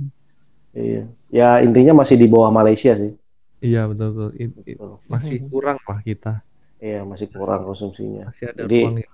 Iya. 0.75 1.09
Ya 1.33 1.49
intinya 1.65 2.03
masih 2.03 2.15
di 2.19 2.27
bawah 2.29 2.51
Malaysia 2.53 2.93
sih. 2.93 3.15
Iya 3.63 3.89
betul 3.89 4.07
betul. 4.13 4.29
I- 4.37 4.75
i- 4.75 4.79
masih 5.09 5.37
kurang 5.49 5.79
lah 5.87 5.99
kita. 6.05 6.43
Iya, 6.85 7.01
masih 7.01 7.27
kurang 7.33 7.65
konsumsinya. 7.65 8.29
Masih 8.29 8.45
ada 8.53 8.61
Jadi- 8.69 8.85
ruang 8.85 8.97
yang. 9.01 9.13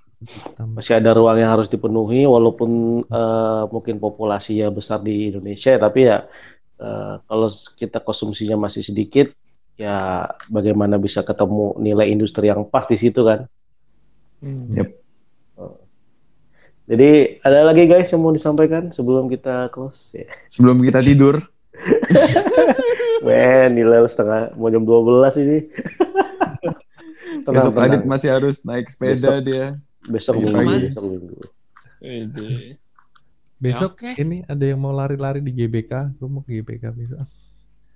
Masih 0.78 0.94
ada 1.02 1.18
ruang 1.18 1.34
yang 1.42 1.50
harus 1.50 1.66
dipenuhi 1.66 2.30
walaupun 2.30 3.02
eh, 3.02 3.64
mungkin 3.74 3.98
populasinya 3.98 4.70
besar 4.70 5.02
di 5.02 5.34
Indonesia 5.34 5.74
tapi 5.82 6.06
ya 6.06 6.30
eh, 6.78 7.16
kalau 7.26 7.50
kita 7.50 7.98
konsumsinya 8.06 8.54
masih 8.54 8.86
sedikit 8.86 9.34
ya 9.82 10.30
bagaimana 10.54 11.02
bisa 11.02 11.26
ketemu 11.26 11.74
nilai 11.82 12.14
industri 12.14 12.54
yang 12.54 12.62
pas 12.70 12.86
di 12.86 13.02
situ 13.02 13.26
kan. 13.26 13.50
Hmm. 14.46 14.70
Yep. 14.78 14.90
Jadi 16.86 17.42
ada 17.42 17.72
lagi 17.72 17.90
guys 17.90 18.14
yang 18.14 18.22
mau 18.22 18.30
disampaikan 18.30 18.94
sebelum 18.94 19.26
kita 19.26 19.74
close 19.74 20.22
ya. 20.22 20.30
Sebelum 20.54 20.86
kita 20.86 21.02
tidur. 21.02 21.42
Men, 23.26 23.74
nilai 23.74 24.06
setengah 24.06 24.54
mau 24.54 24.70
jam 24.70 24.86
12 24.86 25.42
ini. 25.46 25.60
Tenang, 27.42 27.56
Besok 27.60 27.74
tenang. 27.74 27.90
Adit 27.92 28.04
masih 28.08 28.30
harus 28.32 28.56
naik 28.64 28.86
sepeda 28.88 29.42
dia. 29.42 29.66
Besok 30.10 30.42
Besok 30.42 30.62
minggu, 30.62 30.66
mana? 30.66 30.78
besok 30.86 31.04
minggu. 31.06 31.36
Ide. 32.02 32.50
Besok 33.62 33.92
Oke. 33.94 34.12
ini 34.18 34.42
ada 34.50 34.64
yang 34.66 34.82
mau 34.82 34.90
lari-lari 34.90 35.42
di 35.46 35.54
GBK. 35.54 36.18
Gue 36.18 36.30
mau 36.30 36.42
ke 36.42 36.58
GBK 36.58 36.84
besok. 36.98 37.22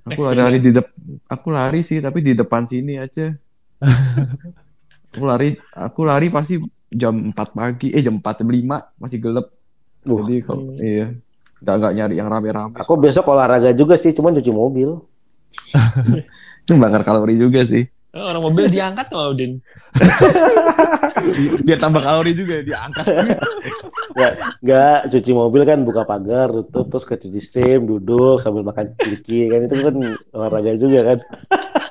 Aku 0.06 0.22
lari 0.30 0.62
di 0.62 0.70
dep 0.70 0.86
aku 1.26 1.50
lari 1.50 1.82
sih 1.82 1.98
tapi 1.98 2.22
di 2.22 2.38
depan 2.38 2.62
sini 2.70 3.02
aja. 3.02 3.34
aku 5.10 5.24
lari 5.26 5.58
aku 5.74 6.02
lari 6.06 6.30
pasti 6.30 6.62
jam 6.94 7.34
4 7.34 7.34
pagi 7.34 7.90
eh 7.90 8.06
jam 8.06 8.22
4 8.22 8.46
jam 8.46 8.50
5 8.54 9.02
masih 9.02 9.18
gelap. 9.18 9.50
Wah. 10.06 10.22
Jadi 10.22 10.36
kalau 10.46 10.78
iya 10.78 11.10
nggak 11.66 11.76
nggak 11.82 11.94
nyari 11.98 12.16
yang 12.22 12.30
rame-rame. 12.30 12.78
Aku 12.78 12.94
besok 13.02 13.26
olahraga 13.34 13.74
juga 13.74 13.98
sih, 13.98 14.14
cuman 14.14 14.38
cuci 14.38 14.54
mobil. 14.54 15.02
Itu 16.66 16.78
bakar 16.78 17.02
kalori 17.02 17.34
juga 17.42 17.66
sih. 17.66 17.90
Oh, 18.16 18.32
Orang 18.32 18.48
mobil 18.48 18.72
diangkat 18.72 19.12
sama 19.12 19.36
Udin. 19.36 19.60
Biar 21.68 21.80
tambah 21.84 22.00
kalori 22.00 22.32
juga 22.32 22.64
diangkat. 22.64 23.06
Nggak, 24.16 24.34
nggak 24.64 25.00
cuci 25.12 25.32
mobil 25.36 25.62
kan 25.68 25.84
buka 25.84 26.08
pagar, 26.08 26.48
tutup 26.48 26.88
terus 26.88 27.04
ke 27.04 27.20
cuci 27.20 27.42
steam, 27.44 27.84
duduk 27.84 28.40
sambil 28.40 28.64
makan 28.64 28.96
ciki 28.96 29.52
kan 29.52 29.68
itu 29.68 29.76
kan 29.76 29.96
olahraga 30.32 30.72
juga 30.80 31.00
kan. 31.04 31.20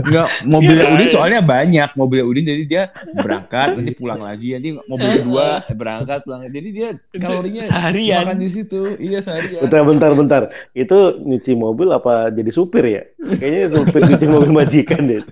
Enggak, 0.00 0.28
mobilnya 0.44 0.84
Iya, 0.84 0.92
Udin 0.92 1.06
iya. 1.06 1.12
soalnya 1.12 1.40
banyak. 1.40 1.90
Mobilnya 1.94 2.26
Udin 2.26 2.44
jadi 2.44 2.62
dia 2.64 2.82
berangkat 3.12 3.68
nanti 3.74 3.92
pulang 3.92 4.20
lagi. 4.20 4.48
Nanti 4.54 4.68
mobil 4.84 5.08
kedua 5.16 5.46
berangkat 5.72 6.18
pulang. 6.22 6.40
Jadi 6.46 6.68
dia 6.70 6.88
kalorinya 7.14 7.62
seharian. 7.62 8.24
makan 8.24 8.38
di 8.38 8.48
situ. 8.48 8.80
Iya 8.96 9.18
seharian. 9.20 9.60
Bentar, 9.62 9.82
bentar, 9.82 10.10
bentar. 10.12 10.42
Itu 10.72 10.98
nyuci 11.18 11.52
mobil 11.54 11.88
apa 11.90 12.28
jadi 12.28 12.50
supir 12.50 12.84
ya? 12.84 13.02
Kayaknya 13.36 13.64
supir 13.74 14.00
nyuci 14.04 14.26
mobil 14.26 14.50
majikan 14.50 15.02
deh. 15.02 15.22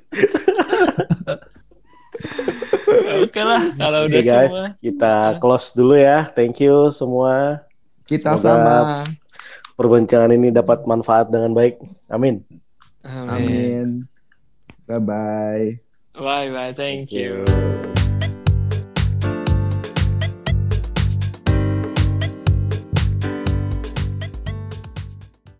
Oke 3.18 3.42
lah, 3.42 3.62
kalau 3.76 4.06
udah 4.06 4.22
guys, 4.22 4.50
semua. 4.50 4.66
kita 4.78 5.14
close 5.38 5.74
dulu 5.74 5.94
ya. 5.94 6.26
Thank 6.30 6.62
you 6.62 6.90
semua. 6.90 7.62
Kita 8.04 8.34
Semoga- 8.34 8.42
sama. 8.42 8.76
Perbincangan 9.74 10.30
ini 10.32 10.50
dapat 10.50 10.82
manfaat 10.84 11.30
dengan 11.30 11.54
baik. 11.54 11.78
Amin. 12.10 12.42
Amin. 13.06 13.30
Amin. 13.30 13.86
Bye 14.88 14.98
bye. 14.98 15.78
Bye 16.14 16.50
bye, 16.50 16.72
thank 16.72 17.12
you. 17.12 17.44
you. 17.46 17.94